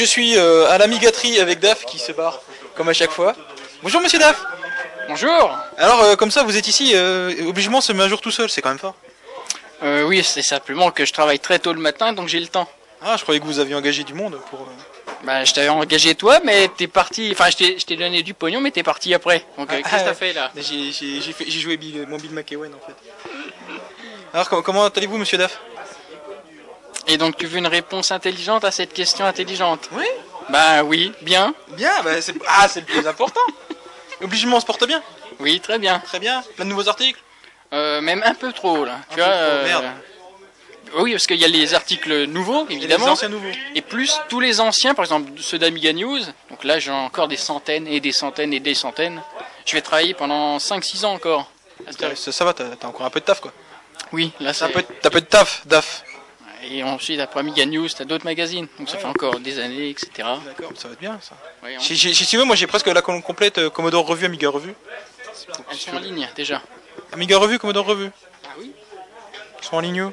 Je 0.00 0.06
suis 0.06 0.38
euh, 0.38 0.66
à 0.70 0.78
la 0.78 0.86
migaterie 0.86 1.38
avec 1.40 1.60
Daf 1.60 1.84
qui 1.84 1.98
se 1.98 2.10
barre, 2.12 2.40
comme 2.74 2.88
à 2.88 2.94
chaque 2.94 3.10
fois. 3.10 3.36
Bonjour 3.82 4.00
monsieur 4.00 4.18
Daf 4.18 4.42
Bonjour 5.08 5.54
Alors 5.76 6.00
euh, 6.00 6.16
comme 6.16 6.30
ça 6.30 6.42
vous 6.42 6.56
êtes 6.56 6.66
ici, 6.66 6.92
euh, 6.94 7.34
obligement 7.46 7.82
se 7.82 7.92
met 7.92 8.02
un 8.02 8.08
jour 8.08 8.22
tout 8.22 8.30
seul, 8.30 8.48
c'est 8.48 8.62
quand 8.62 8.70
même 8.70 8.78
fort. 8.78 8.94
Euh, 9.82 10.04
Oui, 10.04 10.24
c'est 10.24 10.40
simplement 10.40 10.90
que 10.90 11.04
je 11.04 11.12
travaille 11.12 11.38
très 11.38 11.58
tôt 11.58 11.74
le 11.74 11.80
matin, 11.82 12.14
donc 12.14 12.28
j'ai 12.28 12.40
le 12.40 12.46
temps. 12.46 12.66
Ah 13.02 13.16
je 13.18 13.22
croyais 13.24 13.40
que 13.40 13.44
vous 13.44 13.58
aviez 13.58 13.74
engagé 13.74 14.02
du 14.02 14.14
monde 14.14 14.40
pour... 14.48 14.60
euh, 14.60 15.14
Bah, 15.22 15.44
je 15.44 15.52
t'avais 15.52 15.68
engagé 15.68 16.14
toi, 16.14 16.40
mais 16.46 16.68
t'es 16.74 16.86
parti. 16.86 17.28
Enfin, 17.32 17.50
je 17.50 17.84
t'ai- 17.84 17.96
donné 17.96 18.22
du 18.22 18.32
pognon, 18.32 18.62
mais 18.62 18.70
t'es 18.70 18.82
parti 18.82 19.12
après. 19.12 19.44
Donc, 19.58 19.68
Ah, 19.70 19.76
qu'est-ce 19.82 19.90
que 19.96 20.00
ah, 20.00 20.04
t'as 20.04 20.14
fait 20.14 20.32
là? 20.32 20.50
J'ai 20.56 21.60
joué 21.60 21.76
Bill- 21.76 22.06
mon 22.08 22.16
Bill 22.16 22.32
McEwen 22.32 22.72
en 22.72 22.86
fait. 22.86 22.94
Alors 24.32 24.48
com- 24.48 24.62
comment 24.62 24.86
allez-vous 24.86 25.18
monsieur 25.18 25.36
Daf? 25.36 25.60
Et 27.06 27.16
donc, 27.16 27.36
tu 27.36 27.46
veux 27.46 27.58
une 27.58 27.66
réponse 27.66 28.10
intelligente 28.10 28.64
à 28.64 28.70
cette 28.70 28.92
question 28.92 29.24
intelligente 29.24 29.88
Oui 29.92 30.04
Bah 30.48 30.82
oui, 30.84 31.12
bien. 31.22 31.54
Bien, 31.68 31.92
bah, 32.04 32.20
c'est 32.20 32.34
ah, 32.46 32.68
c'est 32.68 32.80
le 32.80 32.86
plus 32.86 33.06
important. 33.06 33.40
Obligement 34.22 34.58
on 34.58 34.60
se 34.60 34.66
porte 34.66 34.86
bien. 34.86 35.02
Oui, 35.38 35.60
très 35.60 35.78
bien. 35.78 35.98
Très 36.00 36.18
bien. 36.18 36.42
Plein 36.56 36.64
de 36.66 36.70
nouveaux 36.70 36.88
articles. 36.88 37.18
Euh, 37.72 38.00
même 38.00 38.22
un 38.24 38.34
peu 38.34 38.52
trop 38.52 38.84
là. 38.84 38.98
tu 39.10 39.16
peu 39.16 39.22
vois 39.22 39.30
trop, 39.30 39.40
euh, 39.40 39.64
merde. 39.64 39.84
Oui, 40.96 41.12
parce 41.12 41.26
qu'il 41.26 41.36
y 41.36 41.44
a 41.44 41.48
les 41.48 41.72
articles 41.74 42.24
nouveaux, 42.26 42.66
Et 42.66 42.70
les 42.70 42.76
évidemment. 42.76 43.06
anciens 43.06 43.28
nouveaux. 43.28 43.46
Et 43.74 43.80
plus 43.80 44.12
tous 44.28 44.40
les 44.40 44.60
anciens, 44.60 44.92
par 44.94 45.04
exemple 45.04 45.30
ceux 45.38 45.58
d'Amiga 45.58 45.92
News. 45.92 46.20
Donc 46.50 46.64
là, 46.64 46.78
j'ai 46.80 46.90
encore 46.90 47.28
des 47.28 47.36
centaines 47.36 47.86
et 47.86 48.00
des 48.00 48.12
centaines 48.12 48.52
et 48.52 48.60
des 48.60 48.74
centaines. 48.74 49.22
Je 49.64 49.74
vais 49.74 49.82
travailler 49.82 50.14
pendant 50.14 50.58
5-6 50.58 51.04
ans 51.06 51.12
encore. 51.12 51.50
Ça, 52.16 52.32
ça 52.32 52.44
va, 52.44 52.52
t'as 52.52 52.86
encore 52.86 53.06
un 53.06 53.10
peu 53.10 53.20
de 53.20 53.24
taf 53.24 53.40
quoi. 53.40 53.52
Oui, 54.12 54.32
là 54.40 54.50
un 54.50 54.52
c'est. 54.52 54.72
t'as 55.00 55.08
un 55.08 55.12
peu 55.12 55.20
de 55.20 55.26
taf, 55.26 55.62
Daf. 55.66 56.02
Et 56.62 56.82
ensuite, 56.82 57.18
après 57.20 57.40
Amiga 57.40 57.64
News, 57.66 57.88
t'as 57.88 58.04
d'autres 58.04 58.24
magazines. 58.24 58.66
Donc 58.78 58.88
ça 58.88 58.98
fait 58.98 59.06
encore 59.06 59.40
des 59.40 59.58
années, 59.58 59.88
etc. 59.90 60.10
D'accord, 60.44 60.72
ça 60.76 60.88
va 60.88 60.94
être 60.94 61.00
bien 61.00 61.18
ça. 61.22 61.34
Ouais, 61.62 61.76
on- 61.76 61.80
Si, 61.80 61.96
si- 61.96 62.14
si 62.14 62.26
tu 62.26 62.36
veux, 62.36 62.44
moi 62.44 62.56
j'ai 62.56 62.66
presque 62.66 62.86
la 62.86 63.02
colonne 63.02 63.22
complète 63.22 63.58
euh, 63.58 63.70
Commodore 63.70 64.06
Revue, 64.06 64.26
Amiga 64.26 64.48
Revue. 64.50 64.74
Elles 65.70 65.76
sont 65.78 65.96
en 65.96 65.98
ligne 66.00 66.28
déjà. 66.36 66.60
Amiga 67.12 67.38
Revue, 67.38 67.58
Commodore 67.58 67.86
Revue. 67.86 68.10
Ah 68.44 68.48
oui 68.58 68.72
Ils 69.60 69.64
sont 69.64 69.76
en 69.76 69.80
ligne 69.80 70.02
où 70.02 70.12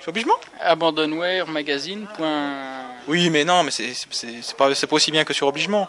C'est 0.00 0.08
obligement 0.08 0.34
Abandonware 0.60 1.46
magazine. 1.46 2.06
point- 2.16 2.80
Oui, 3.06 3.30
mais 3.30 3.44
non, 3.44 3.62
mais 3.62 3.70
c'est 3.70 3.92
pas, 4.56 4.74
c'est 4.74 4.86
pas 4.86 4.96
aussi 4.96 5.10
bien 5.10 5.24
que 5.24 5.32
sur 5.34 5.46
obligement. 5.46 5.88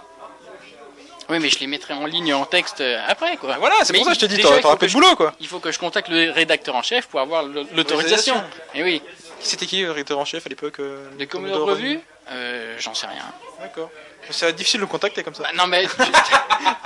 Oui, 1.29 1.39
mais 1.39 1.49
je 1.49 1.59
les 1.59 1.67
mettrai 1.67 1.93
en 1.93 2.05
ligne 2.05 2.33
en 2.33 2.43
texte 2.45 2.81
euh, 2.81 2.99
après, 3.07 3.37
quoi. 3.37 3.51
Bah 3.51 3.55
voilà, 3.59 3.75
c'est 3.83 3.93
pour 3.93 4.03
ça 4.03 4.11
que 4.11 4.15
je 4.19 4.19
te 4.19 4.25
dis, 4.25 4.39
t'auras 4.41 4.57
un 4.73 4.75
peu 4.75 4.87
de 4.87 4.91
boulot 4.91 5.15
quoi. 5.15 5.33
Il 5.39 5.47
faut 5.47 5.59
que 5.59 5.71
je 5.71 5.79
contacte 5.79 6.09
le 6.09 6.29
rédacteur 6.31 6.75
en 6.75 6.81
chef 6.81 7.07
pour 7.07 7.21
avoir 7.21 7.43
l'autorisation. 7.43 7.75
L'autorisation. 7.77 8.43
Et 8.75 8.83
oui. 8.83 9.01
C'était 9.43 9.65
qui 9.65 9.81
le 9.81 9.91
rédacteur 9.91 10.19
en 10.19 10.25
chef 10.25 10.45
à 10.45 10.49
l'époque 10.49 10.79
euh, 10.79 11.09
De 11.17 11.25
Commodore 11.25 11.67
Revue 11.67 11.99
euh, 12.31 12.75
J'en 12.79 12.93
sais 12.93 13.07
rien. 13.07 13.23
D'accord. 13.59 13.89
C'est 14.29 14.53
difficile 14.55 14.79
de 14.79 14.85
le 14.85 14.87
contacter 14.91 15.23
comme 15.23 15.33
ça. 15.33 15.43
Bah, 15.43 15.49
non, 15.55 15.67
mais 15.67 15.85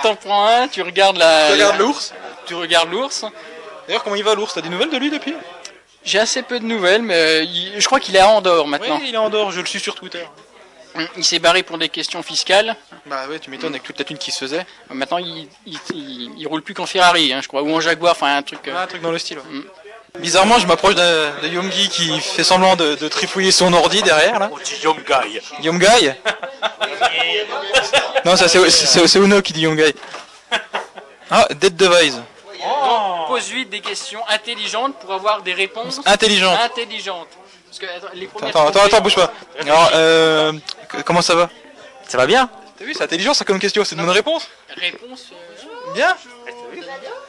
t'en 0.01 0.15
prends 0.15 0.47
un, 0.47 0.67
tu 0.67 0.81
regardes 0.81 1.17
la. 1.17 1.47
Tu 1.47 1.53
regardes 1.53 1.79
l'ours 1.79 2.13
Tu 2.45 2.53
regardes 2.55 2.91
l'ours. 2.91 3.25
D'ailleurs, 3.87 4.03
comment 4.03 4.15
il 4.15 4.23
va 4.23 4.33
l'ours? 4.35 4.53
T'as 4.53 4.61
des 4.61 4.69
nouvelles 4.69 4.89
de 4.89 4.97
lui 4.97 5.11
depuis? 5.11 5.35
J'ai 6.03 6.19
assez 6.19 6.41
peu 6.43 6.59
de 6.59 6.65
nouvelles, 6.65 7.01
mais 7.01 7.13
euh, 7.15 7.43
il- 7.43 7.79
je 7.79 7.85
crois 7.85 7.99
qu'il 7.99 8.15
est 8.15 8.19
à 8.19 8.29
Andorre 8.29 8.67
maintenant. 8.67 8.97
Oui, 8.99 9.05
il 9.09 9.13
est 9.13 9.17
en 9.17 9.29
dehors, 9.29 9.51
je 9.51 9.59
le 9.59 9.65
suis 9.65 9.79
sur 9.79 9.95
Twitter. 9.95 10.25
Il 11.17 11.25
s'est 11.25 11.39
barré 11.39 11.61
pour 11.61 11.77
des 11.77 11.89
questions 11.89 12.23
fiscales. 12.23 12.75
Bah 13.05 13.27
ouais, 13.27 13.37
tu 13.39 13.49
m'étonnes 13.49 13.71
avec 13.73 13.83
toute 13.83 13.99
la 13.99 14.05
thune 14.05 14.17
qui 14.17 14.31
se 14.31 14.39
faisait. 14.39 14.65
Maintenant, 14.89 15.17
il, 15.17 15.49
il, 15.65 15.77
il- 15.93 16.31
il 16.37 16.47
roule 16.47 16.61
plus 16.61 16.73
qu'en 16.73 16.85
Ferrari, 16.85 17.33
hein, 17.33 17.41
je 17.41 17.47
crois, 17.49 17.63
ou 17.63 17.75
en 17.75 17.81
Jaguar, 17.81 18.13
enfin 18.13 18.37
un 18.37 18.41
truc. 18.43 18.65
euh, 18.69 18.73
Ah, 18.75 18.83
un 18.83 18.87
truc 18.87 19.01
dans 19.01 19.11
le 19.11 19.17
style. 19.19 19.39
ouais. 19.39 19.43
Mm. 19.49 19.63
Bizarrement, 20.19 20.59
je 20.59 20.67
m'approche 20.67 20.95
de, 20.95 21.41
de 21.41 21.47
Yomgi 21.47 21.89
qui 21.89 22.19
fait 22.19 22.43
semblant 22.43 22.75
de, 22.75 22.95
de 22.95 23.07
trifouiller 23.07 23.51
son 23.51 23.71
ordi 23.73 24.01
derrière 24.01 24.39
là. 24.39 24.49
Yomgai. 24.83 25.41
Yomgai 25.61 26.15
Non, 28.25 28.35
ça 28.35 28.47
c'est 28.47 29.19
Uno 29.19 29.41
qui 29.41 29.53
dit 29.53 29.61
Yomgai. 29.61 29.93
Ah, 31.29 31.47
Dead 31.59 31.75
Device. 31.75 32.15
Donc, 32.15 33.27
pose-lui 33.27 33.65
des 33.65 33.81
questions 33.81 34.21
intelligentes 34.29 34.95
pour 34.99 35.13
avoir 35.13 35.41
des 35.41 35.53
réponses 35.53 36.01
Intelligente. 36.05 36.57
intelligentes. 36.63 37.27
Parce 37.67 37.79
que 37.79 37.85
attends, 37.97 38.07
les 38.13 38.27
premières 38.27 38.49
Attends, 38.55 38.79
attends, 38.85 39.01
bouge 39.01 39.15
pas. 39.15 39.31
Alors, 39.59 39.91
euh, 39.93 40.53
c- 40.91 40.97
comment 41.03 41.21
ça 41.21 41.35
va? 41.35 41.49
Ça 42.07 42.17
va 42.17 42.25
bien? 42.25 42.49
T'as 42.79 42.85
vu, 42.85 42.93
c'est 42.93 43.03
intelligent 43.03 43.33
ça 43.33 43.43
comme 43.45 43.59
question, 43.59 43.83
c'est 43.83 43.95
une 43.95 44.01
bonne 44.01 44.11
réponse. 44.11 44.47
Réponse. 44.77 45.25
euh, 45.31 45.93
Bien. 45.93 46.15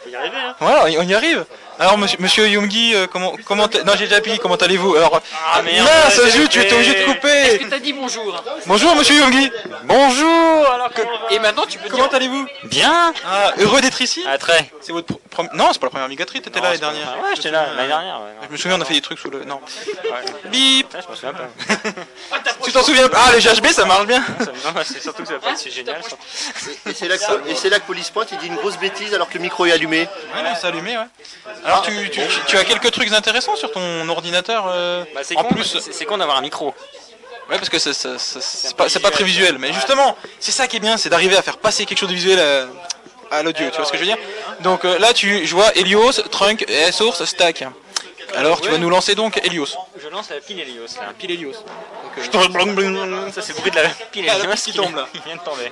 Y 0.08 0.14
arriver, 0.14 0.36
hein. 0.36 0.54
Voilà, 0.60 0.84
on 0.84 1.02
y 1.02 1.14
arrive. 1.14 1.44
Alors, 1.78 1.98
monsieur, 1.98 2.16
monsieur 2.20 2.48
Yomgi, 2.48 2.94
euh, 2.94 3.06
comment, 3.06 3.34
comment, 3.44 3.64
non, 3.84 3.92
j'ai 3.98 4.04
déjà 4.06 4.16
appuyé, 4.16 4.38
comment 4.38 4.54
allez-vous 4.56 4.96
Alors, 4.96 5.20
Ah, 5.52 5.60
merde, 5.62 5.86
mince, 5.86 6.20
j'ai 6.24 6.30
zut, 6.30 6.48
tu 6.48 6.58
loupé. 6.58 6.66
étais 6.66 6.74
obligé 6.74 6.92
de 6.92 6.96
Est-ce 6.98 7.06
couper. 7.06 7.58
que 7.58 7.70
t'as 7.70 7.78
dit 7.78 7.92
bonjour 7.92 8.42
Bonjour, 8.66 8.96
monsieur 8.96 9.16
Yomgi. 9.16 9.50
Bonjour 9.84 10.66
Alors 10.72 10.90
comment 10.94 11.10
Et 11.30 11.38
maintenant, 11.38 11.66
tu 11.68 11.78
peux 11.78 11.88
Comment 11.90 12.04
dire. 12.06 12.14
allez-vous 12.16 12.46
Bien 12.64 13.12
Ah, 13.26 13.52
heureux 13.58 13.80
d'être 13.82 14.00
ici. 14.00 14.24
Ah, 14.26 14.38
très. 14.38 14.70
C'est 14.80 14.92
votre 14.92 15.18
pro- 15.30 15.44
Non, 15.52 15.68
c'est 15.72 15.78
pas 15.78 15.86
la 15.86 15.90
première 15.90 16.08
migaterie, 16.08 16.40
t'étais 16.40 16.60
là 16.60 16.68
l'année 16.68 16.78
dernière. 16.80 17.14
Ah, 17.14 17.22
ouais, 17.22 17.36
j'étais 17.36 17.50
là 17.50 17.66
l'année 17.76 17.88
dernière. 17.88 18.20
Ouais, 18.20 18.46
Je 18.48 18.52
me 18.52 18.56
souviens, 18.56 18.78
on 18.78 18.80
a 18.80 18.84
fait 18.86 18.94
des 18.94 19.00
trucs 19.02 19.18
sous 19.18 19.30
le. 19.30 19.44
Non. 19.44 19.60
Ouais. 20.04 20.10
Bip 20.46 20.88
Putain, 20.88 21.00
je 21.04 21.10
me 21.10 21.14
souviens 21.14 21.32
pas. 21.34 21.90
Tu 22.64 22.72
t'en 22.72 22.82
souviens 22.82 23.08
pas 23.08 23.18
Ah, 23.28 23.32
les 23.32 23.40
GHB, 23.40 23.66
ça 23.68 23.84
marche 23.84 24.06
bien 24.06 24.24
c'est 24.84 25.00
surtout 25.02 25.22
que 25.22 25.28
ça 25.28 25.34
va 25.34 25.40
pas 25.40 25.50
être 25.50 25.58
si 25.58 25.70
génial. 25.70 26.00
Et 26.88 26.94
c'est 26.94 27.06
là, 27.08 27.16
que- 27.18 27.48
et 27.48 27.54
c'est 27.54 27.68
là 27.68 27.78
que 27.80 27.84
Police 27.86 28.10
Point 28.10 28.24
il 28.32 28.38
dit 28.38 28.46
une 28.46 28.56
grosse 28.56 28.76
bêtise 28.78 29.12
alors 29.14 29.28
que 29.28 29.34
le 29.34 29.40
micro 29.40 29.66
est 29.66 29.72
allumé. 29.72 30.00
Ouais, 30.34 30.42
non, 30.42 30.50
c'est 30.60 30.66
allumé, 30.66 30.96
ouais. 30.96 31.04
Alors, 31.66 31.82
tu, 31.82 31.92
tu, 32.10 32.20
tu- 32.20 32.40
tu 32.46 32.56
as 32.56 32.64
quelques 32.64 32.90
trucs 32.92 33.12
intéressants 33.12 33.56
sur 33.56 33.72
ton 33.72 34.08
ordinateur 34.08 34.66
euh, 34.68 35.04
Bah, 35.14 35.20
c'est 35.24 35.36
En 35.36 35.42
con, 35.44 35.54
plus. 35.54 35.78
c'est- 35.90 36.04
con 36.04 36.18
d'avoir 36.18 36.36
un 36.38 36.40
micro. 36.40 36.66
Ouais, 37.50 37.56
parce 37.58 37.68
que 37.68 37.78
c'est 37.78 37.92
pas, 38.76 38.88
c'est 38.88 39.00
pas 39.00 39.10
très 39.10 39.24
visuel. 39.24 39.56
Mais 39.58 39.72
justement, 39.72 40.16
c'est 40.40 40.52
ça 40.52 40.66
qui 40.68 40.76
est 40.76 40.80
bien, 40.80 40.96
c'est 40.96 41.08
d'arriver 41.08 41.36
à 41.36 41.42
faire 41.42 41.58
passer 41.58 41.84
quelque 41.84 41.98
chose 41.98 42.08
de 42.08 42.14
visuel 42.14 42.40
à, 43.32 43.36
à 43.36 43.42
l'audio. 43.42 43.68
Tu 43.70 43.76
vois 43.76 43.84
ce 43.84 43.92
que 43.92 43.98
je 43.98 44.02
veux 44.02 44.08
dire? 44.08 44.18
Donc 44.60 44.84
euh, 44.84 44.98
là, 44.98 45.12
tu 45.12 45.46
je 45.46 45.54
vois 45.54 45.70
Helios, 45.76 46.12
Trunk, 46.30 46.64
et 46.68 46.90
Source, 46.92 47.24
Stack. 47.24 47.64
Alors, 48.34 48.60
tu 48.60 48.68
vas 48.70 48.78
nous 48.78 48.90
lancer 48.90 49.14
donc 49.14 49.38
Helios. 49.44 49.66
Je 50.02 50.08
lance 50.08 50.30
la 50.30 50.36
pile 50.40 50.60
Helios 50.60 50.86
là. 51.00 51.12
Pile 51.18 51.30
Helios. 51.32 51.52
Ça 51.52 53.42
c'est 53.42 53.52
le 53.52 53.58
bruit 53.60 53.70
de 53.70 53.76
la 53.76 53.88
pile 54.10 54.26
Ah, 54.28 54.38
Helios 54.38 54.54
qui 54.64 54.72
tombe, 54.72 54.94
là. 54.96 55.06
Il 55.14 55.20
vient 55.22 55.36
de 55.36 55.40
tomber. 55.40 55.70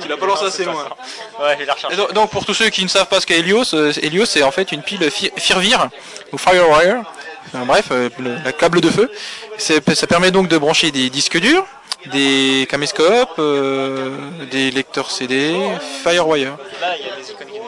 Tu 0.00 0.08
l'as 0.08 0.16
pas 0.16 0.26
lancé 0.26 0.44
assez 0.44 0.64
loin. 0.64 0.88
Ouais, 1.40 1.52
je 1.54 1.58
vais 1.58 1.64
la 1.66 1.74
recharger. 1.74 1.96
donc, 1.96 2.12
donc, 2.12 2.30
pour 2.30 2.44
tous 2.46 2.54
ceux 2.54 2.70
qui 2.70 2.82
ne 2.82 2.88
savent 2.88 3.08
pas 3.08 3.20
ce 3.20 3.26
qu'est 3.26 3.38
Helios, 3.38 3.74
euh, 3.74 3.92
Helios 4.02 4.24
c'est 4.26 4.42
en 4.42 4.50
fait 4.50 4.72
une 4.72 4.82
pile 4.82 5.10
Fi- 5.10 5.32
Firewire 5.36 5.88
ou 6.32 6.38
Firewire. 6.38 7.02
Enfin, 7.48 7.64
bref, 7.64 7.86
euh, 7.90 8.08
le, 8.18 8.36
la 8.44 8.52
câble 8.52 8.80
de 8.80 8.90
feu. 8.90 9.10
Ça 9.58 10.06
permet 10.06 10.30
donc 10.30 10.48
de 10.48 10.58
brancher 10.58 10.90
des 10.90 11.10
disques 11.10 11.38
durs, 11.38 11.64
des 12.06 12.66
caméscopes, 12.70 13.38
euh, 13.38 14.16
des 14.50 14.70
lecteurs 14.70 15.10
CD, 15.10 15.54
Firewire. 16.02 16.56
Là, 16.80 16.94
il 16.98 17.06
y 17.06 17.10
a 17.10 17.16
des 17.16 17.30
icônes 17.30 17.46
qui 17.48 17.58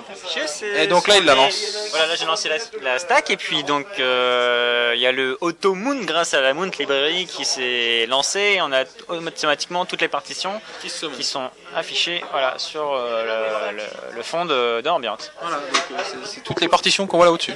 c'est- 0.46 0.84
Et 0.84 0.86
donc 0.86 1.08
là, 1.08 1.16
il 1.16 1.24
la 1.24 1.34
lance. 1.34 1.88
Voilà, 1.90 2.06
là 2.06 2.14
j'ai 2.16 2.24
lancé 2.26 2.48
la, 2.48 2.56
la 2.82 2.98
stack 2.98 3.30
et 3.30 3.36
puis 3.36 3.64
donc 3.64 3.86
euh, 3.98 4.92
il 4.94 5.00
y 5.00 5.06
a 5.06 5.12
le 5.12 5.36
Auto 5.40 5.74
Moon 5.74 5.96
grâce 6.04 6.34
à 6.34 6.40
la 6.40 6.54
Moon 6.54 6.70
Library 6.78 7.26
qui 7.26 7.44
s'est 7.44 8.06
lancé. 8.08 8.58
On 8.62 8.72
a 8.72 8.84
automatiquement 9.08 9.84
toutes 9.84 10.00
les 10.00 10.08
partitions 10.08 10.60
qui 10.82 10.90
sont 11.24 11.50
affichées 11.74 12.22
voilà, 12.32 12.54
sur 12.58 12.92
euh, 12.94 13.70
le, 13.72 13.76
le- 13.78 14.16
le 14.16 14.22
fond 14.22 14.44
de, 14.44 14.80
de 14.80 14.88
Ambient. 14.88 15.16
Voilà, 15.40 15.56
donc, 15.56 15.82
euh, 15.92 16.02
c'est- 16.24 16.40
toutes 16.42 16.60
les 16.60 16.68
partitions 16.68 17.06
qu'on 17.06 17.16
voit 17.18 17.26
là 17.26 17.32
au-dessus. 17.32 17.54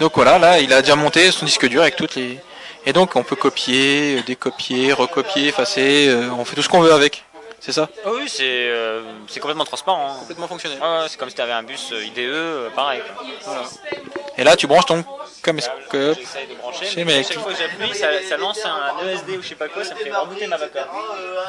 Donc 0.00 0.12
voilà, 0.14 0.38
là, 0.38 0.58
il 0.60 0.72
a 0.72 0.82
déjà 0.82 0.96
monté 0.96 1.30
son 1.30 1.44
disque 1.46 1.66
dur 1.66 1.82
avec 1.82 1.96
toutes 1.96 2.14
les. 2.16 2.38
Et 2.86 2.94
donc, 2.94 3.14
on 3.14 3.22
peut 3.22 3.36
copier, 3.36 4.22
décopier, 4.22 4.92
recopier, 4.94 5.48
effacer. 5.48 6.08
euh, 6.08 6.30
on 6.30 6.46
fait 6.46 6.56
tout 6.56 6.62
ce 6.62 6.68
qu'on 6.70 6.80
veut 6.80 6.94
avec. 6.94 7.24
C'est 7.60 7.72
ça 7.72 7.88
Ah 8.06 8.08
oui, 8.14 8.24
c'est 8.28 8.42
euh, 8.70 9.02
c'est 9.28 9.38
complètement 9.40 9.64
transparent. 9.64 10.10
hein. 10.12 10.16
Complètement 10.20 10.48
fonctionnel. 10.48 10.78
Ouais, 10.80 10.86
ouais, 11.02 11.06
c'est 11.08 11.18
comme 11.18 11.28
si 11.28 11.34
tu 11.34 11.42
avais 11.42 11.52
un 11.52 11.62
bus 11.62 11.92
euh, 11.92 12.02
IDE, 12.04 12.18
euh, 12.20 12.70
pareil. 12.70 13.02
quoi. 13.44 13.62
Et 14.38 14.44
là, 14.44 14.56
tu 14.56 14.66
branches 14.66 14.86
ton 14.86 15.04
caméscope. 15.42 15.76
J'essaye 15.92 16.46
de 16.46 16.54
brancher, 16.54 16.86
C'est 16.86 17.04
mais 17.04 17.18
mec. 17.18 17.26
chaque 17.28 17.38
fois 17.38 17.52
que 17.52 17.58
j'appuie, 17.58 17.94
ça, 17.94 18.06
ça 18.26 18.36
lance 18.38 18.60
un 18.64 19.06
ESD 19.06 19.30
ou 19.38 19.42
je 19.42 19.48
sais 19.48 19.54
pas 19.56 19.68
quoi, 19.68 19.84
ça 19.84 19.94
me 19.94 20.00
fait 20.00 20.10
rebooter 20.14 20.46
ma 20.46 20.56
backup. 20.56 20.88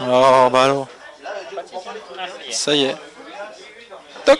Oh, 0.02 0.50
bah 0.52 0.64
alors. 0.66 0.88
Ça 2.52 2.76
y 2.76 2.86
est. 2.86 2.96
Toc 4.26 4.40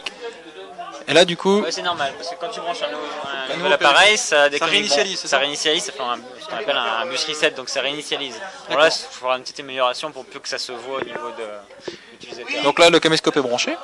Et 1.12 1.14
là, 1.14 1.26
du 1.26 1.36
coup, 1.36 1.60
Ouais, 1.62 1.72
c'est 1.72 1.82
normal, 1.82 2.14
parce 2.18 2.30
que 2.30 2.36
quand 2.40 2.48
tu 2.50 2.62
branches 2.62 2.82
un, 2.84 2.88
nouveau- 2.92 3.04
un 3.04 3.48
nouveau 3.48 3.58
nouvel 3.58 3.74
appareil, 3.74 4.18
ça 4.18 4.48
réinitialise, 4.62 5.20
ça 5.20 5.28
ça 5.28 5.38
réinitialise, 5.40 5.84
ça 5.84 5.92
fait 5.92 6.02
un, 6.02 6.18
ce 6.40 6.48
qu'on 6.48 6.56
appelle 6.56 6.78
un, 6.78 7.00
un 7.02 7.06
bus 7.06 7.26
reset, 7.26 7.52
donc 7.52 7.68
ça 7.68 7.82
réinitialise. 7.82 8.40
Bon 8.70 8.78
là, 8.78 8.88
il 8.88 9.14
faudra 9.14 9.36
une 9.36 9.44
petite 9.44 9.60
amélioration 9.60 10.12
pour 10.14 10.26
peu 10.26 10.40
que 10.40 10.48
ça 10.48 10.58
se 10.58 10.72
voit 10.72 11.00
au 11.02 11.04
niveau 11.04 11.30
de 11.38 11.92
l'utilisateur. 12.14 12.64
donc 12.64 12.80
là, 12.80 12.90
le 12.90 13.00
caméscope 13.02 13.36
est 13.36 13.42
branché. 13.42 13.76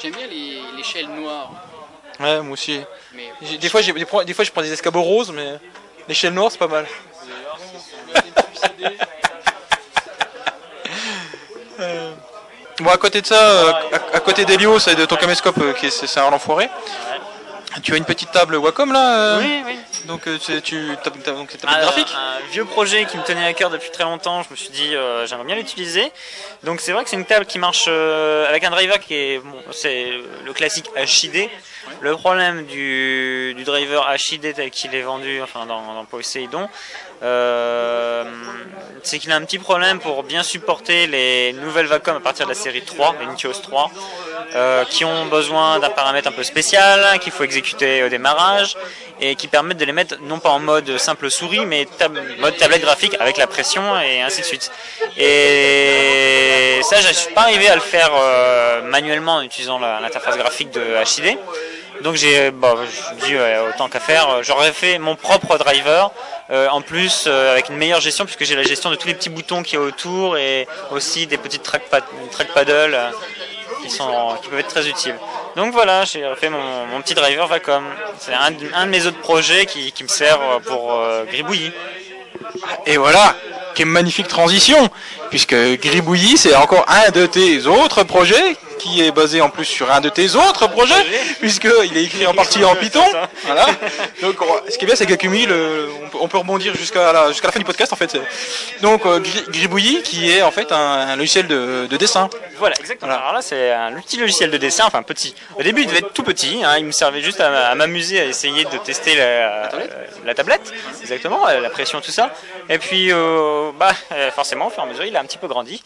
J'aime 0.00 0.12
bien 0.14 0.28
les, 0.28 0.62
les 0.76 0.82
shells 0.84 1.08
noires. 1.08 1.50
Ouais, 2.20 2.40
moi 2.40 2.52
aussi. 2.52 2.80
Mais 3.14 3.32
Des 3.58 3.68
fois, 3.68 3.82
des 3.82 4.06
fois, 4.06 4.24
des 4.24 4.32
fois, 4.34 4.44
je 4.44 4.52
prends 4.52 4.62
des 4.62 4.72
escabeaux 4.72 5.02
roses, 5.02 5.32
mais 5.32 5.58
l'échelle 6.06 6.34
noire, 6.34 6.52
c'est 6.52 6.58
pas 6.58 6.68
mal. 6.68 6.86
Euh, 11.80 12.12
Bon, 12.80 12.90
à 12.90 12.96
côté 12.96 13.20
de 13.20 13.26
ça, 13.26 13.34
euh, 13.34 13.72
à, 13.92 14.16
à 14.16 14.20
côté 14.20 14.44
d'Helios 14.44 14.78
et 14.88 14.94
de 14.94 15.04
ton 15.04 15.16
caméscope, 15.16 15.58
euh, 15.60 15.72
qui 15.72 15.86
est- 15.86 15.90
c'est 15.90 16.06
c'est 16.06 16.20
un 16.20 16.32
enfoiré. 16.32 16.68
Tu 17.82 17.92
as 17.92 17.96
une 17.96 18.04
petite 18.04 18.30
table 18.30 18.56
Wacom 18.56 18.92
là 18.92 19.18
euh? 19.18 19.38
Oui, 19.40 19.62
oui. 19.66 19.78
Donc 20.06 20.26
euh, 20.26 20.38
tu, 20.62 20.86
donc 21.26 21.56
ta 21.58 21.68
Ah, 21.68 21.80
graphique 21.82 22.08
Un 22.14 22.46
vieux 22.50 22.64
projet 22.64 23.04
qui 23.04 23.16
me 23.16 23.22
tenait 23.22 23.44
à 23.44 23.52
cœur 23.52 23.70
depuis 23.70 23.90
très 23.90 24.04
longtemps, 24.04 24.42
je 24.42 24.50
me 24.50 24.56
suis 24.56 24.70
dit 24.70 24.94
euh, 24.94 25.26
j'aimerais 25.26 25.44
bien 25.44 25.56
l'utiliser. 25.56 26.10
Donc 26.62 26.80
c'est 26.80 26.92
vrai 26.92 27.04
que 27.04 27.10
c'est 27.10 27.16
une 27.16 27.24
table 27.24 27.46
qui 27.46 27.58
marche 27.58 27.86
euh, 27.88 28.48
avec 28.48 28.64
un 28.64 28.70
driver 28.70 28.98
qui 28.98 29.14
est 29.14 29.38
bon, 29.38 29.58
c'est 29.72 30.10
le 30.44 30.52
classique 30.52 30.90
HID. 30.96 31.48
Le 32.00 32.14
problème 32.16 32.66
du, 32.66 33.54
du 33.56 33.64
driver 33.64 34.06
HID 34.14 34.54
tel 34.54 34.70
qu'il 34.70 34.94
est 34.94 35.02
vendu 35.02 35.40
enfin 35.42 35.64
dans, 35.66 35.94
dans 35.94 36.04
Poseidon, 36.04 36.68
euh, 37.22 38.24
c'est 39.02 39.18
qu'il 39.18 39.32
a 39.32 39.36
un 39.36 39.44
petit 39.44 39.58
problème 39.58 39.98
pour 39.98 40.22
bien 40.22 40.42
supporter 40.42 41.06
les 41.06 41.52
nouvelles 41.54 41.86
Vacom 41.86 42.16
à 42.16 42.20
partir 42.20 42.46
de 42.46 42.50
la 42.50 42.54
série 42.54 42.82
3, 42.82 43.16
les 43.20 43.26
Nitios 43.26 43.52
3, 43.62 43.90
euh, 44.54 44.84
qui 44.84 45.04
ont 45.04 45.26
besoin 45.26 45.78
d'un 45.80 45.90
paramètre 45.90 46.28
un 46.28 46.32
peu 46.32 46.42
spécial 46.44 47.18
qu'il 47.20 47.32
faut 47.32 47.44
exécuter 47.44 48.04
au 48.04 48.08
démarrage 48.08 48.76
et 49.20 49.34
qui 49.34 49.48
permettent 49.48 49.78
de 49.78 49.84
les 49.88 49.92
mettre 49.92 50.16
non 50.20 50.38
pas 50.38 50.50
en 50.50 50.58
mode 50.60 50.98
simple 50.98 51.30
souris 51.30 51.64
mais 51.66 51.86
tab- 51.98 52.18
mode 52.38 52.56
tablette 52.56 52.82
graphique 52.82 53.16
avec 53.18 53.36
la 53.38 53.46
pression 53.46 53.82
et 54.00 54.20
ainsi 54.22 54.42
de 54.42 54.46
suite. 54.46 54.70
Et 55.26 56.80
ça, 56.82 57.00
je 57.00 57.12
suis 57.12 57.32
pas 57.32 57.42
arrivé 57.42 57.68
à 57.68 57.74
le 57.74 57.80
faire 57.80 58.10
euh, 58.14 58.82
manuellement 58.82 59.36
en 59.36 59.42
utilisant 59.42 59.78
l'interface 59.78 60.36
graphique 60.36 60.70
de 60.70 60.82
HID. 61.04 61.38
Donc 62.02 62.14
j'ai, 62.14 62.50
bah, 62.52 62.76
ouais, 63.22 63.58
autant 63.68 63.88
qu'à 63.88 63.98
faire, 63.98 64.42
j'aurais 64.44 64.72
fait 64.72 64.98
mon 64.98 65.16
propre 65.16 65.58
driver. 65.58 66.12
euh, 66.50 66.68
en 66.68 66.80
plus, 66.80 67.24
euh, 67.26 67.52
avec 67.52 67.68
une 67.68 67.76
meilleure 67.76 68.00
gestion, 68.00 68.24
puisque 68.24 68.44
j'ai 68.44 68.56
la 68.56 68.62
gestion 68.62 68.88
de 68.90 68.96
tous 68.96 69.08
les 69.08 69.14
petits 69.14 69.28
boutons 69.28 69.62
qui 69.62 69.76
a 69.76 69.80
autour 69.80 70.38
et 70.38 70.66
aussi 70.92 71.26
des 71.26 71.36
petites 71.36 71.62
euh, 72.94 73.10
qui, 73.82 73.90
sont, 73.90 74.36
qui 74.42 74.48
peuvent 74.48 74.60
être 74.60 74.68
très 74.68 74.88
utiles. 74.88 75.16
Donc 75.56 75.72
voilà, 75.72 76.04
j'ai 76.04 76.24
fait 76.36 76.50
mon, 76.50 77.00
petit 77.02 77.14
driver 77.14 77.46
Vacom. 77.46 77.84
C'est 78.18 78.34
un, 78.34 78.50
de- 78.50 78.90
mes 78.90 79.06
autres 79.06 79.18
projets 79.20 79.66
qui, 79.66 79.92
me 80.02 80.08
sert 80.08 80.38
pour 80.66 80.94
euh. 80.94 81.24
Et 82.86 82.96
voilà, 82.96 83.34
quelle 83.74 83.86
magnifique 83.86 84.28
transition, 84.28 84.88
puisque 85.30 85.54
Gribouillis 85.54 86.38
c'est 86.38 86.54
encore 86.54 86.84
un 86.88 87.10
de 87.10 87.26
tes 87.26 87.66
autres 87.66 88.02
projets, 88.04 88.56
qui 88.78 89.02
est 89.02 89.10
basé 89.10 89.40
en 89.40 89.50
plus 89.50 89.64
sur 89.64 89.90
un 89.90 90.00
de 90.00 90.08
tes 90.08 90.36
autres 90.36 90.68
projets, 90.68 90.94
puisqu'il 91.40 91.96
est 91.96 92.04
écrit 92.04 92.26
en 92.28 92.32
partie 92.34 92.64
en 92.64 92.76
Python. 92.76 93.04
Voilà. 93.44 93.66
Donc, 94.22 94.40
on- 94.40 94.70
ce 94.70 94.78
qui 94.78 94.84
est 94.84 94.86
bien, 94.86 94.94
c'est 94.94 95.04
qu'accumule, 95.06 95.50
euh, 95.50 95.88
on 96.04 96.08
peut- 96.08 96.18
on 96.20 96.28
peut 96.28 96.38
rebondir 96.38 96.76
jusqu'à 96.76 97.12
la, 97.12 97.28
jusqu'à 97.32 97.48
la 97.48 97.52
fin 97.52 97.58
du 97.58 97.64
podcast 97.64 97.92
en 97.92 97.96
fait. 97.96 98.16
Donc, 98.80 99.04
euh, 99.04 99.18
Gri- 99.18 99.44
Gribouillis, 99.48 100.02
qui 100.02 100.30
est 100.30 100.42
en 100.42 100.52
fait 100.52 100.70
un, 100.70 100.76
un 100.76 101.16
logiciel 101.16 101.48
de, 101.48 101.86
de 101.90 101.96
dessin. 101.96 102.30
Voilà, 102.56 102.76
exactement. 102.78 103.08
Voilà. 103.10 103.22
Alors 103.22 103.34
là, 103.34 103.42
c'est 103.42 103.72
un 103.72 103.92
petit 104.00 104.16
logiciel 104.16 104.50
de 104.52 104.56
dessin, 104.58 104.84
enfin 104.86 105.02
petit. 105.02 105.34
Au 105.58 105.62
début, 105.64 105.82
il 105.82 105.86
devait 105.88 105.98
être 105.98 106.12
tout 106.12 106.22
petit. 106.22 106.60
hein, 106.64 106.76
il 106.78 106.84
me 106.84 106.92
servait 106.92 107.20
juste 107.20 107.40
à, 107.40 107.68
à 107.70 107.74
m'amuser, 107.74 108.20
à 108.20 108.24
essayer 108.26 108.64
de 108.64 108.76
tester 108.78 109.16
la, 109.16 109.70
la 110.24 110.34
tablette, 110.34 110.72
exactement, 111.02 111.48
euh, 111.48 111.60
la 111.60 111.70
pression, 111.70 112.00
tout 112.00 112.10
ça. 112.12 112.30
Et 112.68 112.78
puis, 112.78 113.12
euh, 113.12 113.70
bah, 113.78 113.90
euh, 114.12 114.30
forcément, 114.30 114.68
au 114.68 114.70
fur 114.70 114.84
et 114.84 114.86
à 114.86 114.88
mesure, 114.88 115.04
il 115.04 115.16
a 115.16 115.17
un 115.18 115.24
petit 115.24 115.38
peu 115.38 115.48
grandi. 115.48 115.82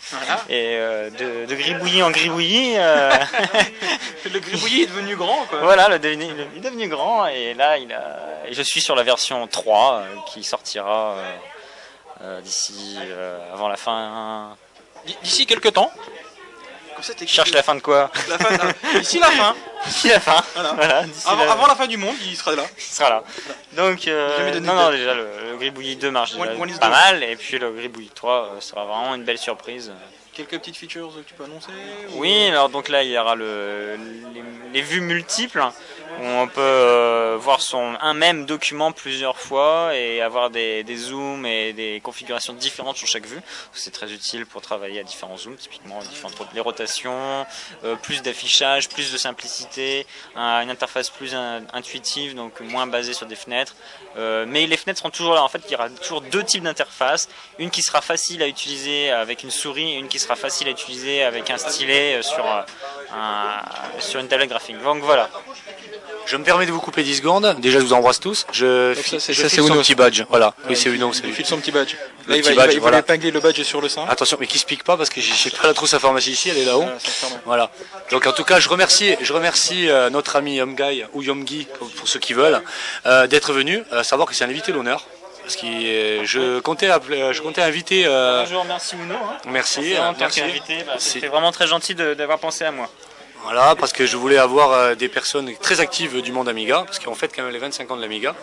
Et 0.48 0.76
euh, 0.76 1.10
de, 1.10 1.46
de 1.46 1.54
gribouillis 1.54 2.02
en 2.02 2.10
gribouillis, 2.10 2.74
euh, 2.76 3.10
Le 4.32 4.38
Gribouillis 4.38 4.82
est 4.82 4.86
devenu 4.86 5.16
grand, 5.16 5.44
quoi. 5.46 5.58
voilà, 5.60 5.88
le 5.88 5.98
devenu- 5.98 6.32
le- 6.34 6.46
il 6.54 6.58
est 6.58 6.70
devenu 6.70 6.88
grand. 6.88 7.26
Et 7.26 7.54
là, 7.54 7.76
il 7.78 7.92
a, 7.92 8.18
et 8.46 8.52
je 8.54 8.62
suis 8.62 8.80
sur 8.80 8.94
la 8.94 9.02
version 9.02 9.46
3 9.46 9.94
euh, 9.94 10.04
qui 10.32 10.44
sortira 10.44 11.16
d'ici 12.42 12.98
avant 13.52 13.68
la 13.68 13.76
fin. 13.76 14.56
D'ici 15.24 15.44
quelques 15.46 15.72
temps. 15.72 15.90
Cherche 17.26 17.52
la 17.52 17.62
fin 17.62 17.74
de 17.74 17.80
quoi 17.80 18.10
la 18.28 18.38
fin. 18.38 18.54
de- 18.56 18.98
D'ici 19.00 19.18
la 19.18 19.30
fin. 19.30 19.54
D'ici 19.86 20.08
la 20.08 20.20
fin. 20.20 20.42
Voilà. 20.54 20.72
Voilà, 20.74 21.02
d'ici 21.04 21.26
Avant, 21.28 21.44
la- 21.44 21.52
avant 21.52 21.66
la 21.66 21.74
fin 21.74 21.86
du 21.86 21.96
monde, 21.96 22.14
il 22.26 22.36
sera 22.36 22.54
là. 22.54 22.64
Il 22.76 22.82
sera 22.82 23.10
là. 23.10 23.24
Donc, 23.72 24.06
euh, 24.08 24.60
non, 24.60 24.74
non, 24.74 24.90
déjà, 24.90 25.14
le, 25.14 25.26
le 25.52 25.56
gribouillis 25.56 25.96
2 25.96 26.10
marche 26.10 26.32
déjà 26.32 26.44
One- 26.52 26.60
one 26.62 26.70
is 26.70 26.78
pas 26.78 26.88
mal, 26.88 27.22
et 27.22 27.36
puis 27.36 27.58
le 27.58 27.70
gribouillis 27.72 28.10
3 28.14 28.32
euh, 28.56 28.60
sera 28.60 28.84
vraiment 28.84 29.14
une 29.14 29.24
belle 29.24 29.38
surprise. 29.38 29.92
Quelques 30.34 30.52
petites 30.58 30.76
features 30.76 31.12
que 31.14 31.20
tu 31.20 31.34
peux 31.34 31.44
annoncer 31.44 31.68
ou- 32.14 32.20
Oui, 32.20 32.46
alors 32.48 32.68
donc 32.70 32.88
là, 32.88 33.02
il 33.02 33.10
y 33.10 33.18
aura 33.18 33.34
le, 33.34 33.96
les, 34.34 34.42
les 34.72 34.80
vues 34.82 35.00
multiples, 35.02 35.62
on 36.20 36.46
peut 36.48 36.60
euh, 36.60 37.36
voir 37.40 37.60
son, 37.60 37.94
un 38.00 38.14
même 38.14 38.44
document 38.46 38.92
plusieurs 38.92 39.38
fois 39.38 39.96
et 39.96 40.20
avoir 40.20 40.50
des, 40.50 40.84
zooms 40.96 41.46
et 41.46 41.72
des 41.72 42.00
configurations 42.02 42.52
différentes 42.52 42.96
sur 42.96 43.06
chaque 43.08 43.26
vue. 43.26 43.40
C'est 43.72 43.92
très 43.92 44.12
utile 44.12 44.46
pour 44.46 44.60
travailler 44.62 45.00
à 45.00 45.02
différents 45.02 45.36
zooms, 45.36 45.56
typiquement 45.56 45.98
différentes 46.00 46.34
les 46.54 46.60
rotations, 46.60 47.46
euh, 47.84 47.96
plus 47.96 48.22
d'affichage, 48.22 48.88
plus 48.88 49.12
de 49.12 49.16
simplicité, 49.18 50.06
un- 50.36 50.62
une 50.62 50.70
interface 50.70 51.10
plus 51.10 51.34
in- 51.34 51.62
intuitive, 51.72 52.34
donc 52.34 52.60
moins 52.60 52.86
basée 52.86 53.12
sur 53.14 53.26
des 53.26 53.36
fenêtres. 53.36 53.74
Euh, 54.16 54.44
mais 54.46 54.66
les 54.66 54.76
fenêtres 54.76 54.98
seront 54.98 55.10
toujours 55.10 55.34
là. 55.34 55.42
En 55.42 55.48
fait, 55.48 55.62
il 55.66 55.72
y 55.72 55.74
aura 55.74 55.88
toujours 55.90 56.20
deux 56.20 56.44
types 56.44 56.62
d'interfaces. 56.62 57.28
Une 57.58 57.70
qui 57.70 57.82
sera 57.82 58.00
facile 58.00 58.42
à 58.42 58.46
utiliser 58.48 59.10
avec 59.10 59.42
une 59.42 59.50
souris 59.50 59.92
et 59.92 59.96
une 59.96 60.08
qui 60.08 60.18
sera 60.18 60.36
facile 60.36 60.68
à 60.68 60.70
utiliser 60.70 61.22
avec 61.22 61.48
un 61.50 61.56
stylet 61.56 62.22
sur, 62.22 62.44
sur 64.00 64.20
une 64.20 64.28
tablette 64.28 64.50
graphique. 64.50 64.80
Donc 64.82 65.02
voilà. 65.02 65.30
Je 66.26 66.36
me 66.36 66.44
permets 66.44 66.66
de 66.66 66.70
vous 66.72 66.80
couper 66.80 67.02
10 67.02 67.16
secondes. 67.16 67.56
Déjà, 67.58 67.80
je 67.80 67.84
vous 67.84 67.92
embrasse 67.92 68.20
tous. 68.20 68.46
Je, 68.52 68.94
Donc 68.94 69.02
fi- 69.02 69.10
ça, 69.10 69.20
c'est- 69.20 69.32
je 69.32 69.46
file 69.48 69.64
son 69.66 69.76
petit 69.78 69.94
badge. 69.96 70.22
Voilà. 70.28 70.54
Oui, 70.68 70.76
c'est 70.76 70.88
Uno. 70.88 71.12
c'est 71.12 71.22
Il 71.24 71.26
lui. 71.26 71.34
file 71.34 71.46
son 71.46 71.58
petit 71.58 71.72
badge. 71.72 71.94
Le 72.26 72.30
Là, 72.32 72.36
il 72.36 72.42
petit 72.42 72.48
va, 72.48 72.52
il 72.52 72.56
badge, 72.56 72.66
va, 72.66 72.72
il 72.72 72.76
va 72.76 72.80
voilà. 72.82 72.98
épingler 72.98 73.30
le 73.32 73.40
badge 73.40 73.60
sur 73.62 73.80
le 73.80 73.88
sein. 73.88 74.06
Attention, 74.08 74.36
mais 74.40 74.46
qui 74.46 74.58
se 74.58 74.64
pique 74.64 74.84
pas 74.84 74.96
parce 74.96 75.10
que 75.10 75.20
j'ai 75.20 75.32
j'ai 75.34 75.50
pas 75.50 75.66
la 75.66 75.74
trousse 75.74 75.94
informatique 75.94 76.32
ici, 76.34 76.48
elle 76.50 76.58
est 76.58 76.64
là-haut. 76.64 76.82
Voilà, 76.82 76.98
c'est 77.00 77.20
pardon. 77.20 77.40
Voilà. 77.44 77.70
Donc 78.12 78.26
en 78.26 78.32
tout 78.32 78.44
cas, 78.44 78.60
je 78.60 78.68
remercie, 78.68 79.16
je 79.20 79.32
remercie 79.32 79.88
euh, 79.88 80.10
notre 80.10 80.36
ami 80.36 80.56
Yomgai 80.56 81.06
ou 81.12 81.22
Yomgi 81.22 81.66
pour, 81.78 81.90
pour 81.90 82.06
ceux 82.08 82.20
qui 82.20 82.34
veulent 82.34 82.62
euh, 83.06 83.26
d'être 83.26 83.52
venu. 83.52 83.82
Euh, 83.92 84.02
savoir 84.04 84.28
que 84.28 84.34
c'est 84.34 84.44
un 84.44 84.48
invité 84.48 84.70
d'honneur 84.72 85.04
parce 85.42 85.56
que 85.56 85.66
euh, 85.66 86.24
je 86.24 86.60
comptais, 86.60 86.88
appeler- 86.88 87.32
je 87.32 87.42
comptais 87.42 87.62
inviter. 87.62 88.06
euh, 88.06 88.46
Je 88.46 88.54
vous 88.54 88.60
remercie 88.60 88.94
Uno. 88.94 89.14
Hein. 89.16 89.36
merci. 89.46 89.80
en 89.98 90.10
euh, 90.10 90.12
tant 90.12 90.16
merci. 90.20 90.40
qu'invité, 90.40 90.84
bah, 90.86 90.94
C'est- 90.98 91.14
c'était 91.14 91.26
vraiment 91.26 91.50
très 91.50 91.66
gentil 91.66 91.96
de- 91.96 92.14
d'avoir 92.14 92.38
pensé 92.38 92.64
à 92.64 92.70
moi. 92.70 92.88
Voilà, 93.44 93.74
parce 93.76 93.92
que 93.92 94.06
je 94.06 94.16
voulais 94.16 94.38
avoir 94.38 94.72
euh, 94.72 94.94
des 94.94 95.08
personnes 95.08 95.52
très 95.56 95.80
actives 95.80 96.20
du 96.22 96.32
monde 96.32 96.48
Amiga, 96.48 96.82
parce 96.86 96.98
qu'en 96.98 97.14
fait 97.14 97.32
quand 97.34 97.42
même 97.42 97.52
les 97.52 97.58
25 97.58 97.90
ans 97.90 97.96
de 97.96 98.02
l'Amiga. 98.02 98.34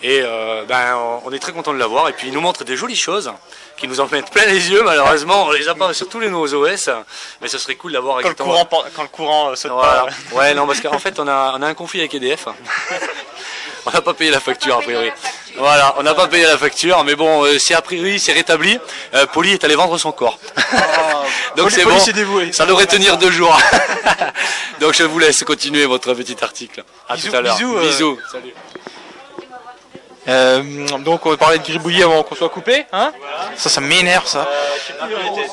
Et 0.00 0.20
euh, 0.22 0.62
ben, 0.64 0.96
on- 1.24 1.32
est 1.32 1.40
très 1.40 1.50
content 1.50 1.72
de 1.74 1.78
l'avoir. 1.78 2.08
Et 2.08 2.12
puis 2.12 2.28
il 2.28 2.32
nous 2.32 2.40
montre 2.40 2.62
des 2.62 2.76
jolies 2.76 2.94
choses 2.94 3.32
qui 3.76 3.88
nous 3.88 3.98
en 3.98 4.06
mettent 4.06 4.30
plein 4.30 4.46
les 4.46 4.70
yeux. 4.70 4.82
Malheureusement, 4.84 5.46
on 5.46 5.50
les 5.50 5.68
a 5.68 5.74
pas 5.74 5.92
sur 5.92 6.08
tous 6.08 6.20
les 6.20 6.30
nouveaux 6.30 6.54
OS, 6.54 6.88
mais 7.42 7.48
ce 7.48 7.58
serait 7.58 7.74
cool 7.74 7.92
d'avoir 7.92 8.22
Quand 8.22 8.28
le 8.28 8.34
courant, 8.36 8.64
quand 8.94 9.02
le 9.02 9.08
courant 9.08 9.50
euh, 9.50 9.54
saute 9.56 9.72
Voilà. 9.72 10.06
pas. 10.30 10.36
Ouais, 10.36 10.54
non, 10.54 10.68
parce 10.68 10.80
qu'en 10.80 11.00
fait, 11.00 11.18
on 11.18 11.26
a, 11.26 11.56
on 11.58 11.62
a 11.62 11.66
un 11.66 11.74
conflit 11.74 11.98
avec 11.98 12.14
EDF. 12.14 12.46
on 13.88 13.90
n'a 13.92 14.00
pas 14.02 14.14
payé 14.14 14.30
la 14.30 14.40
facture, 14.40 14.76
a 14.76 14.80
priori. 14.82 15.10
Voilà, 15.56 15.94
on 15.98 16.02
n'a 16.02 16.14
pas 16.14 16.28
payé 16.28 16.44
la 16.44 16.56
facture, 16.58 17.02
mais 17.04 17.14
bon, 17.16 17.44
euh, 17.44 17.58
c'est 17.58 17.74
a 17.74 17.82
priori, 17.82 18.20
c'est 18.20 18.32
rétabli. 18.32 18.78
Euh, 19.14 19.26
Poli 19.26 19.52
est 19.52 19.64
allé 19.64 19.74
vendre 19.74 19.98
son 19.98 20.12
corps. 20.12 20.38
Donc 21.56 21.70
Poli- 21.70 21.74
c'est 21.74 21.84
bon. 22.24 22.52
Ça 22.52 22.66
devrait 22.66 22.86
tenir 22.86 23.16
deux 23.18 23.30
jours. 23.30 23.58
Donc 24.80 24.94
je 24.94 25.02
vous 25.04 25.18
laisse 25.18 25.42
continuer 25.44 25.86
votre 25.86 26.14
petit 26.14 26.36
article. 26.42 26.84
À 27.08 27.16
Bisous, 27.16 27.30
tout 27.30 27.36
à 27.36 27.40
l'heure. 27.40 27.56
bisous, 27.56 27.76
euh, 27.76 27.80
Bisous. 27.82 28.18
Salut. 28.30 28.54
Euh, 30.28 30.62
donc 30.98 31.24
on 31.26 31.30
va 31.30 31.36
parler 31.36 31.58
de 31.58 31.64
gribouillis 31.64 32.02
avant 32.02 32.22
qu'on 32.22 32.34
soit 32.34 32.48
coupé, 32.50 32.84
hein 32.92 33.12
Ça, 33.56 33.68
ça 33.70 33.80
m'énerve 33.80 34.26
ça. 34.26 34.46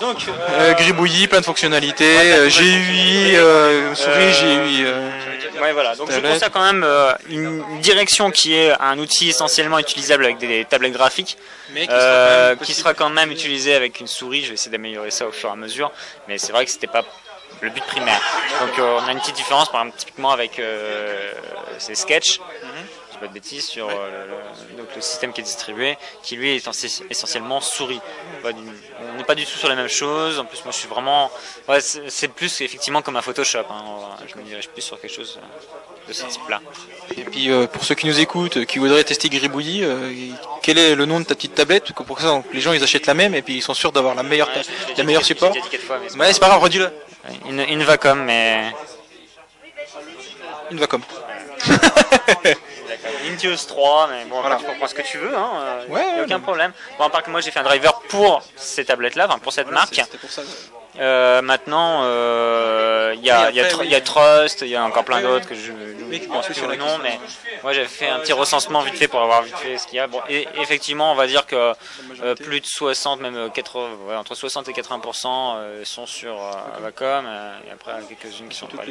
Donc, 0.02 0.18
Euh, 0.50 0.74
gribouillis, 0.74 1.28
plein 1.28 1.40
de 1.40 1.46
fonctionnalités, 1.46 2.18
euh, 2.34 2.50
GUI, 2.50 3.36
euh, 3.38 3.96
souris, 3.96 4.32
GUI. 4.42 4.84
euh, 4.86 5.10
Ouais, 5.62 5.72
voilà. 5.72 5.96
Donc 5.96 6.12
je 6.12 6.20
trouve 6.20 6.38
ça 6.38 6.50
quand 6.50 6.64
même 6.66 6.84
euh, 6.84 7.14
une 7.30 7.64
direction 7.80 8.30
qui 8.30 8.54
est 8.54 8.74
un 8.80 9.00
outil 9.00 9.30
essentiellement 9.30 9.80
utilisable 9.80 10.26
avec 10.26 10.38
des 10.38 10.66
tablettes 10.66 10.92
graphiques, 10.94 11.38
mais 11.72 11.88
euh, 11.90 12.56
qui 12.58 12.74
sera 12.74 12.94
quand 12.94 13.10
même 13.10 13.32
utilisé 13.32 13.74
avec 13.74 14.00
une 14.02 14.08
souris. 14.08 14.42
Je 14.44 14.50
vais 14.50 14.54
essayer 14.56 14.72
d'améliorer 14.72 15.12
ça 15.12 15.26
au 15.26 15.32
fur 15.32 15.50
et 15.50 15.54
à 15.54 15.56
mesure, 15.56 15.92
mais 16.28 16.38
c'est 16.38 16.52
vrai 16.52 16.66
que 16.66 16.72
c'était 16.72 16.88
pas 16.88 17.04
le 17.62 17.70
but 17.70 17.84
primaire. 17.86 18.20
Donc 18.60 18.78
euh, 18.78 19.00
on 19.02 19.08
a 19.08 19.12
une 19.14 19.20
petite 19.22 19.36
différence, 19.38 19.72
par 19.72 19.80
exemple 19.82 19.98
typiquement 19.98 20.32
avec 20.32 20.60
euh, 20.60 21.32
ces 21.80 21.96
sketchs. 21.96 22.34
Je 22.34 23.05
dis 23.16 23.20
pas 23.20 23.28
de 23.28 23.34
bêtises 23.34 23.66
sur 23.66 23.90
euh, 23.90 23.94
le, 23.94 24.72
le- 24.74 24.78
donc 24.78 24.88
le 24.96 25.02
système 25.02 25.34
qui 25.34 25.42
est 25.42 25.44
distribué, 25.44 25.98
qui 26.24 26.36
lui 26.36 26.56
est 26.56 26.68
essen- 26.68 27.04
essentiellement 27.10 27.60
souris. 27.62 28.00
On 28.44 29.18
n'est 29.18 29.24
pas 29.24 29.36
du 29.36 29.46
tout 29.46 29.58
sur 29.58 29.68
la 29.70 29.76
même 29.76 29.88
chose. 29.90 30.40
En 30.40 30.46
plus, 30.46 30.64
moi, 30.64 30.72
je 30.72 30.78
suis 30.78 30.88
vraiment, 30.88 31.32
ouais, 31.68 31.80
c'est 31.82 32.28
plus 32.28 32.62
effectivement 32.62 33.02
comme 33.02 33.16
un 33.18 33.22
Photoshop. 33.22 33.66
hein. 33.70 33.84
Je 34.28 34.36
me 34.38 34.44
dirige 34.44 34.70
plus 34.70 34.82
sur 34.82 35.00
quelque 35.00 35.14
chose 35.14 35.40
euh, 35.42 36.08
de 36.10 36.14
ce 36.14 36.26
type-là. 36.26 36.62
Et 37.18 37.24
puis 37.24 37.50
euh, 37.52 37.68
pour 37.68 37.84
ceux 37.84 37.96
qui 37.96 38.08
nous 38.08 38.20
écoutent, 38.20 38.66
qui 38.66 38.80
voudraient 38.80 39.04
tester 39.04 39.30
gribouillis, 39.30 39.84
euh, 39.84 40.12
quel 40.62 40.78
est 40.78 40.96
le 40.96 41.06
nom 41.06 41.20
de 41.20 41.26
ta 41.26 41.36
petite 41.36 41.56
tablette? 41.56 41.86
Pour 41.94 41.96
que 41.96 42.04
pour 42.04 42.20
ça, 42.20 42.28
donc, 42.28 42.46
les 42.54 42.62
gens 42.62 42.74
ils 42.74 42.84
achètent 42.84 43.08
la 43.08 43.14
même 43.14 43.34
et 43.36 43.42
puis 43.42 43.56
ils 43.56 43.62
sont 43.62 43.74
sûrs 43.74 43.92
d'avoir 43.92 44.16
la 44.16 44.24
meilleure, 44.24 44.50
Ouais, 44.50 44.62
la 44.98 45.04
meilleure 45.04 45.24
support. 45.26 45.54
mais 46.16 46.34
c'est 46.34 46.40
pas 46.40 46.48
grave, 46.50 46.62
redis-le. 46.62 46.92
Une, 47.50 47.60
une 47.62 47.84
Vacom, 47.84 48.20
mais 48.24 48.72
Une 50.72 50.78
va 50.80 50.88
Tios 53.38 53.66
3, 53.68 54.08
mais 54.12 54.26
bon, 54.26 54.40
Voilà. 54.40 54.56
tu 54.58 54.64
comprends 54.66 54.88
ce 54.88 54.94
que 54.94 55.02
tu 55.02 55.18
veux, 55.18 55.36
hein. 55.36 55.50
euh, 55.60 55.88
Ouais, 55.88 56.06
y 56.18 56.20
a 56.20 56.24
aucun 56.24 56.38
non. 56.38 56.44
problème. 56.44 56.72
Bon, 56.98 57.06
à 57.06 57.10
part 57.10 57.24
que 57.24 57.30
moi 57.30 57.42
j'ai 57.42 57.52
fait 57.52 57.60
un 57.60 57.64
driver 57.64 58.02
pour 58.08 58.42
ces 58.56 58.86
tablettes-là, 58.86 59.26
enfin 59.28 59.40
pour 59.40 59.52
cette 59.52 59.70
marque. 59.70 60.00
Pour 60.22 60.30
ça. 60.32 60.42
Euh, 60.98 61.42
maintenant, 61.42 62.04
euh, 62.04 63.14
il 63.18 63.26
y, 63.26 63.30
a, 63.30 63.50
il 63.50 63.56
y, 63.58 63.60
a 63.60 63.64
oui. 63.66 63.82
il 63.84 63.90
y 63.92 63.96
a 63.96 64.00
Trust, 64.02 64.62
il 64.62 64.70
y 64.70 64.76
a 64.78 64.84
encore 64.86 65.04
plein 65.04 65.22
d'autres 65.22 65.46
que 65.48 65.56
je 65.56 65.74
je 66.12 66.28
pense 66.28 66.46
plus 66.46 66.62
la 66.66 66.78
nom, 66.78 66.98
mais 67.04 67.20
moi 67.64 67.74
j'avais 67.74 67.88
fait 67.88 68.08
un 68.08 68.20
petit 68.20 68.32
recensement 68.32 68.80
vite 68.82 68.96
fait 68.96 69.10
pour 69.10 69.22
avoir 69.22 69.42
vite 69.42 69.58
fait 69.58 69.78
ce 69.78 69.88
qu'il 69.88 69.98
y 69.98 70.00
a. 70.00 70.08
Bon, 70.08 70.22
et 70.30 70.48
effectivement, 70.62 71.12
on 71.12 71.16
va 71.16 71.28
dire 71.28 71.46
que 71.46 71.74
euh, 72.22 72.36
plus 72.36 72.62
de 72.62 72.66
60, 72.66 73.20
même 73.20 73.36
euh, 73.36 73.50
80, 73.50 73.90
ouais, 74.08 74.16
entre 74.16 74.36
60 74.36 74.70
et 74.70 74.72
80% 74.72 75.26
euh, 75.58 75.84
sont 75.84 76.06
sur 76.06 76.42
euh, 76.42 76.52
Avacom, 76.78 77.26
euh, 77.28 77.58
et 77.68 77.72
après 77.72 77.92
quelques-unes 78.08 78.48
qui 78.48 78.56
sont 78.58 78.68
pas. 78.68 78.84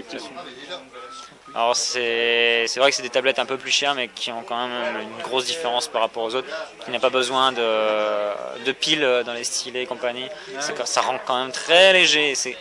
Alors 1.54 1.76
c'est 1.76 2.66
vrai 2.76 2.90
que 2.90 2.96
c'est 2.96 3.02
des 3.02 3.10
tablettes 3.10 3.38
un 3.38 3.46
peu 3.46 3.56
plus 3.56 3.70
chères, 3.70 3.94
mais 3.94 4.08
qui 4.08 4.32
ont 4.32 4.42
quand 4.42 4.66
même 4.66 5.00
une 5.00 5.22
grosse 5.22 5.46
différence 5.46 5.86
par 5.88 6.00
rapport 6.00 6.24
aux 6.24 6.34
autres. 6.34 6.48
Il 6.86 6.90
n'y 6.90 6.96
a 6.96 7.00
pas 7.00 7.10
besoin 7.10 7.52
de, 7.52 8.64
de 8.64 8.72
piles 8.72 9.22
dans 9.24 9.32
les 9.32 9.44
stylets 9.44 9.82
et 9.82 9.86
compagnie. 9.86 10.28
Ça 10.84 11.00
rend 11.00 11.18
quand 11.24 11.38
même 11.40 11.52
très 11.52 11.92
léger. 11.92 12.34
C'est 12.34 12.56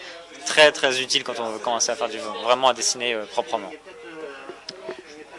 très 0.45 0.71
très 0.71 1.01
utile 1.01 1.23
quand 1.23 1.39
on 1.39 1.49
veut 1.51 1.59
commencer 1.59 1.91
à 1.91 1.95
faire 1.95 2.09
du 2.09 2.17
vraiment 2.43 2.69
à 2.69 2.73
dessiner 2.73 3.13
euh, 3.13 3.25
proprement. 3.25 3.71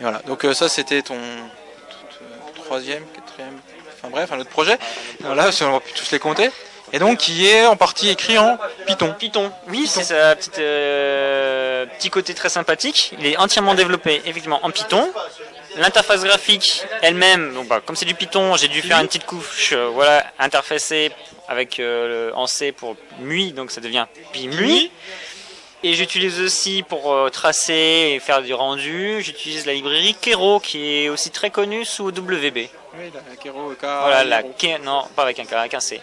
Voilà. 0.01 0.19
Donc 0.27 0.45
euh, 0.45 0.55
ça 0.55 0.69
c'était 0.69 1.03
ton, 1.03 1.19
troisième, 2.65 3.05
quatrième, 3.07 3.59
enfin 3.93 4.09
bref, 4.09 4.33
un 4.33 4.41
autre 4.41 4.51
projet. 4.51 4.79
Voilà, 5.21 5.51
on 5.63 5.73
va 5.73 5.81
plus 5.81 5.93
tous 5.93 6.11
les 6.11 6.19
compter. 6.19 6.51
Et 6.95 7.01
donc 7.01 7.19
qui 7.19 7.47
est 7.49 7.67
en 7.67 7.75
partie 7.77 8.09
écrit 8.09 8.39
en 8.39 8.57
Python. 8.87 9.13
Python, 9.19 9.51
oui, 9.69 9.89
c'est 9.89 10.05
sa 10.05 10.37
petite 10.37 10.61
euh, 10.61 11.87
petit 11.99 12.09
côté 12.09 12.35
très 12.35 12.49
sympathique. 12.49 13.13
Il 13.19 13.27
est 13.27 13.37
entièrement 13.37 13.75
développé 13.75 14.23
effectivement 14.27 14.61
en 14.65 14.71
Python. 14.71 15.11
L'interface 15.77 16.23
graphique 16.23 16.85
elle-même, 17.03 17.53
donc 17.53 17.67
bah, 17.67 17.81
comme 17.85 17.97
c'est 17.97 18.05
du 18.05 18.15
Python, 18.15 18.57
j'ai 18.57 18.69
dû 18.69 18.81
faire 18.81 19.01
une 19.01 19.09
petite 19.09 19.27
couche, 19.27 19.73
euh, 19.73 19.89
voilà, 19.93 20.25
interfacée 20.39 21.11
avec 21.49 21.81
euh, 21.81 22.29
le- 22.29 22.37
en 22.37 22.47
C 22.47 22.71
pour 22.71 22.95
MUI, 23.19 23.51
donc 23.53 23.73
ça 23.73 23.81
devient 23.81 24.07
PIMUI. 24.33 24.93
Et 25.83 25.95
j'utilise 25.95 26.41
aussi 26.41 26.85
pour 26.89 27.13
euh, 27.13 27.29
tracer 27.29 28.13
et 28.15 28.21
faire 28.21 28.41
du 28.41 28.55
rendu, 28.55 29.21
j'utilise 29.21 29.67
la 29.67 29.73
librairie 29.75 30.15
Kero 30.19 30.61
qui 30.61 31.05
est 31.05 31.09
aussi 31.09 31.31
très 31.31 31.51
connue 31.51 31.85
sous 31.85 32.07
WB. 32.07 32.57
Oui, 32.97 33.11
la 33.13 33.37
Kero, 33.43 33.71
K. 33.73 33.81
Voilà, 33.83 34.23
la 34.23 34.43
Ke- 34.45 34.81
non, 34.83 35.03
pas 35.17 35.23
avec 35.25 35.41
un 35.41 35.45
K, 35.45 35.53
avec 35.55 35.75
un 35.75 35.81
C. 35.81 36.01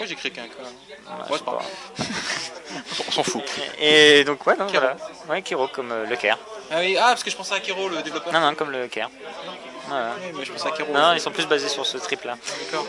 Pourquoi 0.00 0.16
j'ai 0.16 0.30
écrit 0.30 0.30
qu'un 0.30 0.48
K 0.48 1.30
Ouais, 1.30 1.38
pas 1.40 1.52
pas. 1.52 1.62
On 3.06 3.10
s'en 3.10 3.22
fout. 3.22 3.42
Et 3.78 4.24
donc 4.24 4.46
ouais, 4.46 4.54
voilà. 4.56 4.96
Ouais, 5.28 5.42
Kero 5.42 5.68
comme 5.68 5.92
euh, 5.92 6.06
le 6.06 6.16
Caire. 6.16 6.38
Ah 6.70 6.78
oui, 6.78 6.96
ah 6.96 7.08
parce 7.08 7.22
que 7.22 7.30
je 7.30 7.36
pensais 7.36 7.52
à 7.52 7.60
Kero 7.60 7.86
le 7.90 8.00
développeur. 8.00 8.32
Non, 8.32 8.40
non, 8.40 8.54
comme 8.54 8.70
le 8.70 8.88
Caire. 8.88 9.10
Voilà. 9.88 10.14
Oui, 10.22 10.32
mais 10.38 10.44
je 10.46 10.52
pensais 10.52 10.68
à 10.68 10.70
Kero. 10.70 10.90
Non, 10.90 11.12
ils 11.12 11.20
sont 11.20 11.30
plus 11.30 11.46
basés 11.46 11.68
sur 11.68 11.84
ce 11.84 11.98
trip 11.98 12.24
là. 12.24 12.38
D'accord. 12.64 12.86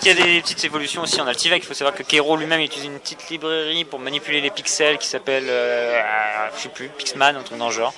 Il 0.00 0.06
y 0.06 0.10
a 0.12 0.14
des 0.14 0.40
petites 0.40 0.62
évolutions 0.62 1.02
aussi 1.02 1.20
en 1.20 1.26
Altivec. 1.26 1.64
Il 1.64 1.66
faut 1.66 1.74
savoir 1.74 1.96
que 1.96 2.04
Kero 2.04 2.36
lui-même 2.36 2.60
utilise 2.60 2.86
une 2.86 3.00
petite 3.00 3.28
librairie 3.28 3.84
pour 3.84 3.98
manipuler 3.98 4.40
les 4.40 4.50
pixels 4.50 4.98
qui 4.98 5.08
s'appelle, 5.08 5.46
euh, 5.48 6.00
je 6.56 6.62
sais 6.62 6.68
plus, 6.68 6.90
Pixman, 6.90 7.34
un 7.34 7.42
truc 7.42 7.58
dans 7.58 7.70
le 7.70 7.74
genre. 7.74 7.92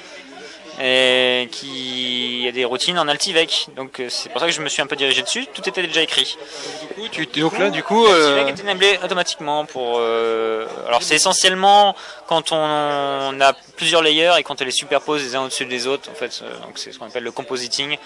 Et 0.83 1.49
qui 1.53 2.39
il 2.41 2.45
y 2.47 2.49
a 2.49 2.53
des 2.53 2.65
routines 2.65 2.99
en 2.99 3.07
Altivec. 3.07 3.69
Donc 3.77 4.01
euh, 4.01 4.09
c'est 4.09 4.31
pour 4.31 4.41
ça 4.41 4.47
que 4.47 4.53
je 4.53 4.63
me 4.63 4.69
suis 4.71 4.81
un 4.81 4.87
peu 4.87 4.97
dirigé 4.97 5.21
dessus. 5.23 5.47
Tout 5.53 5.69
était 5.69 5.83
déjà 5.83 6.01
écrit. 6.01 6.39
Du 6.81 6.95
coup, 6.95 7.09
tu, 7.09 7.27
donc 7.41 7.59
là, 7.59 7.69
du 7.69 7.83
coup, 7.83 8.07
Altivec 8.07 8.45
euh, 8.45 8.47
est 8.47 8.61
énablé 8.61 8.99
automatiquement 9.05 9.67
pour. 9.67 9.99
euh, 9.99 10.67
alors 10.87 11.03
c'est 11.03 11.17
essentiellement 11.17 11.95
quand 12.27 12.53
on 12.53 13.39
a 13.41 13.53
plusieurs 13.77 14.03
layers 14.03 14.33
et 14.39 14.43
quand 14.43 14.63
on 14.63 14.65
les 14.65 14.71
superpose 14.71 15.23
les 15.23 15.37
uns 15.37 15.43
au-dessus 15.43 15.67
des 15.67 15.87
autres. 15.87 16.11
En 16.11 16.15
fait, 16.15 16.41
euh, 16.43 16.51
donc 16.61 16.79
c'est 16.79 16.93
ce 16.93 16.99
qu'on 16.99 17.07
appelle 17.07 17.25
le 17.25 17.33
compositing. 17.33 17.99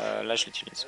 Euh, 0.00 0.22
là, 0.22 0.34
je 0.34 0.44
l'utilise. 0.46 0.86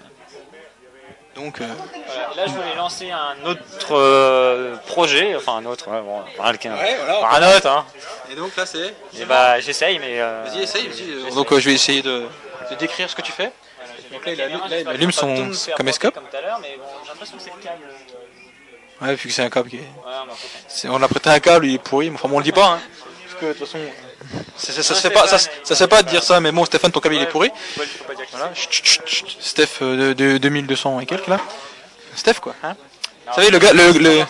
donc, 1.34 1.60
euh, 1.60 1.66
Voilà, 2.06 2.34
là, 2.36 2.46
je 2.46 2.52
voulais 2.52 2.74
lancer 2.76 3.10
un 3.10 3.36
autre 3.44 3.92
euh, 3.92 4.63
projet, 4.94 5.34
enfin 5.36 5.56
un 5.56 5.64
autre, 5.66 5.88
ouais, 5.90 6.00
bon, 6.00 6.18
Ouais, 6.20 6.26
voilà. 6.38 7.20
pas 7.20 7.36
un 7.40 7.56
autre, 7.56 7.66
hein. 7.66 7.84
et 8.30 8.34
donc 8.34 8.54
là 8.56 8.64
c'est. 8.66 8.94
Et 9.18 9.24
bah, 9.24 9.60
j'essaye, 9.60 9.98
mais. 9.98 10.20
euh, 10.20 10.44
Vas-y, 10.46 10.62
essaye. 10.62 10.86
vas-y. 10.88 10.96
j'essaye. 10.98 11.34
Donc 11.34 11.52
euh, 11.52 11.58
je 11.60 11.68
vais 11.68 11.74
essayer 11.74 12.02
de, 12.02 12.26
de 12.70 12.74
décrire 12.76 13.08
ce 13.10 13.14
que 13.16 13.22
tu 13.22 13.32
fais. 13.32 13.50
Donc 14.12 14.24
là, 14.26 14.32
il 14.32 14.40
allume, 14.40 14.60
là, 14.70 14.80
il 14.80 14.88
allume 14.88 15.12
son 15.12 15.50
caméscope. 15.76 16.14
Comme 16.14 16.24
tout 16.30 16.36
à 16.36 16.40
l'heure, 16.40 16.58
mais 16.62 16.76
bon, 16.78 16.84
j'ai 17.02 17.08
l'impression 17.08 17.36
que 17.36 17.42
c'est 17.42 17.52
le 17.56 17.60
câble. 17.62 17.82
Ouais, 19.02 19.14
vu 19.16 19.28
que 19.28 19.34
c'est 19.34 19.42
un 19.42 19.50
câble 19.50 19.68
qui 19.70 19.78
est. 19.78 20.88
On 20.88 21.02
a 21.02 21.08
prêté 21.08 21.30
un 21.30 21.40
câble, 21.40 21.66
il 21.66 21.74
est 21.74 21.78
pourri, 21.78 22.10
mais 22.10 22.16
enfin 22.16 22.28
bon, 22.28 22.36
on 22.36 22.38
le 22.38 22.44
dit 22.44 22.52
pas. 22.52 22.66
Hein. 22.74 22.80
Parce 23.26 23.40
que 23.40 23.46
de 23.46 23.52
toute 23.54 23.66
façon, 23.66 23.78
c'est- 24.56 24.70
ça, 24.72 24.82
ça, 24.84 24.94
se 24.94 25.00
fait 25.00 25.10
pas, 25.10 25.26
ça, 25.26 25.38
se- 25.38 25.48
ça 25.74 25.88
pas 25.88 26.02
de 26.04 26.08
dire 26.08 26.22
ça, 26.22 26.38
mais 26.40 26.52
bon, 26.52 26.64
Stéphane, 26.64 26.92
ton 26.92 27.00
câble 27.00 27.16
il 27.16 27.22
est 27.22 27.26
pourri. 27.26 27.50
Faut 27.74 27.80
pas- 27.80 27.86
faut 27.86 28.04
pas 28.04 28.14
dire 28.14 28.26
que 28.26 28.30
Voilà. 28.36 28.54
Chut, 28.54 28.70
chut, 28.72 29.02
chut. 29.06 29.36
Steph 29.40 29.82
euh, 29.82 30.14
de, 30.14 30.32
de 30.34 30.38
2200 30.38 31.00
et 31.00 31.06
quelques 31.06 31.26
là. 31.26 31.40
Steph 32.14 32.34
quoi. 32.40 32.54
Hein 32.62 32.76
Vous 33.26 33.34
savez, 33.34 33.50
le 33.50 33.58
gars, 33.58 33.72
le, 33.72 33.92
le- 33.92 34.24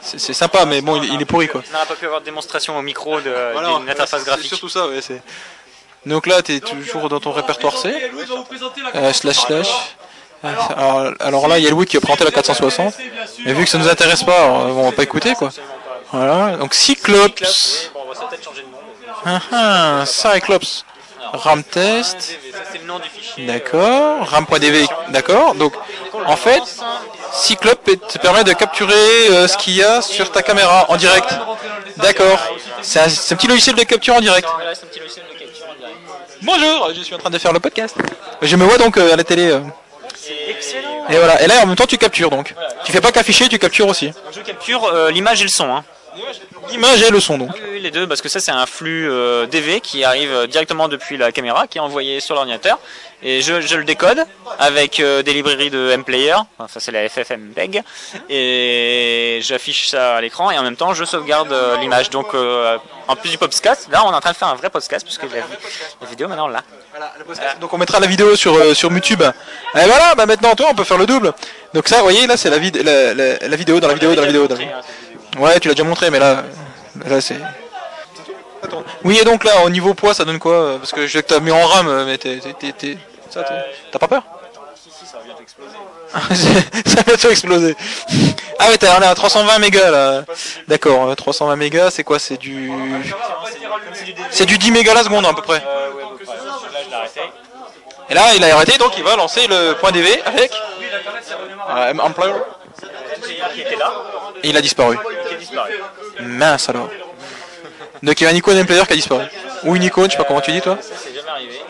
c'est- 0.00 0.32
sympa, 0.32 0.64
mais 0.66 0.80
bon, 0.80 0.96
il, 1.02 1.14
il 1.14 1.20
est 1.20 1.24
pourri 1.24 1.48
quoi. 1.48 1.62
On 1.68 1.78
n'a 1.78 1.84
pas 1.86 1.94
pu 1.94 2.04
avoir 2.06 2.20
de 2.20 2.24
démonstration 2.26 2.76
au 2.78 2.82
micro 2.82 3.20
de- 3.20 3.52
Voilà, 3.52 3.78
d'une 3.78 3.90
interface 3.90 4.24
graphique. 4.24 4.44
C'est 4.44 4.48
surtout 4.56 4.68
ça, 4.68 4.86
ouais. 4.88 5.00
c'est- 5.00 5.22
Donc 6.04 6.26
là, 6.26 6.40
t'es 6.42 6.60
toujours 6.60 7.08
dans 7.08 7.18
ton 7.20 7.32
répertoire 7.32 7.76
C. 7.76 7.92
Euh, 8.94 9.12
slash 9.12 9.36
slash. 9.38 9.68
Euh, 10.44 10.48
Alors, 10.76 11.12
alors 11.18 11.48
là, 11.48 11.58
il 11.58 11.64
y 11.64 11.66
a 11.66 11.70
Louis 11.70 11.86
qui 11.86 11.96
a 11.96 12.00
présenté 12.00 12.24
la 12.24 12.30
460. 12.30 12.94
Mais 13.44 13.52
vu 13.54 13.64
que 13.64 13.70
ça 13.70 13.78
nous 13.78 13.88
intéresse 13.88 14.22
pas, 14.22 14.44
alors, 14.44 14.76
on 14.76 14.82
va 14.90 14.92
pas 14.92 15.02
écouter 15.02 15.34
quoi. 15.34 15.50
Voilà. 16.12 16.56
Donc 16.58 16.74
Cyclops. 16.74 17.90
Ah, 19.24 19.40
ah, 19.50 20.04
Cyclops. 20.06 20.84
RAM 21.32 21.62
test. 21.62 22.38
Fichier. 23.12 23.46
D'accord. 23.46 24.28
RAM.dv. 24.28 24.86
D'accord. 25.10 25.54
Donc, 25.54 25.72
en 26.26 26.36
fait, 26.36 26.62
Cyclope 27.32 27.90
te 28.08 28.18
permet 28.18 28.44
de 28.44 28.52
capturer 28.52 29.28
euh, 29.30 29.48
ce 29.48 29.56
qu'il 29.56 29.74
y 29.74 29.82
a 29.82 30.02
sur 30.02 30.30
ta 30.30 30.42
caméra 30.42 30.86
en 30.88 30.96
direct. 30.96 31.28
D'accord. 31.96 32.38
C'est 32.82 33.00
un, 33.00 33.36
petit 33.36 33.46
logiciel 33.46 33.74
de 33.76 33.82
capture 33.82 34.14
en 34.14 34.20
direct. 34.20 34.48
Bonjour, 36.42 36.90
je 36.94 37.02
suis 37.02 37.14
en 37.14 37.18
train 37.18 37.30
de 37.30 37.38
faire 37.38 37.52
le 37.52 37.60
podcast. 37.60 37.96
Je 38.42 38.56
me 38.56 38.64
vois 38.64 38.78
donc 38.78 38.98
euh, 38.98 39.12
à 39.12 39.16
la 39.16 39.24
télé. 39.24 39.50
euh, 39.50 39.60
excellent. 40.48 41.06
et 41.08 41.16
voilà. 41.16 41.42
Et 41.42 41.46
là, 41.46 41.62
en 41.62 41.66
même 41.66 41.76
temps, 41.76 41.86
tu 41.86 41.98
captures 41.98 42.30
donc. 42.30 42.54
Tu 42.84 42.92
fais 42.92 43.00
pas 43.00 43.10
qu'afficher, 43.10 43.48
tu 43.48 43.58
captures 43.58 43.88
aussi. 43.88 44.12
Je 44.32 44.40
capture 44.42 44.84
euh, 44.84 45.10
l'image 45.10 45.40
et 45.40 45.44
le 45.44 45.50
son. 45.50 45.64
Hein. 45.74 45.84
L'image 46.70 47.02
et 47.02 47.10
le 47.10 47.20
son 47.20 47.38
donc. 47.38 47.50
Oui, 47.72 47.80
les 47.80 47.90
deux, 47.90 48.06
parce 48.06 48.20
que 48.22 48.28
ça 48.28 48.40
c'est 48.40 48.50
un 48.52 48.66
flux 48.66 49.08
euh, 49.10 49.46
DV 49.46 49.80
qui 49.80 50.04
arrive 50.04 50.32
euh, 50.32 50.46
directement 50.46 50.88
depuis 50.88 51.16
la 51.16 51.30
caméra, 51.32 51.66
qui 51.66 51.78
est 51.78 51.80
envoyé 51.80 52.20
sur 52.20 52.34
l'ordinateur, 52.34 52.78
et 53.22 53.40
je, 53.40 53.60
je 53.60 53.76
le 53.76 53.84
décode 53.84 54.24
avec 54.58 54.98
euh, 55.00 55.22
des 55.22 55.32
librairies 55.32 55.70
de 55.70 55.94
MPlayer, 55.96 56.34
enfin 56.58 56.78
c'est 56.80 56.92
la 56.92 57.08
FFmpeg, 57.08 57.82
et 58.28 59.40
j'affiche 59.42 59.88
ça 59.88 60.16
à 60.16 60.20
l'écran, 60.20 60.50
et 60.50 60.58
en 60.58 60.62
même 60.62 60.76
temps 60.76 60.94
je 60.94 61.04
sauvegarde 61.04 61.52
euh, 61.52 61.76
l'image. 61.78 62.10
Donc 62.10 62.34
euh, 62.34 62.78
en 63.08 63.16
plus 63.16 63.30
du 63.30 63.38
podcast, 63.38 63.88
là 63.92 64.04
on 64.04 64.12
est 64.12 64.14
en 64.14 64.20
train 64.20 64.32
de 64.32 64.36
faire 64.36 64.48
un 64.48 64.54
vrai 64.56 64.70
podcast, 64.70 65.04
puisque 65.04 65.22
la, 65.24 65.28
la 66.00 66.06
vidéo 66.08 66.28
maintenant 66.28 66.48
là. 66.48 66.62
Donc 67.60 67.72
on 67.72 67.78
mettra 67.78 68.00
la 68.00 68.06
vidéo 68.06 68.36
sur 68.36 68.54
euh, 68.56 68.74
sur 68.74 68.90
YouTube. 68.92 69.22
Et 69.22 69.84
voilà, 69.84 70.14
bah 70.14 70.26
maintenant 70.26 70.54
toi 70.54 70.68
on 70.70 70.74
peut 70.74 70.84
faire 70.84 70.98
le 70.98 71.06
double. 71.06 71.32
Donc 71.74 71.88
ça, 71.88 71.96
vous 71.98 72.04
voyez, 72.04 72.26
là 72.26 72.36
c'est 72.36 72.48
la, 72.50 72.58
vid- 72.58 72.82
la, 72.82 73.12
la, 73.14 73.38
la 73.38 73.56
vidéo 73.56 73.80
dans 73.80 73.88
la 73.88 73.94
vidéo 73.94 74.14
dans 74.14 74.22
la 74.22 74.26
vidéo. 74.28 74.46
Dans 74.46 74.54
la 74.54 74.60
vidéo. 74.60 74.76
Ouais, 75.38 75.60
tu 75.60 75.68
l'as 75.68 75.74
déjà 75.74 75.84
montré, 75.84 76.10
mais 76.10 76.18
là, 76.18 76.44
là 77.06 77.20
c'est. 77.20 77.38
Oui, 79.04 79.18
et 79.20 79.24
donc 79.24 79.44
là, 79.44 79.64
au 79.64 79.70
niveau 79.70 79.94
poids, 79.94 80.14
ça 80.14 80.24
donne 80.24 80.38
quoi 80.38 80.52
euh, 80.54 80.78
Parce 80.78 80.92
que 80.92 81.06
je 81.06 81.12
sais 81.12 81.22
que 81.22 81.28
t'as 81.28 81.40
mis 81.40 81.50
en 81.52 81.64
RAM, 81.66 81.88
euh, 81.88 82.04
mais 82.04 82.18
t'es, 82.18 82.40
ça, 82.40 82.52
t'es- 82.58 82.98
t'as 83.92 83.98
pas 83.98 84.08
peur 84.08 84.22
ça 86.84 87.02
va 87.06 87.16
tout 87.16 87.28
exploser. 87.28 87.76
Ah 88.58 88.68
ouais, 88.68 88.78
t'as 88.78 88.98
est 89.00 89.04
à 89.04 89.14
320 89.14 89.58
mégas 89.58 89.90
là. 89.90 90.24
D'accord, 90.68 91.10
euh, 91.10 91.14
320 91.14 91.56
mégas, 91.56 91.90
c'est 91.90 92.04
quoi 92.04 92.18
C'est 92.18 92.36
du, 92.36 92.72
c'est 94.30 94.46
du 94.46 94.58
10 94.58 94.70
mégas 94.70 94.94
la 94.94 95.02
seconde 95.02 95.26
à 95.26 95.34
peu 95.34 95.42
près. 95.42 95.62
Et 98.08 98.14
là, 98.14 98.34
il 98.36 98.44
a 98.44 98.54
arrêté, 98.54 98.78
donc 98.78 98.96
il 98.96 99.04
va 99.04 99.16
lancer 99.16 99.46
le 99.46 99.74
point 99.74 99.90
DV 99.90 100.22
avec 100.24 100.52
euh, 101.70 101.92
Employer. 102.00 102.34
Et 104.42 104.50
il 104.50 104.56
a 104.56 104.60
disparu. 104.60 104.96
Mince 106.20 106.68
alors. 106.68 106.90
Donc 108.02 108.20
il 108.20 108.24
y 108.24 108.26
a 108.26 108.30
un 108.30 108.34
icône 108.34 108.64
player 108.66 108.84
qui 108.86 108.92
a 108.92 108.96
disparu. 108.96 109.24
Ou 109.64 109.76
une 109.76 109.82
icône, 109.84 110.06
je 110.06 110.12
sais 110.12 110.18
pas 110.18 110.24
comment 110.24 110.40
tu 110.40 110.52
dis 110.52 110.60
toi. 110.60 110.78
Ça 110.80 110.94
c'est 110.96 111.14
jamais 111.14 111.28
arrivé. 111.28 111.60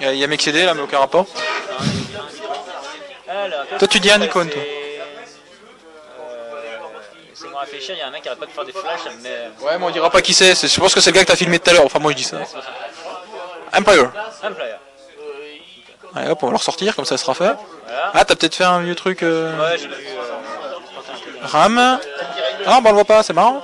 Il 0.00 0.16
y 0.16 0.24
a, 0.24 0.26
MXCD 0.26 0.64
là, 0.64 0.74
mais 0.74 0.82
aucun 0.82 0.98
rapport. 0.98 1.26
Alors, 3.28 3.64
Toi, 3.78 3.88
tu 3.88 4.00
dis 4.00 4.10
un 4.10 4.20
icône, 4.20 4.50
toi. 4.50 4.62
C'est 7.32 7.48
moi 7.48 7.60
réfléchir, 7.60 7.94
il 7.94 7.98
y 7.98 8.02
a 8.02 8.08
un 8.08 8.10
mec 8.10 8.22
qui 8.22 8.28
arrête 8.28 8.38
pas 8.40 8.46
de 8.46 8.50
faire 8.50 8.64
des 8.64 8.72
flashs, 8.72 9.02
ça 9.04 9.10
me 9.10 9.22
met... 9.22 9.50
Ouais, 9.60 9.78
mais 9.78 9.84
on 9.84 9.90
dira 9.90 10.10
pas 10.10 10.20
qui 10.20 10.34
c'est. 10.34 10.54
Je 10.54 10.80
pense 10.80 10.94
que 10.94 11.00
c'est 11.00 11.10
le 11.10 11.14
gars 11.14 11.22
que 11.22 11.28
t'as 11.30 11.36
filmé 11.36 11.58
tout 11.58 11.70
à 11.70 11.72
l'heure. 11.72 11.84
Enfin, 11.84 11.98
moi 11.98 12.12
je 12.12 12.16
dis 12.16 12.24
ça. 12.24 12.38
Empire. 13.76 14.10
Ouais, 16.14 16.28
hop, 16.28 16.42
on 16.42 16.46
va 16.46 16.52
le 16.52 16.58
ressortir, 16.58 16.94
comme 16.94 17.04
ça, 17.04 17.16
ça 17.16 17.24
sera 17.24 17.34
fait. 17.34 17.56
Voilà. 17.86 18.10
Ah, 18.14 18.24
t'as 18.24 18.36
peut-être 18.36 18.54
fait 18.54 18.64
un 18.64 18.80
vieux 18.82 18.94
truc. 18.94 19.22
euh, 19.22 19.58
Ouais, 19.58 19.76
j'ai 19.78 19.88
vu. 19.88 19.94
Euh, 19.94 20.63
RAM. 21.44 21.98
Ah, 22.66 22.80
bah 22.80 22.82
on 22.84 22.88
le 22.88 22.94
voit 22.94 23.04
pas, 23.04 23.22
c'est 23.22 23.32
marrant. 23.32 23.62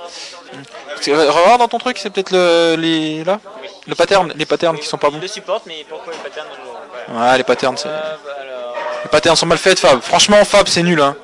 Euh, 1.07 1.31
Regarde 1.31 1.59
dans 1.59 1.67
ton 1.67 1.79
truc, 1.79 1.97
c'est 1.97 2.09
peut-être 2.11 2.31
le, 2.31 2.75
les, 2.77 3.23
là, 3.23 3.39
le 3.87 3.95
pattern, 3.95 4.31
les 4.35 4.45
patterns 4.45 4.77
qui 4.77 4.85
sont 4.87 4.97
pas 4.97 5.09
bons. 5.09 5.19
le 5.19 5.27
supporte, 5.27 5.65
mais 5.65 5.83
pourquoi 5.89 6.13
les 6.13 6.19
patterns 6.19 6.47
ouais. 6.49 7.19
Ouais, 7.19 7.37
les 7.37 7.43
patterns, 7.43 7.77
c'est, 7.77 7.87
Euh, 7.87 7.99
bah 8.23 8.31
alors, 8.39 8.75
les 9.03 9.09
patterns 9.09 9.35
sont 9.35 9.47
mal 9.47 9.57
faits, 9.57 9.79
Fab. 9.79 9.99
Franchement, 10.01 10.43
Fab, 10.45 10.67
c'est 10.67 10.83
nul, 10.83 11.01
hein. 11.01 11.15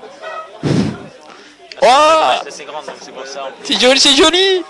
Oh 1.81 1.87
C'est 3.63 3.79
joli, 3.79 3.99
c'est 3.99 4.15
joli 4.15 4.63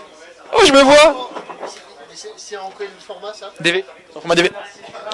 Oh, 0.54 0.62
je 0.66 0.74
me 0.74 0.82
vois 0.82 1.30
Mais 2.10 2.16
c'est- 2.16 2.34
C'est 2.36 2.58
en 2.58 2.70
quel 2.78 2.90
format 3.06 3.34
ça? 3.34 3.52
DV. 3.62 3.86
Format 4.14 4.36
DV. 4.36 4.52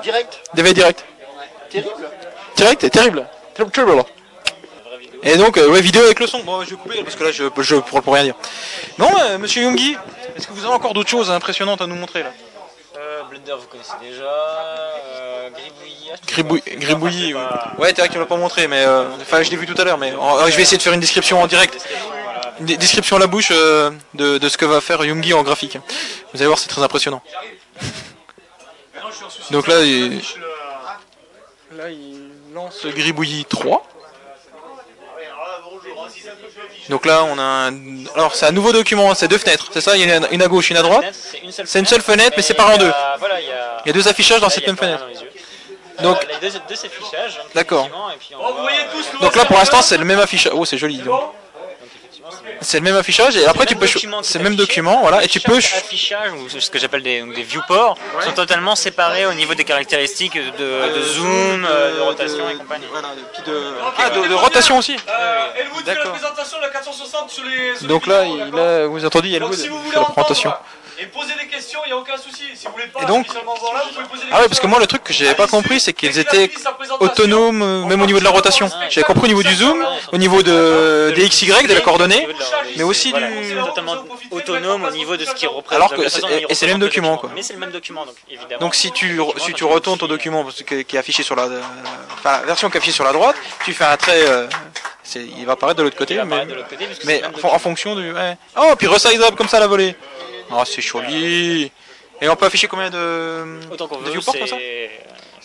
Direct? 0.02 0.40
DV 0.56 0.74
direct. 0.74 1.06
Terrible 1.70 1.92
Direct, 2.56 2.90
terrible. 2.92 3.28
Terrible, 3.54 3.72
terrible. 3.72 4.04
Et 5.26 5.38
donc, 5.38 5.58
euh, 5.58 5.70
ouais, 5.70 5.82
vidéo 5.82 6.04
avec 6.04 6.20
le 6.20 6.28
son. 6.28 6.40
Bon, 6.44 6.64
je 6.64 6.72
vais 6.72 6.76
couper 6.76 7.04
parce 7.04 7.16
que 7.16 7.24
là, 7.24 7.32
je, 7.32 7.46
je 7.58 7.76
pourrais 7.78 8.02
pour 8.02 8.14
rien 8.14 8.24
dire. 8.24 8.36
Non, 8.98 9.10
euh, 9.22 9.38
monsieur 9.38 9.64
Youngi, 9.64 9.96
est-ce 10.36 10.48
que 10.48 10.54
vous 10.54 10.66
avez 10.66 10.74
encore 10.74 10.94
d'autres 10.94 11.10
choses 11.10 11.32
impressionnantes 11.32 11.82
à 11.82 11.88
nous 11.88 11.96
montrer 11.96 12.24
là? 12.24 12.32
Euh, 12.98 13.24
Blender, 13.24 13.54
vous 13.60 13.68
connaissez 13.68 13.94
déjà. 14.02 14.24
Euh, 14.24 15.50
oui. 16.50 16.64
Enfin, 16.78 17.76
Ouais, 17.80 17.94
t'es 17.94 18.02
vrai 18.02 18.08
que 18.10 18.14
tu 18.14 18.20
l'as 18.20 18.26
pas 18.26 18.36
montré, 18.38 18.68
mais 18.68 18.84
euh, 18.86 19.06
enfin, 19.22 19.42
je 19.44 19.50
l'ai 19.50 19.58
vu 19.58 19.66
tout 19.66 19.80
à 19.82 19.86
l'heure, 19.86 19.98
mais 19.98 20.12
euh, 20.12 20.50
je 20.50 20.56
vais 20.56 20.62
essayer 20.62 20.78
de 20.78 20.82
faire 20.84 20.94
une 20.94 21.00
description 21.00 21.42
en 21.42 21.48
direct. 21.48 21.78
Une 22.60 22.66
description 22.66 23.16
à 23.16 23.20
la 23.20 23.28
bouche 23.28 23.50
euh, 23.52 23.92
de, 24.14 24.38
de 24.38 24.50
ce 24.50 24.58
que 24.58 24.66
va 24.66 24.80
faire 24.82 25.04
Youngi 25.04 25.34
en 25.34 25.42
graphique. 25.44 25.78
Vous 26.34 26.40
allez 26.40 26.48
voir, 26.48 26.60
c'est 26.60 26.68
très 26.68 26.84
impressionnant. 26.84 27.22
Donc 29.52 29.68
là, 29.68 29.82
il... 29.84 30.22
là, 31.76 31.90
il 31.90 32.30
lance 32.54 32.86
Gribouillis 32.86 33.46
3. 33.46 33.84
Donc 36.90 37.06
là, 37.06 37.24
on 37.24 37.38
a 37.38 37.42
un... 37.42 37.74
Alors, 38.16 38.36
c'est 38.36 38.46
un 38.46 38.52
nouveau 38.52 38.72
document, 38.72 39.14
c'est 39.16 39.28
deux 39.28 39.38
fenêtres, 39.38 39.70
c'est 39.72 39.82
ça 39.82 39.96
Il 39.96 40.08
y 40.10 40.14
en 40.14 40.24
a 40.24 40.30
une 40.30 40.42
à 40.42 40.48
gauche, 40.48 40.70
une 40.70 40.78
à 40.78 40.82
droite. 40.82 41.06
C'est 41.14 41.40
une 41.80 41.86
seule 41.86 42.02
C'est 42.02 42.12
fenêtre, 42.12 42.34
mais 42.36 42.44
séparée 42.44 42.74
en 42.74 42.78
deux. 42.78 42.92
Il 43.86 43.88
y 43.88 43.90
a. 43.90 43.94
Deux 43.94 44.08
affichages 44.08 44.42
dans 44.42 44.50
cette 44.50 44.68
même 44.68 44.78
fenêtre. 44.78 45.06
Donc- 46.02 46.26
les 46.28 46.50
deux, 46.50 46.58
deux 46.68 46.74
affichages. 46.74 47.38
donc, 47.38 47.54
D'accord. 47.54 47.88
voit, 47.90 48.14
euh, 48.72 49.22
Donc 49.22 49.36
là, 49.36 49.46
pour 49.46 49.58
l'instant, 49.58 49.82
c'est 49.82 49.98
le 49.98 50.06
même 50.06 50.20
affichage. 50.20 50.52
Oh, 50.56 50.66
c'est 50.66 50.78
joli. 50.78 50.98
donc. 50.98 51.22
C'est- 52.62 52.78
le 52.80 52.84
même 52.84 52.96
affichage, 52.96 53.36
et 53.38 53.46
après, 53.46 53.66
tu 53.66 53.76
peux... 53.76 53.88
C'est 53.88 54.00
est 54.04 54.38
le 54.38 54.44
même 54.44 54.56
document, 54.56 55.02
voilà, 55.02 55.24
et 55.24 55.28
tu 55.28 55.40
peux... 55.40 55.60
ch- 55.62 55.76
affichage, 55.78 56.32
ou 56.34 56.48
ce 56.50 56.70
que 56.70 56.80
j'appelle 56.80 57.04
des, 57.04 57.22
des 57.22 57.44
viewports, 57.44 57.98
sont 58.24 58.32
totalement 58.32 58.76
séparés 58.76 59.26
au 59.26 59.34
niveau 59.34 59.54
des 59.56 59.64
caractéristiques 59.64 60.36
de, 60.38 60.96
de 60.98 61.02
zoom, 61.04 61.66
euh, 61.70 61.96
de 61.96 62.02
rotation 62.02 62.50
et 62.50 62.56
compagnie. 62.56 62.86
Ah, 63.98 64.10
de, 64.10 64.28
de 64.28 64.34
rotation 64.34 64.78
aussi 64.78 64.94
Elwood 64.94 65.84
fait 65.84 65.90
la 65.90 65.96
D'accord. 65.96 66.12
présentation 66.14 66.58
de 66.58 66.64
la 66.64 66.70
460 66.70 67.30
sur 67.30 67.44
les. 67.44 67.76
sur 67.78 67.88
Donc 67.88 68.06
les 68.08 68.14
là, 68.14 68.24
vidéos, 68.24 68.46
il 68.54 68.60
a, 68.60 68.88
vous 68.88 69.06
entendez, 69.06 69.28
il 69.30 69.34
y 69.34 69.36
a 69.36 69.40
le 69.40 69.46
Donc 69.46 69.52
mot 69.56 69.62
si 69.62 69.68
vous 69.68 69.78
de 69.78 69.84
voulez 69.84 69.96
la 69.98 70.04
présentation. 70.06 70.54
Et 71.00 71.06
poser 71.08 71.34
des 71.42 71.48
questions, 71.48 71.80
il 71.86 71.90
n'y 71.90 71.94
a 71.94 71.98
aucun 71.98 72.18
souci. 72.18 72.44
Si 72.56 72.66
vous 72.68 72.74
voulez 72.74 72.88
pas 72.88 73.02
Et 73.02 73.06
donc- 73.06 73.26
spécialement 73.26 73.56
voir 73.56 73.74
là, 73.74 73.82
vous 73.88 73.94
pouvez 73.96 74.06
poser 74.08 74.24
des 74.26 74.30
Ah 74.32 74.36
ouais, 74.36 74.42
questions. 74.44 74.50
parce 74.50 74.60
que 74.60 74.68
moi, 74.68 74.80
le 74.80 74.88
truc 74.88 75.04
que 75.04 75.14
j'avais 75.14 75.36
pas 75.36 75.48
compris, 75.48 75.80
c'est 75.80 75.94
qu'ils 75.94 76.18
étaient 76.20 76.50
autonomes, 77.00 77.62
euh, 77.62 77.86
même 77.86 78.02
au 78.02 78.06
niveau 78.06 78.20
de 78.20 78.24
la 78.24 78.30
rotation. 78.32 78.70
J'avais 78.90 79.04
compris 79.06 79.26
au 79.26 79.28
niveau 79.28 79.44
du 79.44 79.54
zoom, 79.56 79.86
au 80.12 80.18
niveau 80.18 80.44
de, 80.44 81.12
des 81.16 81.28
XY, 81.28 81.68
de 81.68 81.74
la 81.74 81.82
coordonnée, 81.82 82.28
mais 82.78 82.84
aussi 82.84 83.12
Voilà, 83.12 83.28
du... 83.30 83.56
totalement 83.56 83.96
autonome 84.32 84.86
au 84.86 84.92
niveau 84.92 85.18
de 85.18 85.26
ce 85.26 85.34
qui 85.34 85.46
représente. 85.48 85.74
Alors 85.74 85.94
que 85.94 86.02
et 86.50 86.56
c'est 86.56 86.66
le 86.66 86.74
même 86.74 86.82
document, 86.82 87.18
quoi. 87.18 87.30
Mais 87.36 87.42
c'est 87.44 87.54
le 87.54 87.60
même 87.60 87.72
document, 87.72 88.06
donc 88.06 88.16
évidemment. 88.30 88.60
Donc 88.62 88.76
si 88.76 88.92
tu, 88.92 89.20
si 89.38 89.54
tu 89.54 89.64
retournes 89.64 89.98
ton 89.98 90.08
modifies- 90.08 90.30
document 90.32 90.46
qui 90.88 90.96
est 90.96 91.00
affiché 91.00 91.24
sur 91.24 91.36
la, 91.36 91.44
euh, 91.44 91.62
enfin, 92.14 92.40
la 92.42 92.46
version 92.46 92.70
qui 92.70 92.78
est 92.78 92.80
affichée 92.80 92.94
sur 92.96 93.04
la 93.04 93.12
droite, 93.14 93.36
tu 93.66 93.74
fais 93.74 93.84
un 93.86 93.98
trait, 93.98 94.22
euh, 94.28 94.48
il 95.16 95.46
va 95.46 95.54
apparaître 95.54 95.78
de 95.78 95.84
l'autre 95.84 95.98
côté, 95.98 96.20
mais, 96.24 96.46
côté, 96.48 96.88
mais 97.06 97.22
en, 97.44 97.48
en 97.48 97.60
fonction 97.60 97.96
du, 97.96 98.12
ouais. 98.14 98.38
Oh, 98.58 98.74
puis 98.78 98.88
resizable 98.88 99.36
comme 99.36 99.48
ça 99.50 99.58
à 99.58 99.60
la 99.62 99.68
volée. 99.68 99.96
Oh, 100.52 100.64
c'est 100.66 100.82
joli. 100.82 101.72
Et 102.22 102.30
on 102.30 102.36
peut 102.36 102.46
afficher 102.46 102.68
combien 102.68 102.90
de, 102.90 103.60
Autant 103.72 103.88
qu'on 103.88 103.98
de 103.98 104.04
veut, 104.06 104.12
viewports 104.12 104.34
comme 104.38 104.48
ça 104.48 104.56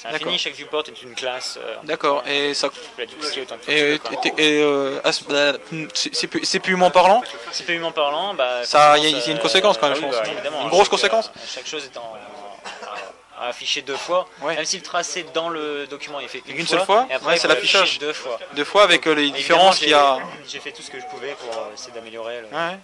c'est 0.00 0.14
infini, 0.14 0.38
chaque 0.38 0.52
viewport 0.54 0.84
est 0.86 1.02
une 1.02 1.14
classe. 1.14 1.58
euh, 1.60 1.74
D'accord. 1.82 2.22
Et 2.26 2.54
ça, 2.54 2.68
et, 3.66 3.98
et- 4.36 4.62
euh, 4.62 5.00
bah, 5.28 5.52
c'est 5.92 6.14
c'est 6.14 6.26
pu- 6.28 6.44
c'est 6.44 6.60
purement 6.60 6.90
parlant. 6.92 7.20
Parlant, 7.94 8.32
bah, 8.34 8.64
Ça, 8.64 8.96
il 8.96 9.02
y 9.04 9.06
a- 9.06 9.10
il 9.10 9.18
y 9.18 9.28
a 9.28 9.32
une 9.32 9.40
conséquence, 9.40 9.76
quand 9.76 9.88
même, 9.88 9.98
ah 9.98 10.00
je 10.00 10.06
pense. 10.06 10.14
bah, 10.24 10.32
évidemment, 10.32 10.62
Une 10.62 10.68
grosse 10.68 10.88
conséquence. 10.88 11.30
euh, 11.36 11.40
Chaque 11.52 11.66
chose 11.66 11.84
est 11.84 11.96
en, 11.98 12.16
afficher 13.40 13.82
deux 13.82 13.96
fois. 13.96 14.28
Ouais. 14.42 14.56
Même 14.56 14.64
si 14.64 14.76
le 14.76 14.82
tracé 14.82 15.24
dans 15.34 15.48
le 15.48 15.86
document 15.86 16.20
est 16.20 16.28
fait 16.28 16.42
une, 16.46 16.58
Une 16.58 16.66
seule 16.66 16.80
fois, 16.80 17.06
et 17.10 17.14
après 17.14 17.30
ouais, 17.32 17.36
c'est 17.38 17.48
l'affichage. 17.48 17.98
deux 17.98 18.12
fois. 18.12 18.38
Deux 18.54 18.64
fois 18.64 18.82
avec 18.82 19.06
euh, 19.06 19.14
les 19.14 19.30
différences 19.30 19.78
qu'il 19.78 19.90
y 19.90 19.94
a. 19.94 20.18
j'ai- 20.48 20.58
fait 20.60 20.72
tout 20.72 20.82
ce 20.82 20.90
que 20.90 20.98
je 21.00 21.06
pouvais 21.06 21.34
pour 21.40 21.50
euh, 21.56 21.74
essayer 21.74 21.92
d'améliorer 21.92 22.40
le- 22.40 22.56
Ouais. 22.56 22.78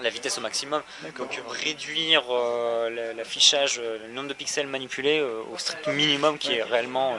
La 0.00 0.10
vitesse 0.10 0.38
au 0.38 0.40
maximum. 0.40 0.82
Donc 1.18 1.40
réduire 1.48 2.22
euh, 2.30 2.90
la- 2.90 3.12
l'affichage, 3.14 3.78
euh, 3.78 3.98
le 4.06 4.12
nombre 4.12 4.28
de 4.28 4.34
pixels 4.34 4.66
manipulés 4.66 5.18
euh, 5.20 5.42
au 5.52 5.58
strict 5.58 5.86
minimum 5.88 6.38
qui 6.38 6.54
est 6.54 6.62
réellement 6.62 7.14
euh, 7.14 7.18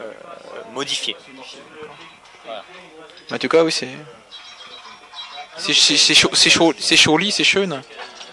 euh, 0.00 0.12
modifié. 0.72 1.16
En 3.30 3.38
tout 3.38 3.48
cas, 3.48 3.62
oui, 3.62 3.72
c'est. 3.72 3.88
C'est 5.58 5.74
c'est- 5.74 5.96
c'est 5.96 6.14
chaud, 6.14 6.30
c'est 6.32 6.50
chaud, 6.50 6.72
c'est 6.78 6.96
joli, 6.96 7.30
c'est 7.30 7.44
chun. 7.44 7.82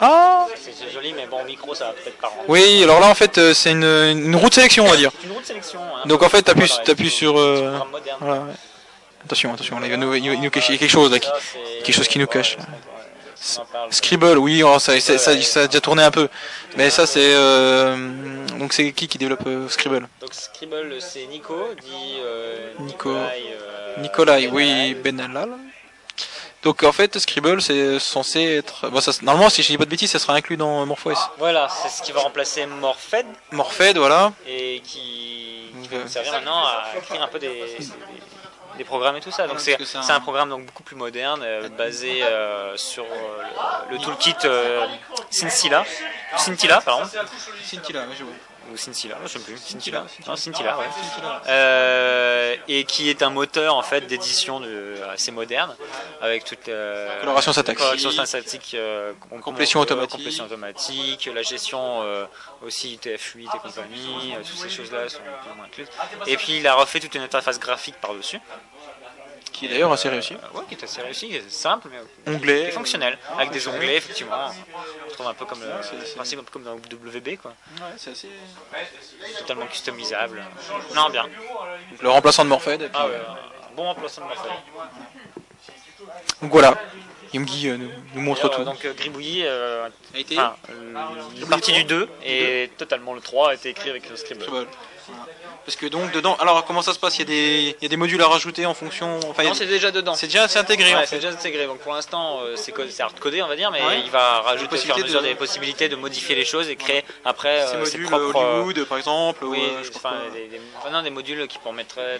Ah 0.02 0.48
C'est 0.56 0.90
joli, 0.94 1.12
mais 1.12 1.28
bon, 1.28 1.44
micro 1.44 1.76
ça 1.76 1.88
va 1.88 1.92
peut-être 1.94 2.18
pas 2.18 2.30
rendre. 2.30 2.44
Oui, 2.48 2.82
alors 2.84 3.02
là 3.02 3.08
en 3.08 3.14
fait 3.16 3.54
c'est 3.54 3.72
une, 3.72 3.84
une 3.84 4.36
route 4.38 4.54
sélection 4.54 4.86
on 4.86 4.90
va 4.90 4.96
dire. 4.96 5.12
Une 5.26 5.32
route 5.34 5.42
de 5.42 5.46
sélection. 5.48 5.82
hein, 5.82 6.04
Donc 6.06 6.24
en 6.24 6.30
fait 6.30 6.42
t'appuies 6.42 6.72
t'appuies 6.86 7.10
sur... 7.10 7.38
euh. 7.38 7.78
Voilà, 8.22 8.44
ouais. 8.44 8.54
Attention, 9.26 9.54
attention, 9.54 9.78
là, 9.80 9.88
il, 9.88 9.92
va 9.92 9.98
nous- 9.98 10.14
il 10.16 10.24
nous- 10.24 10.32
il 10.34 10.40
nous 10.42 10.50
cache 10.50 10.70
il 10.70 10.72
y 10.72 10.76
a 10.76 10.80
quelque 10.80 10.90
chose 10.90 11.12
là. 11.12 11.20
qui- 11.20 11.30
quelque 11.84 11.92
chose 11.94 12.08
qui 12.08 12.18
nous 12.18 12.28
cache, 12.28 12.58
là. 12.58 12.64
Scribble, 13.92 14.38
oui, 14.38 14.64
oh, 14.64 14.80
ça, 14.80 15.00
ça, 15.00 15.18
ça, 15.18 15.42
ça 15.42 15.62
a 15.62 15.68
déjà 15.68 15.82
tourné 15.82 16.04
un 16.04 16.12
peu. 16.12 16.28
Mais 16.76 16.90
ça 16.90 17.06
c'est... 17.08 17.34
euh, 17.34 17.96
Donc 18.60 18.74
c'est 18.74 18.92
qui 18.92 19.08
qui 19.08 19.18
développe 19.18 19.46
euh, 19.48 19.68
Scribble? 19.70 20.08
Donc 20.22 20.34
Scribble, 20.34 20.96
c'est 21.00 21.26
Nico, 21.28 21.56
dit 21.82 22.18
euh, 22.24 22.72
Nico. 22.80 23.10
Euh, 23.16 23.96
Nikolai, 24.00 24.48
oui, 24.52 24.94
Benalal. 24.96 25.50
Donc 26.64 26.84
en 26.84 26.92
fait 26.92 27.18
Scribble 27.18 27.62
c'est 27.62 28.00
censé 28.00 28.42
être... 28.44 28.90
Bon, 28.90 29.00
ça, 29.00 29.12
normalement 29.22 29.50
si 29.50 29.64
je 29.64 29.68
dis 29.70 29.78
pas 29.78 29.86
de 29.86 29.90
bêtises 29.90 30.12
ça 30.12 30.20
sera 30.20 30.34
inclus 30.34 30.58
dans 30.58 30.86
MorphOS. 30.86 31.14
Voilà, 31.38 31.70
c'est 31.70 31.88
ce 31.90 32.02
qui 32.04 32.12
va 32.12 32.20
remplacer 32.20 32.66
Morphed 32.66 33.26
Morphed, 33.54 33.98
voilà. 33.98 34.34
et 34.46 34.82
qui, 34.82 35.72
qui 35.84 35.88
va 35.96 36.06
servir 36.08 36.34
maintenant 36.34 36.66
à 36.66 36.84
écrire 36.98 37.24
un 37.24 37.28
peu 37.28 37.40
des, 37.40 37.48
des- 37.48 37.88
des 38.80 38.86
programmes 38.86 39.18
et 39.18 39.22
tout 39.22 39.30
ça. 39.30 39.46
Donc 39.48 39.58
Ouais, 39.58 39.78
c'est 39.86 39.98
un- 39.98 40.16
un 40.16 40.20
programme 40.22 40.50
donc 40.50 40.66
beaucoup 40.66 40.84
plus 40.84 40.96
moderne, 40.96 41.42
euh, 41.44 41.70
basé 41.70 42.24
euh, 42.24 42.76
sur 42.78 43.04
euh, 43.04 43.44
le, 43.90 43.98
le 43.98 44.02
toolkit 44.02 44.36
euh, 44.46 44.86
Scintilla, 45.30 45.84
Scintilla 46.38 46.82
pardon, 46.82 47.06
Scintilla, 47.64 48.02
ouais, 48.08 48.16
je 48.18 48.24
vois. 48.24 48.34
Ou 48.72 48.78
Scintilla, 48.78 49.18
je 49.24 49.28
sais 49.30 49.40
plus, 49.40 49.58
Scintilla, 49.58 50.06
non 50.28 50.36
Scintilla, 50.36 50.78
ouais. 50.78 50.86
Euh, 51.48 52.56
et 52.68 52.84
qui 52.86 53.10
est 53.10 53.22
un 53.24 53.30
moteur 53.30 53.76
en 53.76 53.82
fait 53.82 54.02
d'édition 54.02 54.62
assez 55.12 55.32
moderne 55.32 55.76
avec 56.22 56.44
toute 56.44 56.68
euh, 56.70 57.20
Coloration 57.22 57.54
syntaxique. 57.54 57.78
coloration 57.80 58.12
syntaxique, 58.12 58.72
euh, 58.76 59.14
com- 59.30 59.42
Complétion 59.42 59.80
automatique. 59.80 60.12
complétion 60.18 60.46
automatique, 60.46 61.30
la 61.34 61.42
gestion 61.42 62.02
euh, 62.04 62.26
aussi 62.66 63.00
TF8 63.02 63.40
et 63.44 63.60
compagnie, 63.60 64.34
euh, 64.36 64.40
toutes 64.46 64.58
ces 64.60 64.70
choses-là 64.70 65.10
sont 65.10 65.20
plus 65.20 65.52
ou 65.52 65.56
moins 65.56 65.66
incluses. 65.66 65.88
Et 66.28 66.38
puis 66.38 66.58
il 66.58 66.68
a 66.68 66.76
refait 66.76 67.00
toute 67.00 67.16
une 67.16 67.22
interface 67.24 67.60
graphique 67.60 67.96
par-dessus, 68.02 68.40
Qui 69.60 69.66
est 69.66 69.70
d'ailleurs 69.70 69.92
assez 69.92 70.08
réussi. 70.08 70.36
ouais, 70.36 70.62
qui 70.70 70.76
est 70.76 70.84
assez 70.86 71.02
réussi, 71.02 71.28
qui 71.28 71.42
simple 71.50 71.90
mais 71.92 71.98
qui 72.00 72.38
Onglet. 72.38 72.62
est 72.70 72.72
fonctionnel, 72.72 73.18
avec 73.38 73.52
des 73.52 73.68
onglets 73.68 73.98
effectivement. 73.98 74.50
On 75.06 75.12
trouve 75.12 75.28
un 75.28 75.34
peu 75.34 75.44
comme 75.44 75.60
le 75.62 76.16
principe 76.16 76.40
un 76.40 76.44
peu 76.44 76.52
comme 76.52 76.64
dans 76.64 76.76
WB 76.76 77.36
quoi, 77.42 77.54
Ouais, 77.76 77.88
c'est 77.98 78.12
assez... 78.12 78.30
totalement 79.40 79.66
customisable. 79.68 80.42
Non 80.96 81.10
bien. 81.10 81.26
Le 82.00 82.10
remplaçant 82.10 82.46
de 82.46 82.50
Morphed. 82.50 82.82
et 82.84 82.88
puis, 82.88 82.98
Ah 82.98 83.08
ouais, 83.08 83.16
euh, 83.16 83.70
un 83.70 83.76
bon 83.76 83.84
remplacement 83.84 84.28
de 84.28 84.34
Morphed. 84.34 84.52
Donc 86.42 86.52
voilà. 86.52 86.76
Yumgi 87.34 87.68
euh, 87.70 87.78
nous, 87.78 87.90
nous 88.16 88.22
montre 88.22 88.48
tout. 88.50 88.64
Donc 88.64 88.84
euh, 88.86 88.94
Gribouillis, 88.94 89.44
euh, 89.46 89.88
A 90.16 90.18
été 90.18 90.40
enfin, 90.40 90.56
euh, 90.72 91.46
partie 91.50 91.74
du 91.74 91.84
2 91.84 92.10
et 92.24 92.72
totalement 92.78 93.14
le 93.14 93.22
3 93.22 93.50
a 93.50 93.54
été 93.56 93.70
écrit 93.70 93.90
avec 93.90 94.10
le 94.10 94.16
Scribble. 94.16 94.46
Voilà. 95.10 95.26
Parce 95.66 95.76
que 95.76 95.86
donc 95.86 96.12
dedans, 96.14 96.36
alors 96.40 96.66
comment 96.66 96.82
ça 96.82 96.94
se 96.94 97.00
passe? 97.00 97.18
Il 97.18 97.20
y, 97.20 97.22
a 97.24 97.26
des, 97.26 97.76
il 97.80 97.84
y 97.84 97.86
a 97.86 97.90
des 97.90 97.98
modules 97.98 98.22
à 98.24 98.28
rajouter 98.28 98.66
en 98.66 98.74
fonction. 98.74 99.20
Enfin, 99.30 99.44
Non, 99.44 99.54
c'est 99.54 99.68
déjà 99.68 99.92
dedans. 99.92 100.16
c'est 100.16 100.26
déjà 100.26 100.46
intégré. 100.56 100.96
Ouais, 100.96 101.04
en 101.04 101.06
c'est 101.06 101.18
déjà 101.18 101.30
intégré. 101.30 101.68
Donc 101.68 101.78
pour 101.80 101.94
l'instant, 101.94 102.40
euh, 102.42 102.56
c'est 102.56 102.72
co- 102.72 102.82
c'est 102.90 103.04
hard-codé, 103.04 103.44
on 103.44 103.48
va 103.48 103.56
dire, 103.56 103.70
mais 103.70 103.86
Ouais. 103.86 104.02
il 104.04 104.10
va 104.10 104.40
rajouter 104.42 104.76
au 104.76 104.80
fur 104.80 104.90
et 104.90 104.94
à 104.94 104.96
possibilité 104.96 105.04
mesure 105.04 105.22
de- 105.22 105.28
des 105.28 105.36
possibilités 105.36 105.88
de 105.90 105.96
modifier 105.96 106.34
les 106.36 106.46
choses 106.46 106.70
et 106.70 106.76
créer 106.76 107.04
après 107.24 107.68
Ces 107.68 107.76
euh, 107.76 107.86
ses 107.86 107.98
modules 108.00 108.10
propres. 108.10 108.40
euh, 108.42 108.62
Hollywood, 108.64 108.86
par 108.86 108.98
exemple. 108.98 109.46
oui, 109.46 109.60
ou, 109.60 109.84
je 109.84 109.90
enfin, 109.96 110.14
des, 110.34 110.60
non, 110.92 111.04
des 111.04 111.10
modules 111.12 111.48
qui 111.48 111.60
permettraient 111.60 112.20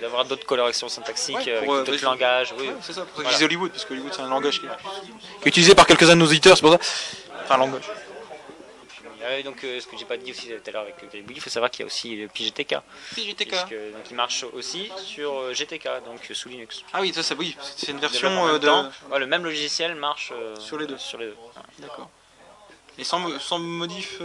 d'avoir 0.00 0.24
d'autres 0.26 0.46
colorations 0.46 0.88
syntaxiques, 0.88 1.34
Ouais, 1.36 1.64
pour, 1.64 1.74
avec 1.74 1.88
euh, 1.88 1.92
d'autres 1.92 2.04
langages. 2.04 2.54
Oui. 2.58 2.70
C'est 2.82 2.92
ça, 2.92 3.02
pour 3.06 3.24
ça 3.24 3.30
que 3.30 3.36
je 3.40 3.44
Hollywood, 3.44 3.72
parce 3.72 3.84
que 3.86 3.92
Hollywood 3.94 4.12
c'est 4.14 4.22
un 4.22 4.28
langage 4.28 4.60
qui 4.60 4.66
est, 4.66 5.48
utilisé 5.48 5.74
par 5.74 5.86
quelques-uns 5.86 6.14
de 6.14 6.20
nos 6.20 6.26
auditeurs, 6.26 6.56
c'est 6.56 6.62
pour 6.62 6.72
ça. 6.72 6.78
Enfin, 7.44 7.56
un 7.56 7.58
langage. 7.58 7.82
Euh, 9.24 9.42
donc, 9.42 9.64
euh, 9.64 9.80
ce 9.80 9.86
que 9.86 9.96
j'ai 9.96 10.04
pas 10.04 10.16
dit 10.16 10.30
aussi 10.30 10.48
tout 10.48 10.54
à 10.66 10.70
l'heure 10.70 10.82
avec 10.82 10.96
Gribouillis, 10.98 11.38
il 11.38 11.40
faut 11.40 11.50
savoir 11.50 11.70
qu'il 11.70 11.80
y 11.80 11.82
a 11.84 11.86
aussi 11.86 12.16
le 12.16 12.28
PGTK. 12.28 12.76
PGTK. 13.14 13.48
Puisque, 13.48 13.70
donc, 13.70 14.10
il 14.10 14.16
marche 14.16 14.44
aussi 14.52 14.90
sur 15.02 15.32
euh, 15.32 15.54
GTK, 15.54 15.88
donc 16.04 16.30
euh, 16.30 16.34
sous 16.34 16.48
Linux. 16.48 16.84
Ah 16.92 17.00
oui, 17.00 17.12
ça, 17.14 17.22
ça 17.22 17.34
oui, 17.34 17.56
c'est 17.76 17.92
une 17.92 17.98
version 17.98 18.46
euh, 18.46 18.58
de. 18.58 18.68
Ouais, 19.10 19.18
le 19.18 19.26
même 19.26 19.44
logiciel 19.44 19.94
marche 19.94 20.32
Sur 20.58 20.78
les 20.78 20.86
deux. 20.86 20.98
Sur 20.98 21.18
les 21.18 21.26
deux. 21.26 21.32
Ouais. 21.32 21.62
D'accord. 21.78 22.10
Et 22.98 23.04
sans, 23.04 23.38
sans 23.40 23.58
modif 23.58 24.20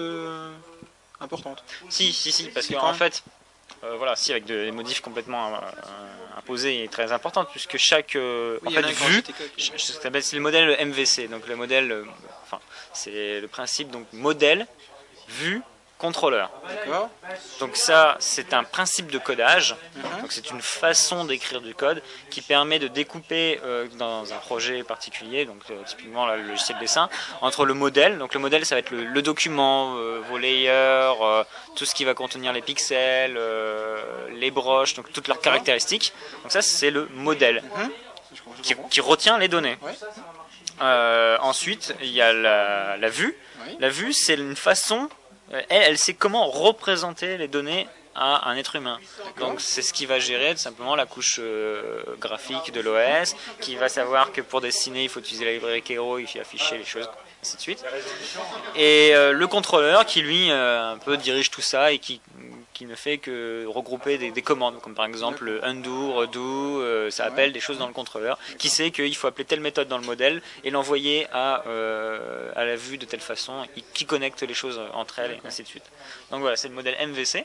importante. 1.19 1.63
Si, 1.89 2.13
si, 2.13 2.31
si, 2.31 2.49
parce 2.49 2.67
qu'en 2.67 2.93
fait, 2.93 3.23
euh, 3.83 3.95
voilà, 3.95 4.15
si 4.15 4.31
avec 4.31 4.45
des 4.45 4.71
modifs 4.71 4.99
complètement 4.99 5.47
euh, 5.47 5.59
imposés 6.37 6.83
et 6.83 6.87
très 6.89 7.11
importantes, 7.11 7.49
puisque 7.51 7.77
chaque 7.77 8.15
euh, 8.15 8.59
Oui, 8.65 8.77
en 8.77 8.81
fait, 8.81 8.91
vue, 8.91 9.23
c'est 9.57 10.35
le 10.35 10.41
modèle 10.41 10.85
MVC, 10.85 11.29
donc 11.29 11.47
le 11.47 11.55
modèle, 11.55 12.03
enfin, 12.51 12.61
c'est 12.93 13.39
le 13.39 13.47
principe 13.47 13.91
donc 13.91 14.05
modèle, 14.13 14.65
vue, 15.27 15.61
contrôleur. 15.99 16.49
Donc 17.59 17.75
ça, 17.75 18.15
c'est 18.19 18.53
un 18.53 18.63
principe 18.63 19.11
de 19.11 19.19
codage. 19.19 19.75
Donc 20.21 20.31
c'est 20.31 20.49
une 20.49 20.61
façon 20.61 21.25
d'écrire 21.25 21.59
du 21.59 21.75
code 21.75 22.01
qui 22.29 22.41
permet 22.41 22.79
de 22.79 22.87
découper 22.87 23.59
euh, 23.65 23.85
dans 23.97 24.31
un 24.31 24.37
projet 24.37 24.81
particulier, 24.83 25.45
donc 25.45 25.61
euh, 25.69 25.83
typiquement 25.85 26.25
là, 26.25 26.37
le 26.37 26.43
logiciel 26.43 26.77
de 26.77 26.81
dessin, 26.81 27.09
entre 27.41 27.65
le 27.65 27.73
modèle. 27.73 28.17
Donc 28.17 28.33
le 28.33 28.39
modèle, 28.39 28.65
ça 28.65 28.75
va 28.75 28.79
être 28.79 28.91
le, 28.91 29.03
le 29.03 29.21
document, 29.21 29.97
euh, 29.97 30.21
vos 30.29 30.37
layers, 30.37 31.13
tout 31.75 31.85
ce 31.85 31.93
qui 31.93 32.05
va 32.05 32.13
contenir 32.13 32.53
les 32.53 32.61
pixels, 32.61 33.37
les 34.31 34.51
broches, 34.51 34.93
donc 34.93 35.11
toutes 35.11 35.27
leurs 35.27 35.41
caractéristiques. 35.41 36.13
Donc 36.43 36.51
ça, 36.53 36.61
c'est 36.61 36.91
le 36.91 37.09
modèle 37.13 37.61
qui, 38.63 38.73
qui 38.89 39.01
retient 39.01 39.37
les 39.37 39.49
données. 39.49 39.77
Ouais. 39.81 39.91
Euh, 40.81 41.37
ensuite, 41.41 41.93
il 42.01 42.09
y 42.09 42.21
a 42.21 42.33
la, 42.33 42.97
la 42.97 43.09
vue. 43.09 43.35
Oui. 43.65 43.77
La 43.79 43.89
vue, 43.89 44.13
c'est 44.13 44.35
une 44.35 44.55
façon, 44.55 45.09
euh, 45.53 45.61
elle, 45.69 45.83
elle 45.83 45.97
sait 45.97 46.13
comment 46.13 46.47
représenter 46.47 47.37
les 47.37 47.47
données 47.47 47.87
à 48.15 48.49
un 48.49 48.57
être 48.57 48.75
humain. 48.75 48.99
Donc 49.39 49.61
c'est 49.61 49.81
ce 49.81 49.93
qui 49.93 50.05
va 50.05 50.19
gérer 50.19 50.53
tout 50.53 50.59
simplement 50.59 50.95
la 50.95 51.05
couche 51.05 51.37
euh, 51.39 52.03
graphique 52.19 52.71
de 52.73 52.81
l'OS, 52.81 53.35
qui 53.61 53.75
va 53.75 53.87
savoir 53.87 54.31
que 54.31 54.41
pour 54.41 54.61
dessiner, 54.61 55.03
il 55.03 55.09
faut 55.09 55.19
utiliser 55.19 55.45
la 55.45 55.51
librairie 55.53 55.81
Kero, 55.81 56.19
il 56.19 56.27
faut 56.27 56.39
afficher 56.39 56.77
les 56.77 56.85
choses, 56.85 57.09
Et 58.75 59.11
euh, 59.13 59.31
le 59.31 59.47
contrôleur 59.47 60.05
qui 60.05 60.21
lui 60.21 60.51
euh, 60.51 60.91
un 60.91 60.97
peu 60.97 61.17
dirige 61.17 61.51
tout 61.51 61.61
ça 61.61 61.91
et 61.91 61.99
qui 61.99 62.21
qui 62.73 62.85
ne 62.85 62.95
fait 62.95 63.17
que 63.17 63.65
regrouper 63.67 64.17
des, 64.17 64.31
des 64.31 64.41
commandes, 64.41 64.79
comme 64.79 64.95
par 64.95 65.05
exemple 65.05 65.43
le 65.43 65.65
undo, 65.65 66.13
redo, 66.13 66.81
euh, 66.81 67.09
ça 67.11 67.25
appelle 67.25 67.51
des 67.51 67.59
choses 67.59 67.77
dans 67.77 67.87
le 67.87 67.93
contrôleur, 67.93 68.39
qui 68.57 68.69
sait 68.69 68.89
qu'il 68.91 69.13
faut 69.17 69.27
appeler 69.27 69.43
telle 69.43 69.59
méthode 69.59 69.89
dans 69.89 69.97
le 69.97 70.05
modèle 70.05 70.41
et 70.63 70.69
l'envoyer 70.69 71.27
à, 71.33 71.55
à 72.55 72.63
la 72.63 72.75
vue 72.77 72.97
de 72.97 73.05
telle 73.05 73.19
façon, 73.19 73.65
qui 73.93 74.05
connecte 74.05 74.43
les 74.43 74.53
choses 74.53 74.79
entre 74.93 75.19
elles 75.19 75.31
et 75.31 75.41
ainsi 75.45 75.63
de 75.63 75.67
suite. 75.67 75.83
Donc 76.31 76.39
voilà, 76.39 76.55
c'est 76.55 76.69
le 76.69 76.73
modèle 76.73 76.95
MVC. 77.05 77.43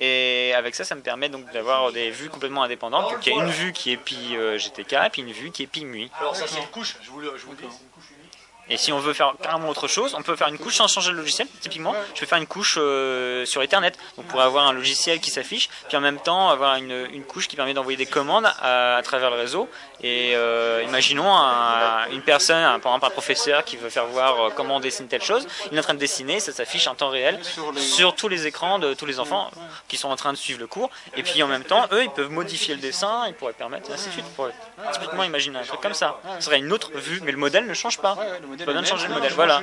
Et 0.00 0.52
avec 0.54 0.74
ça, 0.74 0.84
ça 0.84 0.94
me 0.94 1.00
permet 1.00 1.30
donc 1.30 1.50
d'avoir 1.52 1.90
des 1.92 2.10
vues 2.10 2.28
complètement 2.28 2.62
indépendantes. 2.62 3.10
Donc 3.10 3.26
il 3.26 3.32
y 3.32 3.40
a 3.40 3.42
une 3.42 3.50
vue 3.50 3.72
qui 3.72 3.92
est 3.92 3.96
pi 3.96 4.36
GTK 4.58 4.96
puis 5.10 5.22
une 5.22 5.32
vue 5.32 5.50
qui 5.50 5.62
est 5.62 5.66
pi 5.66 5.86
MUI. 5.86 6.10
Alors 6.20 6.36
ça 6.36 6.46
c'est 6.46 6.60
une 6.60 6.66
couche, 6.66 6.96
je 7.00 7.08
vous 7.10 7.20
le 7.20 7.30
dis, 7.30 7.36
c'est 7.38 7.46
une 7.48 7.90
couche 7.90 8.10
unique. 8.10 8.38
Et 8.70 8.76
si 8.76 8.92
on 8.92 8.98
veut 8.98 9.12
faire 9.12 9.34
carrément 9.42 9.68
autre 9.68 9.88
chose, 9.88 10.14
on 10.18 10.22
peut 10.22 10.36
faire 10.36 10.48
une 10.48 10.58
couche 10.58 10.76
sans 10.76 10.88
changer 10.88 11.10
le 11.10 11.18
logiciel. 11.18 11.48
Typiquement, 11.60 11.94
je 12.14 12.20
peux 12.20 12.26
faire 12.26 12.38
une 12.38 12.46
couche 12.46 12.76
euh, 12.78 13.44
sur 13.46 13.62
Ethernet. 13.62 13.92
Donc 14.16 14.26
pour 14.26 14.40
avoir 14.40 14.66
un 14.68 14.72
logiciel 14.72 15.20
qui 15.20 15.30
s'affiche, 15.30 15.68
puis 15.88 15.96
en 15.96 16.00
même 16.00 16.18
temps 16.18 16.50
avoir 16.50 16.76
une, 16.76 17.06
une 17.12 17.24
couche 17.24 17.48
qui 17.48 17.56
permet 17.56 17.74
d'envoyer 17.74 17.96
des 17.96 18.06
commandes 18.06 18.46
à, 18.60 18.96
à 18.96 19.02
travers 19.02 19.30
le 19.30 19.36
réseau. 19.36 19.68
Et 20.02 20.32
euh, 20.36 20.82
imaginons 20.84 21.28
un- 21.34 22.06
une 22.12 22.22
personne, 22.22 22.62
un, 22.62 22.78
par 22.78 22.92
exemple 22.92 23.06
un 23.06 23.10
professeur 23.10 23.64
qui 23.64 23.76
veut 23.76 23.90
faire 23.90 24.06
voir 24.06 24.40
euh, 24.40 24.50
comment 24.54 24.76
on 24.76 24.80
dessine 24.80 25.08
telle 25.08 25.22
chose. 25.22 25.46
Il 25.72 25.76
est 25.76 25.80
en 25.80 25.82
train 25.82 25.94
de 25.94 25.98
dessiner, 25.98 26.38
ça 26.40 26.52
s'affiche 26.52 26.86
en 26.86 26.94
temps 26.94 27.08
réel 27.10 27.38
Sur 27.42 27.72
les- 27.72 27.80
sur 27.80 28.14
tous 28.14 28.28
les 28.28 28.46
écrans 28.46 28.78
de 28.78 28.94
tous 28.94 29.06
les 29.06 29.18
enfants 29.18 29.50
qui 29.88 29.96
sont 29.96 30.08
en 30.08 30.16
train 30.16 30.32
de 30.32 30.38
suivre 30.38 30.60
le 30.60 30.66
cours. 30.68 30.90
Et 31.16 31.22
puis 31.22 31.42
en 31.42 31.48
même 31.48 31.64
temps, 31.64 31.86
eux, 31.92 32.04
ils 32.04 32.10
peuvent 32.10 32.30
modifier 32.30 32.74
le 32.74 32.80
dessin, 32.80 33.24
ils 33.26 33.34
pourraient 33.34 33.52
permettre, 33.52 33.90
et 33.90 33.94
ainsi 33.94 34.06
de 34.08 34.12
suite. 34.12 34.24
Pour, 34.36 34.48
typiquement, 34.92 35.24
imaginer 35.24 35.58
un 35.58 35.62
truc 35.62 35.80
comme 35.80 35.94
ça. 35.94 36.20
Ce 36.38 36.44
serait 36.46 36.58
une 36.58 36.72
autre 36.72 36.90
vue, 36.94 37.20
mais 37.24 37.32
le 37.32 37.38
modèle 37.38 37.66
ne 37.66 37.74
change 37.74 37.98
pas. 37.98 38.16
De 38.56 38.62
est 38.62 38.72
le 38.72 38.84
changer 38.84 39.08
le 39.08 39.14
modèle, 39.14 39.32
voilà. 39.34 39.60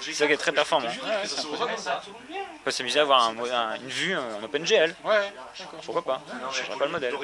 C'est 0.00 0.12
ça 0.12 0.26
qui 0.26 0.32
est 0.32 0.36
très 0.36 0.52
performant. 0.52 0.88
On 1.52 2.64
peut 2.64 2.70
s'amuser 2.70 2.98
à 2.98 3.02
avoir 3.02 3.22
un 3.28 3.32
mo- 3.32 3.46
un- 3.46 3.76
une 3.76 3.88
vue 3.88 4.14
euh, 4.14 4.20
en 4.40 4.44
OpenGL. 4.44 4.94
Ouais. 5.04 5.32
Pourquoi 5.84 6.02
pas 6.02 6.20
On 6.48 6.52
changerait 6.52 6.76
pas 6.78 6.84
le 6.84 6.90
modèle. 6.90 7.14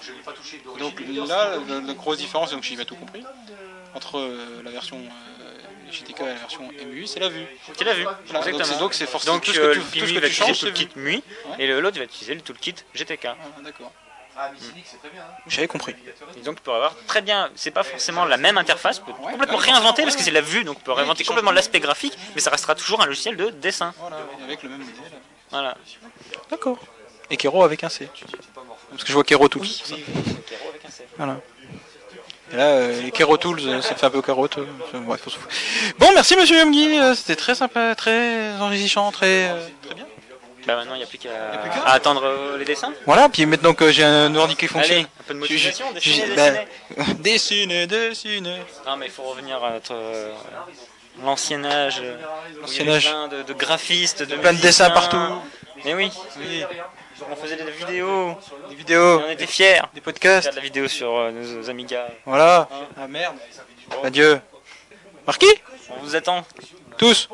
Je. 0.00 0.78
Donc 0.78 1.00
là, 1.28 1.52
grosse 1.94 2.18
différence, 2.18 2.50
donc 2.50 2.62
j'y 2.62 2.80
ai 2.80 2.84
tout 2.84 2.96
compris, 2.96 3.22
entre 3.94 4.18
euh, 4.18 4.62
la 4.64 4.70
version 4.70 4.96
euh, 4.98 5.90
GTK 5.90 6.20
et 6.20 6.24
la 6.26 6.34
version 6.34 6.62
MU, 6.86 7.06
c'est 7.06 7.20
la 7.20 7.28
vue. 7.28 7.46
Tu 7.76 7.84
l'as 7.84 7.94
vu 7.94 8.02
Voilà, 8.02 8.18
donc 8.18 8.42
c'est- 8.42 8.48
Exactement. 8.50 8.78
donc 8.80 8.94
c'est 8.94 9.06
forcément 9.06 9.34
Donc 9.36 9.44
tout 9.44 9.52
ce 9.52 9.60
euh, 9.60 9.68
que 9.68 9.72
tu, 9.74 9.78
le 9.78 9.84
tout 9.84 9.90
ce 9.90 9.92
PIMI 9.92 10.14
que 10.14 10.20
va 10.20 10.26
tu 10.26 10.32
utiliser 10.32 10.40
changes, 10.54 10.62
le 10.62 10.74
c'est 10.76 10.84
toolkit. 10.86 10.98
MUI 10.98 11.22
et 11.58 11.66
le- 11.66 11.80
l'autre 11.80 11.98
va 11.98 12.04
utiliser 12.04 12.34
le 12.34 12.40
toolkit 12.40 12.74
GTK. 12.94 13.26
Ah, 13.26 13.36
D'accord. 13.62 13.92
Ah, 14.36 14.50
c'est 14.84 14.98
très 14.98 15.10
bien. 15.10 15.22
Hein. 15.22 15.34
J'avais 15.46 15.68
compris. 15.68 15.94
Et 16.36 16.40
donc 16.40 16.56
tu 16.56 16.62
peux 16.62 16.72
avoir 16.72 16.96
très 17.06 17.22
bien, 17.22 17.50
c'est 17.54 17.70
pas 17.70 17.84
forcément 17.84 18.24
la 18.24 18.36
même 18.36 18.58
interface, 18.58 18.98
tu 18.98 19.04
peux 19.04 19.12
complètement 19.12 19.56
réinventer 19.58 20.02
parce 20.02 20.16
que 20.16 20.22
c'est 20.22 20.32
la 20.32 20.40
vue, 20.40 20.64
donc 20.64 20.78
tu 20.78 20.82
peux 20.84 20.90
réinventer 20.90 21.22
complètement 21.22 21.52
l'aspect 21.52 21.78
graphique, 21.78 22.18
mais 22.34 22.40
ça 22.40 22.50
restera 22.50 22.74
toujours 22.74 23.00
un 23.00 23.06
logiciel 23.06 23.36
de 23.36 23.50
dessin. 23.50 23.94
Voilà, 23.98 24.16
avec 24.42 24.64
le 24.64 24.70
même 24.70 24.80
modèle. 24.80 25.12
Voilà. 25.50 25.76
D'accord. 26.50 26.78
Et 27.34 27.36
Kero 27.36 27.64
avec 27.64 27.82
un 27.82 27.88
C. 27.88 28.08
Parce 28.90 29.02
que 29.02 29.08
je 29.08 29.12
vois 29.12 29.24
Kero 29.24 29.48
Tools. 29.48 29.66
Voilà. 31.16 31.36
Et 32.52 32.56
là, 32.56 32.62
euh, 32.68 33.02
les 33.02 33.10
Kero 33.10 33.36
Tools, 33.36 33.58
euh, 33.64 33.82
ça 33.82 33.96
fait 33.96 34.06
un 34.06 34.10
peu 34.10 34.22
carotte. 34.22 34.58
euh, 34.58 34.66
bref, 35.00 35.22
on. 35.26 35.98
Bon, 35.98 36.12
merci 36.14 36.36
Monsieur 36.36 36.58
Yomgi, 36.58 36.96
euh, 37.00 37.14
c'était 37.16 37.34
très 37.34 37.56
sympa, 37.56 37.96
très 37.96 38.52
enrichissant, 38.60 39.10
très, 39.10 39.48
très 39.82 39.94
bien. 39.96 40.04
Bah 40.66 40.76
maintenant 40.76 40.94
il 40.94 40.98
n'y 40.98 41.02
a 41.04 41.06
plus 41.06 41.18
qu'à 41.18 41.30
attendre 41.86 42.22
euh, 42.24 42.56
les 42.56 42.64
dessins. 42.64 42.92
Voilà, 43.04 43.28
puis 43.28 43.44
maintenant 43.46 43.74
que 43.74 43.90
j'ai 43.90 44.04
un 44.04 44.32
ordi 44.36 44.54
qui 44.54 44.64
Allez, 44.66 44.72
fonctionne. 44.72 45.02
un 45.02 45.22
peu 45.26 45.34
de 45.34 45.38
motivation, 45.40 45.86
je- 45.90 45.94
dessiner, 45.94 46.26
bah, 46.36 46.50
dessiner. 47.18 47.84
dessiner, 47.84 47.86
dessiner. 47.88 48.58
Non 48.86 48.96
mais 48.96 49.06
il 49.06 49.12
faut 49.12 49.24
revenir 49.24 49.62
à 49.62 49.72
notre 49.72 49.92
euh, 49.94 50.32
l'ancien 51.22 51.62
âge. 51.66 52.00
L'ancien 52.62 52.84
il 52.84 52.86
y 52.86 52.88
avait 52.90 52.96
âge. 52.96 53.10
plein 53.10 53.28
de, 53.28 53.42
de 53.42 53.52
graphistes, 53.52 54.22
de 54.22 54.36
Plein 54.36 54.52
de 54.54 54.60
dessins 54.60 54.88
partout. 54.90 55.18
Mais 55.84 55.92
oui, 55.94 56.10
oui. 56.38 56.64
On 57.30 57.36
faisait 57.36 57.56
des 57.56 57.70
vidéos, 57.70 58.36
Des 58.68 58.74
et 58.74 58.76
vidéos, 58.76 59.20
on 59.26 59.30
était 59.30 59.46
fiers 59.46 59.80
des 59.94 60.00
de 60.00 60.04
podcasts. 60.04 60.50
de 60.50 60.56
la 60.56 60.60
vidéo 60.62 60.88
sur 60.88 61.16
euh, 61.16 61.30
nos 61.30 61.70
Amiga. 61.70 62.08
Voilà. 62.26 62.68
Ah 62.98 63.06
merde. 63.06 63.36
Adieu. 64.02 64.40
Marquis 65.26 65.46
On 65.90 66.02
vous 66.04 66.16
attend, 66.16 66.44
Tous. 66.98 67.28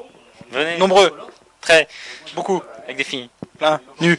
venez, 0.50 0.76
Nombreux. 0.78 1.12
très, 1.60 1.88
Beaucoup. 2.34 2.62
avec 2.84 2.96
des 2.98 3.04
filles. 3.04 3.30
Plein. 3.58 3.80
Nus. 4.00 4.18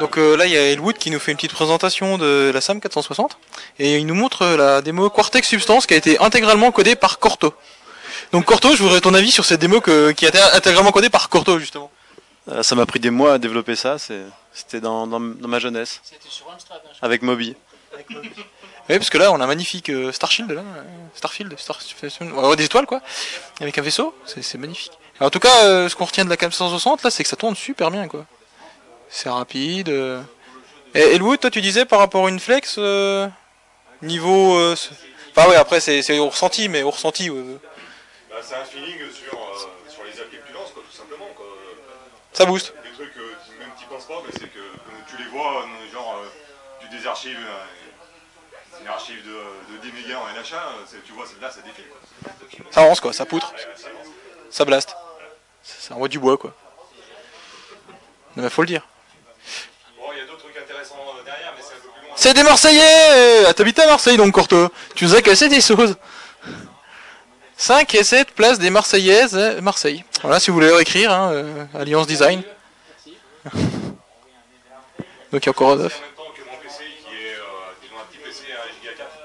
Donc 0.00 0.18
euh, 0.18 0.36
là, 0.36 0.46
il 0.46 0.52
y 0.52 0.56
a 0.56 0.70
Elwood 0.70 0.96
qui 0.98 1.10
nous 1.10 1.18
fait 1.18 1.30
une 1.32 1.36
petite 1.36 1.52
présentation 1.52 2.18
de 2.18 2.50
la 2.52 2.60
SAM 2.60 2.80
460 2.80 3.38
et 3.78 3.96
il 3.98 4.06
nous 4.06 4.14
montre 4.14 4.44
la 4.46 4.80
démo 4.82 5.08
Quartex 5.10 5.46
Substance 5.48 5.86
qui 5.86 5.94
a 5.94 5.96
été 5.96 6.18
intégralement 6.18 6.72
codée 6.72 6.96
par 6.96 7.18
Corto. 7.18 7.54
Donc 8.32 8.46
Corto, 8.46 8.74
je 8.74 8.82
voudrais 8.82 9.00
ton 9.00 9.14
avis 9.14 9.30
sur 9.30 9.44
cette 9.44 9.60
démo 9.60 9.80
que- 9.80 10.10
qui 10.12 10.24
a 10.26 10.28
été 10.30 10.40
intégralement 10.40 10.92
codée 10.92 11.10
par 11.10 11.28
Corto 11.28 11.58
justement. 11.58 11.90
Euh, 12.48 12.62
Ça 12.62 12.74
m'a 12.74 12.86
pris 12.86 13.00
des 13.00 13.10
mois 13.10 13.34
à 13.34 13.38
développer 13.38 13.76
ça, 13.76 13.96
c'était 13.98 14.80
dans, 14.80 15.06
dans, 15.06 15.20
dans 15.20 15.48
ma 15.48 15.58
jeunesse, 15.58 16.00
avec 17.00 17.22
Moby. 17.22 17.56
Oui, 18.88 18.98
parce 18.98 19.10
que 19.10 19.18
là, 19.18 19.30
on 19.30 19.40
a 19.40 19.44
un 19.44 19.46
magnifique 19.46 19.90
euh, 19.90 20.10
Starshield, 20.10 20.50
là, 20.50 20.60
euh, 20.60 20.82
Starfield, 21.14 21.56
Star, 21.56 21.78
ouais, 22.20 22.56
des 22.56 22.64
étoiles, 22.64 22.84
quoi, 22.84 23.00
avec 23.60 23.78
un 23.78 23.80
vaisseau, 23.80 24.12
c'est 24.26 24.58
magnifique. 24.58 24.90
En 25.20 25.30
tout 25.30 25.38
cas, 25.38 25.66
euh, 25.66 25.88
ce 25.88 25.94
qu'on 25.94 26.04
retient 26.04 26.24
de 26.24 26.30
la 26.30 26.36
460, 26.36 27.04
là, 27.04 27.10
c'est 27.12 27.22
que 27.22 27.28
ça 27.28 27.36
tourne 27.36 27.54
super 27.54 27.92
bien, 27.92 28.08
quoi. 28.08 28.26
C'est 29.08 29.28
rapide. 29.28 29.88
Et 29.88 31.00
Elwood, 31.14 31.38
toi, 31.38 31.48
tu 31.50 31.60
disais 31.60 31.84
par 31.84 32.00
rapport 32.00 32.26
à 32.26 32.28
une 32.28 32.40
flex, 32.40 32.74
euh, 32.78 33.28
niveau... 34.02 34.56
euh, 34.56 34.74
Enfin, 35.34 35.48
ouais, 35.48 35.56
après, 35.56 35.78
c'est 35.78 36.18
au 36.18 36.28
ressenti, 36.30 36.68
mais 36.68 36.82
au 36.82 36.90
ressenti... 36.90 37.30
Bah, 37.30 37.36
c'est 38.42 38.56
un 38.56 38.64
feeling 38.64 38.98
sur, 39.14 39.38
ça 42.32 42.44
booste. 42.46 42.72
Des 42.84 42.90
trucs 42.92 43.14
que 43.14 43.20
tu- 43.20 43.58
même 43.58 43.70
tu 43.78 43.86
penses 43.86 44.04
pas, 44.04 44.22
mais 44.26 44.32
c'est 44.32 44.48
que 44.52 44.58
quand 44.58 45.04
tu 45.16 45.16
les 45.22 45.28
vois, 45.30 45.62
euh, 45.62 45.92
genre, 45.92 46.18
euh, 46.22 46.28
tu 46.80 46.88
désarchives 46.96 47.38
euh, 47.38 48.80
une 48.80 48.88
archive 48.88 49.22
de, 49.24 49.74
de 49.76 49.78
10 49.82 49.92
mégas 49.92 50.18
en 50.18 50.26
NHA, 50.28 50.56
euh, 50.56 50.98
tu 51.04 51.12
vois, 51.12 51.24
c'est- 51.26 51.40
là, 51.40 51.50
ça 51.50 51.60
défile. 51.60 51.84
Quoi. 51.88 52.30
Ça 52.70 52.80
avance, 52.82 53.00
quoi, 53.00 53.12
ça 53.12 53.26
poutre, 53.26 53.52
ça 54.50 54.64
blast. 54.64 54.94
Ça 55.62 55.94
envoie 55.94 56.08
du 56.08 56.18
bois, 56.18 56.36
quoi. 56.36 56.54
Mais 58.36 58.48
faut 58.50 58.62
le 58.62 58.68
dire. 58.68 58.86
Bon, 59.98 60.06
il 60.12 60.18
y 60.18 60.20
a 60.22 60.24
d'autres 60.24 60.38
trucs 60.40 60.56
intéressants 60.56 60.96
euh, 61.18 61.22
derrière, 61.24 61.52
mais 61.56 61.62
c'est 61.62 61.74
un 61.74 61.76
peu 61.76 61.88
plus 61.88 62.06
loin. 62.06 62.14
C'est 62.16 62.34
des 62.34 62.42
Marseillais 62.42 63.44
ah, 63.46 63.54
T'habites 63.54 63.78
à 63.78 63.86
Marseille 63.86 64.16
donc 64.16 64.32
Corto 64.32 64.70
Tu 64.94 65.04
nous 65.04 65.14
as 65.14 65.22
cassé 65.22 65.48
des 65.48 65.60
choses 65.60 65.96
5 67.56 67.94
et 67.94 68.02
7 68.02 68.30
places 68.32 68.58
des 68.58 68.70
Marseillaises 68.70 69.34
Marseille. 69.62 70.04
Voilà 70.22 70.38
si 70.40 70.50
vous 70.50 70.54
voulez 70.54 70.68
leur 70.68 70.80
écrire, 70.80 71.12
hein, 71.12 71.32
euh, 71.32 71.64
Alliance 71.74 72.06
Design. 72.06 72.42
Donc 75.32 75.42
il 75.42 75.46
y 75.46 75.48
a 75.48 75.50
encore 75.50 75.72
un 75.72 75.78
C'est 75.78 75.84
œuf. 75.84 76.00
en 76.00 76.02
même 76.02 76.14
temps 76.14 76.32
que 76.36 76.42
mon 76.50 76.56
PC 76.62 76.84
qui 77.00 77.14
est, 77.14 77.36
disons, 77.82 77.96
un 78.00 78.04
petit 78.10 78.18
PC 78.18 78.52
à 78.52 78.62
1 78.68 78.68
giga 78.80 78.92
4. 78.98 79.24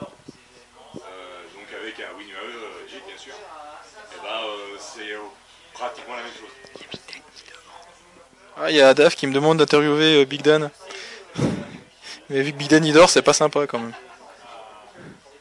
Donc 1.54 1.68
avec 1.82 1.96
un 2.00 2.18
WinUAE 2.18 2.88
JIT, 2.90 3.02
bien 3.06 3.18
sûr. 3.18 3.34
Et 3.34 4.80
c'est 4.80 5.18
pratiquement 5.74 6.16
la 6.16 6.24
même 6.24 6.32
chose. 6.32 6.50
Ah, 8.60 8.72
il 8.72 8.76
y 8.78 8.82
a 8.82 8.94
Daf 8.96 9.16
qui 9.16 9.28
me 9.28 9.34
demande 9.34 9.60
d'interviewer 9.60 10.22
euh, 10.22 10.26
Big 10.26 10.42
Dan. 10.42 10.72
Mais 12.30 12.42
vu 12.42 12.52
que 12.54 12.58
Big 12.58 12.70
Dan 12.70 12.84
il 12.86 12.94
dort, 12.94 13.10
c'est 13.12 13.22
pas 13.22 13.34
sympa 13.34 13.68
quand 13.68 13.78
même. 13.80 13.94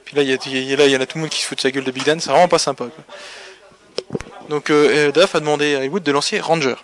Puis 0.05 0.15
là, 0.17 0.23
il 0.23 0.29
y, 0.29 0.33
a, 0.35 0.37
il 0.47 0.65
y 0.65 0.73
a- 0.75 0.77
là, 0.77 0.85
il 0.87 0.93
y 0.93 0.97
en 0.97 1.01
a 1.01 1.07
tout 1.07 1.17
le 1.17 1.23
monde 1.23 1.31
qui 1.31 1.41
se 1.41 1.47
fout 1.47 1.57
de 1.57 1.63
sa 1.63 1.71
gueule 1.71 1.85
de 1.85 1.91
Big 1.93 2.05
Dan, 2.05 2.21
c'est 2.21 2.31
vraiment 2.31 2.47
pas 2.49 2.59
sympa. 2.59 2.85
Quoi. 2.85 3.05
Donc 4.49 4.71
euh, 4.71 5.13
Daf 5.13 5.35
a 5.35 5.41
demandé 5.41 5.75
à 5.75 5.85
Elwood 5.85 6.03
de 6.03 6.13
lancer 6.13 6.41
Ranger. 6.41 6.77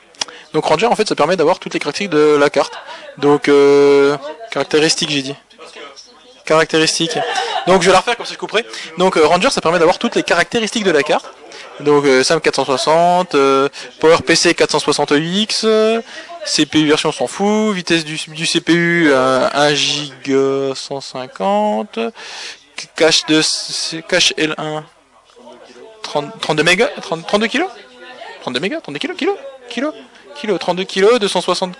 Donc 0.53 0.66
Ranger, 0.66 0.87
en 0.87 0.96
fait, 0.96 1.09
ça 1.09 1.14
permet 1.14 1.37
d'avoir 1.37 1.59
toutes 1.59 1.75
les 1.75 1.81
caractéristiques 1.81 2.11
de 2.11 2.37
la 2.37 2.51
carte. 2.51 2.75
Donc, 3.18 3.48
euh, 3.48 4.16
caractéristiques, 4.51 5.11
j'ai 5.11 5.22
dit. 5.22 5.35
Caractéristiques. 6.44 7.18
Donc, 7.66 7.83
je 7.83 7.87
vais 7.87 7.92
la 7.92 8.01
refaire 8.01 8.16
comme 8.16 8.27
ça 8.27 8.33
je 8.33 8.38
couperai. 8.38 8.64
Donc, 8.98 9.16
euh, 9.16 9.27
Ranger, 9.27 9.51
ça 9.51 9.61
permet 9.61 9.79
d'avoir 9.79 9.98
toutes 9.98 10.16
les 10.16 10.22
caractéristiques 10.22 10.85
de 10.85 10.90
la 10.90 11.03
carte. 11.03 11.27
Donc, 11.81 12.05
euh, 12.05 12.22
SAM 12.22 12.40
460, 12.40 13.35
euh, 13.35 13.68
PowerPC 14.01 14.53
460X, 14.53 15.62
euh, 15.64 16.03
CPU 16.44 16.87
version 16.87 17.11
on 17.11 17.12
s'en 17.12 17.27
fout, 17.27 17.75
vitesse 17.75 18.05
du, 18.05 18.16
CPU 18.16 19.11
euh, 19.11 19.48
1 19.53 19.75
giga 19.75 20.75
150, 20.75 21.98
cache 22.96 23.25
de 23.27 23.40
cache 24.01 24.35
L1 24.37 24.83
30 26.12 26.40
32 26.40 26.62
mégas 26.62 26.88
30 27.01 27.27
32 27.27 27.46
kilos? 27.48 27.70
32 28.42 28.61
mégas 28.61 28.81
32 28.81 28.98
kilos 28.98 29.16
kilos 29.16 29.37
kilos 29.70 29.94
kilos 30.35 30.59
32 30.59 30.85
kilos 30.85 31.18
260 31.18 31.75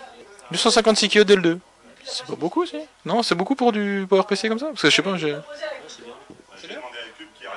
256 0.51 1.09
kilos 1.09 1.27
d'L2 1.27 1.59
c'est 2.05 2.27
pas 2.27 2.35
beaucoup 2.35 2.65
si 2.65 2.77
non 3.05 3.23
c'est 3.23 3.35
beaucoup 3.35 3.55
pour 3.55 3.73
du 3.73 4.07
PowerPC 4.09 4.49
comme 4.49 4.59
ça? 4.59 4.67
Parce 4.67 4.83
que 4.83 4.91
je 4.91 4.97
sais 4.97 5.03
pas 5.03 5.17
j'ai 5.17 5.37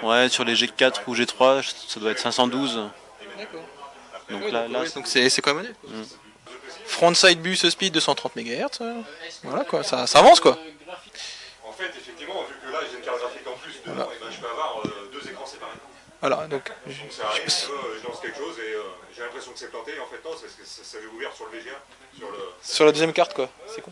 Ouais, 0.04 0.28
sur 0.30 0.44
les 0.44 0.54
G4 0.56 1.00
ou 1.08 1.16
G3, 1.16 1.64
ça 1.88 2.00
doit 2.00 2.12
être 2.12 2.20
512. 2.20 2.82
Donc 4.30 4.52
là, 4.52 4.68
là 4.68 4.84
donc 4.94 5.08
c'est 5.08 5.30
c'est 5.30 5.42
quand 5.42 5.54
même 5.54 5.66
honnête. 5.66 6.08
Frontside 6.86 7.42
bus 7.42 7.68
speed 7.70 7.94
230 7.94 8.36
MHz 8.36 8.82
euh, 8.82 9.02
voilà 9.44 9.64
quoi 9.64 9.84
ça, 9.84 10.06
ça 10.06 10.20
avance 10.20 10.40
quoi. 10.40 10.58
En 11.68 11.72
fait, 11.72 11.92
effectivement, 11.98 12.44
vu 12.44 12.56
que 12.62 12.72
là 12.72 12.80
j'ai 12.90 12.98
une 12.98 13.04
carte 13.04 13.20
graphique 13.20 13.48
en 13.48 13.58
plus 13.58 13.74
voilà 16.28 16.48
donc 16.48 16.72
Donc 16.86 17.12
ça 17.12 17.28
arrive, 17.28 17.44
euh, 17.44 18.00
je 18.02 18.08
lance 18.08 18.20
quelque 18.20 18.38
chose 18.38 18.58
et 18.58 18.74
euh, 18.74 18.82
j'ai 19.16 19.22
l'impression 19.22 19.52
que 19.52 19.60
c'est 19.60 19.70
planté, 19.70 19.92
en 20.00 20.08
fait 20.08 20.24
non, 20.26 20.36
c'est 20.36 20.48
parce 20.48 20.56
que 20.56 20.66
ça 20.66 20.84
s'avait 20.84 21.06
ouvert 21.06 21.32
sur 21.36 21.46
le 21.46 21.60
VGA, 21.60 21.78
sur 22.18 22.32
le... 22.32 22.38
sur 22.64 22.86
la 22.86 22.92
deuxième 22.92 23.14
carte 23.14 23.36
quoi 23.36 23.48
c'est 23.68 23.82
con 23.82 23.92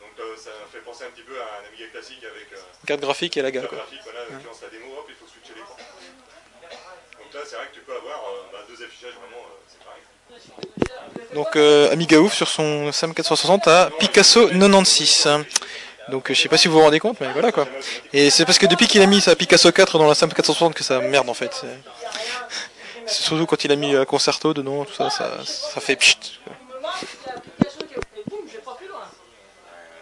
Donc 0.00 0.10
euh, 0.18 0.36
ça 0.36 0.50
fait 0.72 0.80
penser 0.80 1.04
un 1.04 1.10
petit 1.10 1.22
peu 1.22 1.40
à 1.40 1.44
un 1.62 1.68
Amiga 1.68 1.86
classique 1.92 2.24
avec 2.24 2.52
euh, 2.52 2.56
carte 2.84 3.00
graphique 3.00 3.36
et 3.36 3.42
la 3.42 3.52
gare 3.52 3.68
quoi 3.68 3.78
graphique, 3.78 4.00
voilà, 4.02 4.20
qui 4.26 4.44
lance 4.44 4.60
la 4.62 4.68
démo, 4.68 4.86
hop, 4.98 5.06
il 5.08 5.14
faut 5.14 5.26
switcher 5.30 5.54
l'écran. 5.54 5.76
Donc 5.76 7.32
là, 7.32 7.40
c'est 7.44 7.56
vrai 7.56 7.66
que 7.70 7.74
tu 7.74 7.80
peux 7.80 7.94
avoir 7.94 8.18
euh, 8.18 8.52
bah, 8.52 8.58
deux 8.68 8.82
affichages 8.84 9.14
vraiment 9.14 9.44
euh, 9.46 9.70
séparés. 9.70 11.34
Donc 11.34 11.56
Amiga 11.92 12.18
ouf 12.18 12.34
sur 12.34 12.48
son 12.48 12.90
SAM 12.90 13.14
460 13.14 13.68
à 13.68 13.90
Picasso 14.00 14.48
96. 14.48 15.28
Donc 16.08 16.30
euh, 16.30 16.34
je 16.34 16.40
sais 16.40 16.48
pas 16.48 16.56
si 16.58 16.68
vous 16.68 16.74
vous 16.74 16.82
rendez 16.82 17.00
compte, 17.00 17.20
mais 17.20 17.32
voilà 17.32 17.50
quoi. 17.52 17.66
Et 18.12 18.30
c'est 18.30 18.44
parce 18.44 18.58
que 18.58 18.66
depuis 18.66 18.86
qu'il 18.86 19.02
a 19.02 19.06
mis 19.06 19.20
sa 19.20 19.34
Picasso 19.34 19.70
4 19.72 19.98
dans 19.98 20.06
la 20.06 20.14
SAM 20.14 20.32
460 20.32 20.74
que 20.74 20.84
ça 20.84 21.00
merde 21.00 21.28
en 21.28 21.34
fait. 21.34 21.52
C'est- 23.06 23.22
surtout 23.22 23.46
quand 23.46 23.62
il 23.64 23.72
a 23.72 23.76
mis 23.76 23.92
la 23.92 24.04
concerto 24.04 24.52
dedans, 24.54 24.84
tout 24.84 24.94
ça, 24.94 25.10
ça, 25.10 25.30
ça 25.44 25.80
fait 25.80 25.96
pchit. 25.96 26.38
quoi. 26.44 26.52
Il 26.86 27.06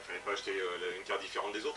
fallait 0.07 0.19
pas 0.25 0.33
acheter 0.33 0.51
euh, 0.53 0.79
la- 0.81 0.97
une 0.97 1.03
carte 1.05 1.21
différente 1.23 1.53
des 1.53 1.65
autres. 1.65 1.77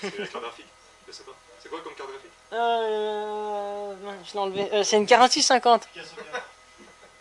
c'est 0.00 0.18
la 0.18 0.26
carte 0.26 0.44
graphique, 0.44 0.66
je 1.08 1.12
sais 1.12 1.22
pas. 1.24 1.32
C'est 1.62 1.68
quoi 1.68 1.80
comme 1.82 1.94
carte 1.94 2.10
graphique 2.10 2.30
Euh, 2.52 3.94
non, 4.04 4.14
je 4.26 4.32
l'ai 4.32 4.38
enlevé. 4.38 4.68
Euh, 4.72 4.82
c'est 4.84 4.96
une 4.96 5.06
4650. 5.06 5.88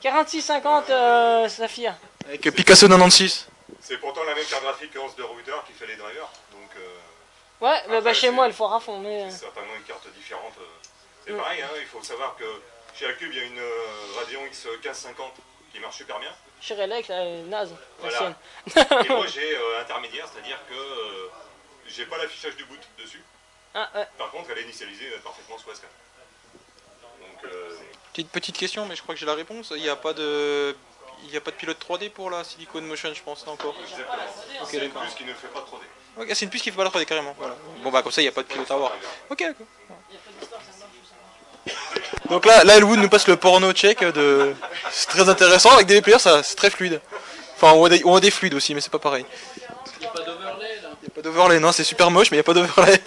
4650 0.01 0.89
euh, 0.89 1.49
Saphir. 1.49 1.95
Avec 2.27 2.41
Picasso 2.53 2.87
96. 2.87 3.47
C'est 3.81 3.97
pourtant 3.97 4.23
la 4.23 4.35
même 4.35 4.45
carte 4.45 4.63
graphique 4.63 4.91
que 4.91 4.99
Hans 4.99 5.11
de 5.17 5.23
Reuter 5.23 5.53
qui 5.67 5.73
fait 5.73 5.87
les 5.87 5.95
drivers, 5.95 6.29
donc 6.51 6.69
euh, 6.77 6.95
Ouais, 7.61 7.81
bah, 7.87 8.01
bah, 8.01 8.13
chez 8.13 8.29
moi 8.29 8.45
elle 8.47 8.53
faut 8.53 8.67
à 8.67 8.79
fond. 8.79 8.99
Mais... 8.99 9.23
euh, 9.23 9.29
c'est 9.29 9.39
certainement 9.45 9.73
une 9.75 9.83
carte 9.83 10.07
différente. 10.13 10.53
euh. 10.59 10.65
C'est 11.25 11.31
Mm. 11.33 11.37
pareil, 11.37 11.61
hein, 11.61 11.69
il 11.79 11.87
faut 11.87 12.03
savoir 12.03 12.35
que 12.35 12.43
chez 12.93 13.07
Acube, 13.07 13.31
il 13.31 13.37
y 13.37 13.41
a 13.41 13.45
une 13.45 13.57
euh, 13.59 14.17
Radeon 14.17 14.45
X 14.45 14.65
1550 14.65 15.33
qui 15.73 15.79
marche 15.79 15.97
super 15.97 16.19
bien. 16.19 16.31
Chez 16.61 16.75
Relec, 16.75 17.09
est 17.09 17.41
naze. 17.43 17.71
la 18.03 18.09
Voilà. 18.09 18.35
Et 19.03 19.09
moi 19.09 19.25
j'ai 19.33 19.55
euh, 19.57 19.81
intermédiaire, 19.81 20.27
c'est-à-dire 20.31 20.59
que 20.69 20.73
euh, 20.75 21.29
j'ai 21.87 22.05
pas 22.05 22.17
l'affichage 22.17 22.55
du 22.55 22.65
boot 22.65 22.79
dessus. 22.99 23.23
Ah, 23.73 23.89
ouais. 23.95 24.07
Par 24.17 24.29
contre, 24.31 24.51
elle 24.51 24.59
est 24.59 24.63
initialisée 24.63 25.09
euh, 25.13 25.19
parfaitement 25.19 25.57
sous 25.57 25.73
SK. 25.73 25.83
Donc, 27.21 27.51
euh, 27.51 27.75
Petite 28.13 28.29
petite 28.31 28.57
question, 28.57 28.85
mais 28.85 28.95
je 28.95 29.01
crois 29.01 29.13
que 29.15 29.19
j'ai 29.19 29.25
la 29.25 29.33
réponse. 29.33 29.73
Il 29.75 29.81
n'y 29.81 29.89
a 29.89 29.95
pas 29.97 30.13
de, 30.13 30.75
il 31.25 31.33
y 31.33 31.37
a 31.37 31.41
pas 31.41 31.51
de 31.51 31.55
pilote 31.55 31.77
3D 31.87 32.09
pour 32.09 32.29
la 32.29 32.43
Silicon 32.43 32.81
Motion, 32.81 33.13
je 33.13 33.21
pense, 33.21 33.45
là 33.45 33.51
encore. 33.51 33.75
exactement. 33.81 34.13
Ok, 34.61 34.69
c'est 34.71 34.77
une 34.85 34.91
puce 34.91 35.15
qui 35.15 35.23
ne 35.25 35.33
fait 35.33 35.47
pas 35.47 35.59
de 35.59 35.65
3D. 35.65 35.81
Ok, 36.21 36.27
c'est 36.33 36.45
une 36.45 36.49
puce 36.51 36.61
qui 36.61 36.71
fait 36.71 36.77
pas 36.77 36.83
la 36.83 36.89
3D 36.89 37.05
carrément. 37.05 37.35
Voilà. 37.37 37.55
Bon 37.83 37.91
bah 37.91 38.01
comme 38.01 38.11
ça, 38.11 38.21
il 38.21 38.25
n'y 38.25 38.29
a 38.29 38.31
pas 38.31 38.41
de 38.43 38.47
pilote 38.47 38.69
à 38.71 38.75
voir. 38.75 38.91
Ok, 39.29 39.39
d'accord. 39.39 39.67
Donc 42.29 42.45
là, 42.45 42.63
là, 42.63 42.77
Elwood 42.77 42.99
nous 42.99 43.09
passe 43.09 43.27
le 43.27 43.35
porno 43.37 43.71
check 43.73 44.03
de. 44.03 44.53
C'est 44.91 45.07
très 45.09 45.27
intéressant 45.29 45.71
avec 45.71 45.87
des 45.87 46.01
players, 46.01 46.19
ça, 46.19 46.43
c'est 46.43 46.55
très 46.55 46.69
fluide. 46.69 47.01
Enfin, 47.55 47.71
on 47.73 47.77
voit 47.77 47.89
des, 47.89 48.01
on 48.05 48.09
voit 48.11 48.19
des 48.19 48.31
fluides 48.31 48.53
aussi, 48.53 48.73
mais 48.75 48.81
c'est 48.81 48.91
pas 48.91 48.99
pareil. 48.99 49.25
Il 49.97 50.01
n'y 50.01 50.05
a 50.05 50.09
pas 50.09 50.21
d'overlay 50.23 50.75
là. 50.81 50.89
Il 51.01 51.05
n'y 51.05 51.11
a 51.11 51.15
pas 51.15 51.21
d'overlay, 51.21 51.59
non, 51.59 51.71
c'est 51.71 51.83
super 51.83 52.11
moche, 52.11 52.29
mais 52.31 52.37
il 52.37 52.39
n'y 52.39 52.41
a 52.41 52.43
pas 52.43 52.53
d'overlay. 52.53 52.91
Ouais, 52.91 52.99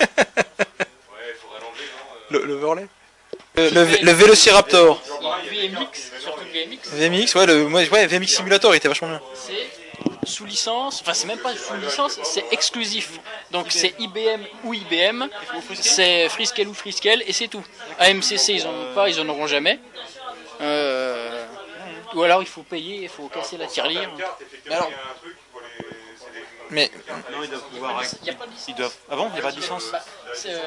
il 1.29 1.35
faudrait 1.41 1.61
l'enlever, 1.61 1.85
non 2.31 2.39
euh, 2.39 2.41
Le- 2.41 2.45
L'overlay 2.47 2.87
le, 3.57 3.71
le, 3.71 4.05
le 4.05 4.13
Vélociraptor. 4.13 5.01
VMX, 6.67 6.89
VMX, 6.93 7.35
ouais, 7.35 7.47
le, 7.47 7.65
ouais, 7.67 8.07
VMX 8.07 8.27
Simulator, 8.37 8.75
il 8.75 8.79
était 8.79 8.89
vachement 8.89 9.09
bien. 9.09 9.21
c'est 9.35 9.67
sous 10.27 10.45
licence, 10.45 11.01
enfin 11.01 11.15
c'est 11.15 11.27
même 11.27 11.39
pas 11.39 11.55
sous 11.57 11.75
licence, 11.77 12.19
c'est 12.23 12.45
exclusif. 12.51 13.19
Donc 13.51 13.67
c'est 13.71 13.95
IBM 13.99 14.43
ou 14.65 14.75
IBM, 14.75 15.27
c'est 15.75 16.29
Friskel 16.29 16.69
ou 16.69 16.75
Friskel 16.75 17.23
et 17.27 17.33
c'est 17.33 17.49
tout. 17.49 17.65
AMCC 17.99 18.49
ils 18.51 18.67
en 18.67 18.71
ont 18.71 18.95
pas, 18.95 19.09
ils 19.09 19.19
en 19.21 19.29
auront 19.29 19.47
jamais. 19.47 19.79
Euh, 20.61 21.47
ou 22.15 22.23
alors 22.23 22.43
il 22.43 22.49
faut 22.49 22.63
payer, 22.63 23.03
il 23.05 23.09
faut 23.09 23.29
casser 23.29 23.57
la 23.57 23.67
tirelire. 23.67 24.11
alors- 24.71 24.91
Mais 26.71 26.91
Non, 27.33 27.43
ils 27.43 27.49
doivent 27.49 27.63
pouvoir. 27.71 28.03
Il 28.21 28.25
n'y 28.25 28.31
a 28.31 28.35
pas 28.35 28.45
de 28.47 28.51
licence. 28.51 28.69
Ils 28.69 28.75
doivent. 28.75 28.95
Ah 29.11 29.17
bon, 29.17 29.29
il 29.29 29.33
n'y 29.35 29.39
a 29.39 29.43
pas 29.43 29.53
de 29.53 29.57
licence 29.57 29.85
Bah, 29.91 30.05
c'est, 30.35 30.51
euh, 30.53 30.59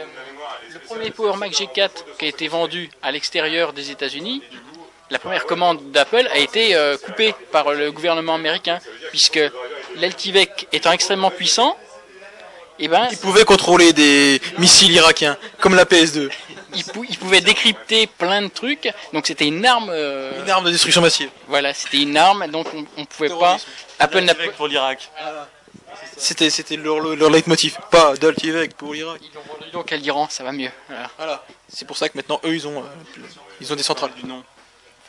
le 0.74 0.80
premier 0.80 1.12
Power 1.12 1.38
Mac 1.38 1.52
G4 1.52 1.92
qui 2.18 2.26
a 2.26 2.28
été 2.28 2.48
vendu 2.48 2.90
à 3.04 3.12
l'extérieur 3.12 3.72
des 3.74 3.92
États-Unis, 3.92 4.42
la 5.12 5.20
première 5.20 5.46
commande 5.46 5.92
d'Apple 5.92 6.28
a 6.34 6.38
été 6.40 6.76
euh, 6.76 6.98
coupée 6.98 7.36
par 7.52 7.72
le 7.74 7.92
gouvernement 7.92 8.34
américain, 8.36 8.80
puisque 9.12 9.40
l'Altivec 9.98 10.68
étant 10.72 10.92
extrêmement 10.92 11.30
puissant, 11.32 11.78
eh 12.80 12.88
ben, 12.88 13.08
il 13.12 13.18
pouvait 13.18 13.44
contrôler 13.46 13.94
des 13.94 14.42
missiles 14.58 14.92
irakiens, 14.94 15.38
comme 15.60 15.76
la 15.76 15.86
PS2. 15.86 16.32
il, 16.74 16.84
pou- 16.86 17.06
il 17.08 17.18
pouvait 17.20 17.42
décrypter 17.42 18.08
plein 18.08 18.42
de 18.42 18.48
trucs, 18.48 18.92
donc 19.14 19.28
c'était 19.28 19.46
une 19.48 19.64
arme. 19.66 19.90
euh, 19.92 20.42
Une 20.44 20.50
arme 20.50 20.66
de 20.66 20.72
destruction 20.72 21.02
massive. 21.02 21.30
Voilà, 21.48 21.74
c'était 21.76 22.02
une 22.02 22.18
arme, 22.18 22.48
donc 22.48 22.68
on, 22.74 22.86
on 22.98 23.06
pouvait 23.06 23.30
pas. 23.30 23.58
Apple 24.00 24.22
n'a 24.22 24.34
pour 24.34 24.68
l'Irak. 24.68 25.10
C'était, 26.18 26.50
c'était 26.50 26.78
leur, 26.78 27.00
leur 27.00 27.30
leitmotiv. 27.30 27.78
Pas 27.92 28.16
d'Altivec 28.16 28.76
pour 28.76 28.94
l'Irak. 28.94 29.20
Ils 29.24 29.36
l'ont 29.36 29.42
vendu 29.54 29.72
donc 29.72 29.92
à 29.92 29.98
l'Iran, 29.98 30.28
ça 30.30 30.44
va 30.44 30.52
mieux. 30.52 30.72
Voilà. 30.88 31.10
Voilà. 31.18 31.46
C'est 31.68 31.86
pour 31.86 31.98
ça 31.98 32.10
que 32.10 32.18
maintenant, 32.18 32.40
eux, 32.46 32.54
ils 32.56 32.68
ont, 32.68 32.80
euh, 32.80 33.22
ils 33.60 33.72
ont 33.72 33.76
des 33.76 33.84
centrales. 33.84 34.12
Du 34.16 34.26
nom. 34.26 34.44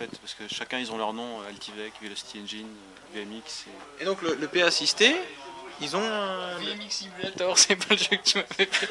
Fait, 0.03 0.19
parce 0.21 0.35
que 0.35 0.53
chacun 0.53 0.79
ils 0.79 0.91
ont 0.91 0.99
leur 0.99 1.13
nom 1.13 1.41
euh, 1.41 1.49
Altivec, 1.49 1.93
Velocity 2.03 2.41
Engine, 2.43 2.67
euh, 3.15 3.21
VMX. 3.21 3.67
Et... 4.01 4.03
Et 4.03 4.05
donc, 4.05 4.21
le, 4.23 4.35
le 4.35 4.49
PA 4.49 4.65
assisté, 4.67 5.15
ils 5.81 5.95
ont 5.95 6.03
un... 6.03 6.57
VMX 6.59 6.91
Simulator, 6.91 7.57
c'est 7.59 7.77
pas 7.77 7.95
le 7.95 7.97
jeu 7.97 8.17
que 8.17 8.23
tu 8.25 8.39
m'avais 8.39 8.67
fait. 8.67 8.89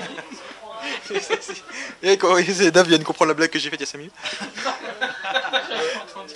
Et 2.01 2.17
quand 2.17 2.35
Dave 2.71 2.87
vient 2.87 2.97
de 2.97 3.03
comprendre 3.03 3.29
la 3.29 3.33
blague 3.33 3.49
que 3.49 3.59
j'ai 3.59 3.69
faite 3.69 3.81
il 3.81 3.83
y 3.83 3.89
a 3.89 3.91
5 3.91 3.97
minutes. 3.97 4.13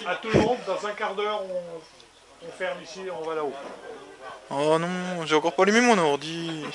À 0.05 0.15
tout 0.17 0.29
le 0.29 0.39
monde, 0.41 0.57
dans 0.67 0.85
un 0.85 0.91
quart 0.91 1.15
d'heure, 1.15 1.41
on, 1.41 2.45
on 2.45 2.51
ferme 2.51 2.83
ici 2.83 2.99
et 3.07 3.11
on 3.11 3.21
va 3.21 3.35
là-haut. 3.35 3.53
Oh 4.49 4.77
non, 4.77 5.25
j'ai 5.25 5.35
encore 5.35 5.55
pas 5.55 5.63
allumé 5.63 5.79
mon 5.79 5.97
ordi. 5.97 6.65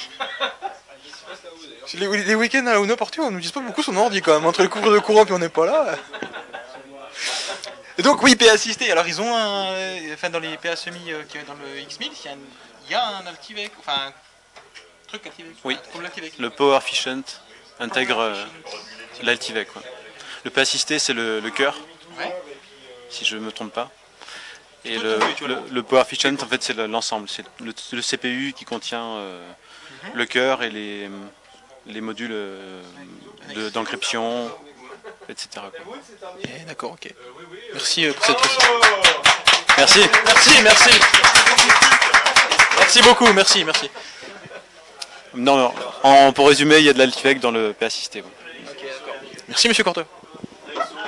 Les, 1.94 2.24
les 2.24 2.34
week-ends 2.34 2.66
à 2.66 2.72
la 2.72 2.78
Uno 2.78 2.96
partout, 2.96 3.22
on 3.22 3.30
nous 3.30 3.40
dit 3.40 3.52
pas 3.52 3.60
beaucoup 3.60 3.82
son 3.82 3.96
ordi 3.96 4.22
quand 4.22 4.34
même. 4.34 4.46
Entre 4.46 4.62
les 4.62 4.68
couvre 4.68 4.90
de 4.90 4.98
courant 5.00 5.26
puis 5.26 5.34
on 5.34 5.38
n'est 5.38 5.50
pas 5.50 5.66
là. 5.66 5.96
Et 8.00 8.02
donc 8.02 8.22
oui, 8.22 8.34
PA 8.34 8.50
assisté. 8.52 8.90
Alors 8.90 9.06
ils 9.06 9.20
ont 9.20 9.36
un, 9.36 9.66
euh, 9.72 10.14
enfin 10.14 10.30
dans 10.30 10.38
les 10.38 10.56
PA 10.56 10.74
semi 10.74 11.12
euh, 11.12 11.22
qui 11.24 11.36
est 11.36 11.42
dans 11.42 11.52
le 11.52 11.66
X1000, 11.82 12.08
il 12.10 12.24
y 12.24 12.28
a 12.28 12.32
un, 12.32 12.38
il 12.86 12.92
y 12.92 12.94
a 12.94 13.06
un 13.18 13.26
Altivec, 13.26 13.72
enfin 13.78 14.06
un 14.06 14.12
truc 15.06 15.26
Altivec. 15.26 15.52
Oui. 15.64 15.76
Le 16.38 16.48
Power 16.48 16.78
Efficient 16.78 17.20
intègre 17.78 18.18
euh, 18.20 18.44
l'Altivec. 19.22 19.68
Le 20.44 20.50
P 20.50 20.62
assisté, 20.62 20.98
c'est 20.98 21.12
le, 21.12 21.40
le 21.40 21.50
cœur, 21.50 21.76
Ouais. 22.18 22.34
si 23.10 23.26
je 23.26 23.36
ne 23.36 23.42
me 23.42 23.52
trompe 23.52 23.74
pas. 23.74 23.90
Et 24.86 24.96
le, 24.96 25.82
Power 25.82 26.00
Efficient, 26.00 26.32
en 26.40 26.46
fait, 26.46 26.62
c'est 26.62 26.72
le- 26.72 26.86
l'ensemble. 26.86 27.28
C'est 27.28 27.44
le, 27.60 27.74
le 27.92 28.00
CPU 28.00 28.54
qui 28.56 28.64
contient 28.64 29.04
euh, 29.16 29.46
le 30.14 30.24
cœur 30.24 30.62
et 30.62 30.70
les, 30.70 31.10
les 31.84 32.00
modules 32.00 32.30
euh, 32.32 32.82
de- 33.54 33.68
d'encryption, 33.68 34.50
etc. 35.28 35.48
D'accord, 36.66 36.92
ok. 36.92 37.12
Merci 37.72 38.06
euh, 38.06 38.12
pour 38.12 38.24
cette 38.26 38.36
précision. 38.36 38.70
Merci. 39.76 40.00
Merci, 40.26 40.62
merci. 40.62 40.90
Merci 42.78 43.02
beaucoup, 43.02 43.32
merci, 43.32 43.64
merci. 43.64 43.90
Non, 45.34 45.56
non, 45.56 45.74
en- 46.02 46.32
pour 46.32 46.48
résumer, 46.48 46.78
il 46.78 46.84
y 46.84 46.88
a 46.88 46.92
de 46.92 46.98
l'Altivec 46.98 47.38
dans 47.40 47.50
le 47.52 47.72
P 47.72 47.84
assisté. 47.86 48.20
ouais. 48.20 48.28
Merci 49.48 49.68
Monsieur 49.68 49.84
Corteux. 49.84 50.06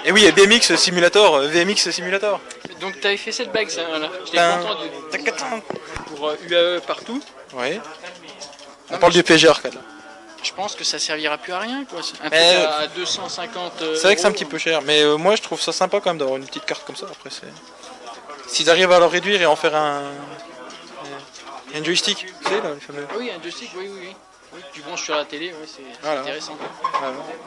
Et 0.05 0.13
oui, 0.13 0.25
et 0.25 0.33
BMX 0.33 0.75
Simulator, 0.77 1.37
euh, 1.37 1.49
VMX 1.49 1.91
Simulator. 1.91 2.41
Donc 2.81 3.01
t'avais 3.01 3.17
fait 3.17 3.33
cette 3.33 3.53
bague, 3.53 3.69
ça, 3.69 3.83
voilà. 3.89 4.11
J'étais 4.25 5.31
content 5.31 5.57
de... 5.59 5.63
pour 6.15 6.29
euh, 6.29 6.37
UAE 6.49 6.81
partout. 6.81 7.23
Ouais. 7.55 7.81
On 8.91 8.99
parle 8.99 9.13
du 9.13 9.23
Arcade. 9.49 9.75
là. 9.75 9.81
Je 10.43 10.53
pense 10.53 10.75
que 10.75 10.85
ça 10.85 10.99
servira 10.99 11.39
plus 11.39 11.53
à 11.53 11.59
rien, 11.61 11.85
quoi. 11.85 12.01
Un 12.01 12.03
truc 12.03 12.33
Euh, 12.33 12.67
à 12.83 12.87
250 12.89 13.73
euh, 13.83 13.95
C'est 13.95 14.03
vrai 14.03 14.15
que 14.17 14.21
c'est 14.21 14.27
un 14.27 14.33
petit 14.33 14.45
peu 14.45 14.59
cher, 14.59 14.83
mais 14.83 15.03
euh, 15.03 15.17
moi 15.17 15.37
je 15.37 15.43
trouve 15.43 15.61
ça 15.61 15.73
sympa 15.73 16.01
quand 16.01 16.11
même 16.11 16.19
d'avoir 16.19 16.37
une 16.39 16.47
petite 16.47 16.65
carte 16.67 16.85
comme 16.85 16.97
ça. 16.97 17.07
Après, 17.11 17.31
c'est. 17.31 17.47
S'ils 18.49 18.69
arrivent 18.69 18.93
à 18.93 18.99
le 18.99 19.07
réduire 19.07 19.41
et 19.41 19.47
en 19.47 19.57
faire 19.57 19.75
un. 19.77 20.03
Un 21.75 21.83
joystick, 21.83 22.19
tu 22.19 22.27
sais, 22.49 22.61
là, 22.61 22.71
le 22.75 22.81
fameux. 22.81 23.07
Ah 23.11 23.15
oui, 23.19 23.31
un 23.35 23.41
joystick, 23.43 23.71
oui, 23.77 23.89
oui, 23.91 23.99
oui. 24.03 24.17
Oui, 24.55 24.61
tu 24.75 24.83
branches 24.83 25.05
sur 25.05 25.15
la 25.17 25.25
télé, 25.25 25.49
ouais, 25.49 25.57
c'est 25.67 25.81
Voilà. 26.03 26.21
intéressant. 26.21 26.59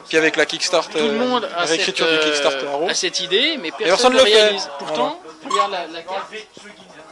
Puis 0.08 0.16
avec 0.16 0.34
la 0.34 0.44
Kickstart, 0.44 0.88
Tout 0.88 0.98
le 0.98 1.04
euh, 1.04 1.12
monde 1.12 1.44
a 1.44 1.60
cette, 1.60 1.76
réécriture 1.76 2.06
du 2.08 2.14
euh, 2.14 2.24
Kickstarter 2.24 2.66
a 2.90 2.94
cette 2.94 3.20
idée, 3.20 3.56
mais 3.58 3.70
personne 3.70 4.12
ne 4.14 4.18
le 4.18 4.24
le 4.24 4.28
fait. 4.30 4.34
réalise. 4.42 4.68
Pourtant, 4.80 5.20
regarde 5.48 5.70
la, 5.70 5.86
la 5.86 6.02
carte. 6.02 6.32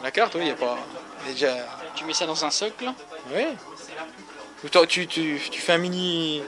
La 0.03 0.11
carte, 0.11 0.35
oui, 0.35 0.41
il 0.43 0.49
y 0.49 0.51
a 0.51 0.55
pas. 0.57 0.77
déjà. 1.29 1.55
Tu 1.95 2.05
mets 2.05 2.15
ça 2.15 2.27
dans 2.27 2.45
un 2.45 2.51
socle. 2.51 2.87
Oui. 3.33 3.45
Ou 4.65 4.69
toi, 4.69 4.87
tu, 4.87 5.07
tu, 5.07 5.41
tu 5.51 5.61
fais 5.61 5.73
un 5.75 5.79
mini. 5.79 6.43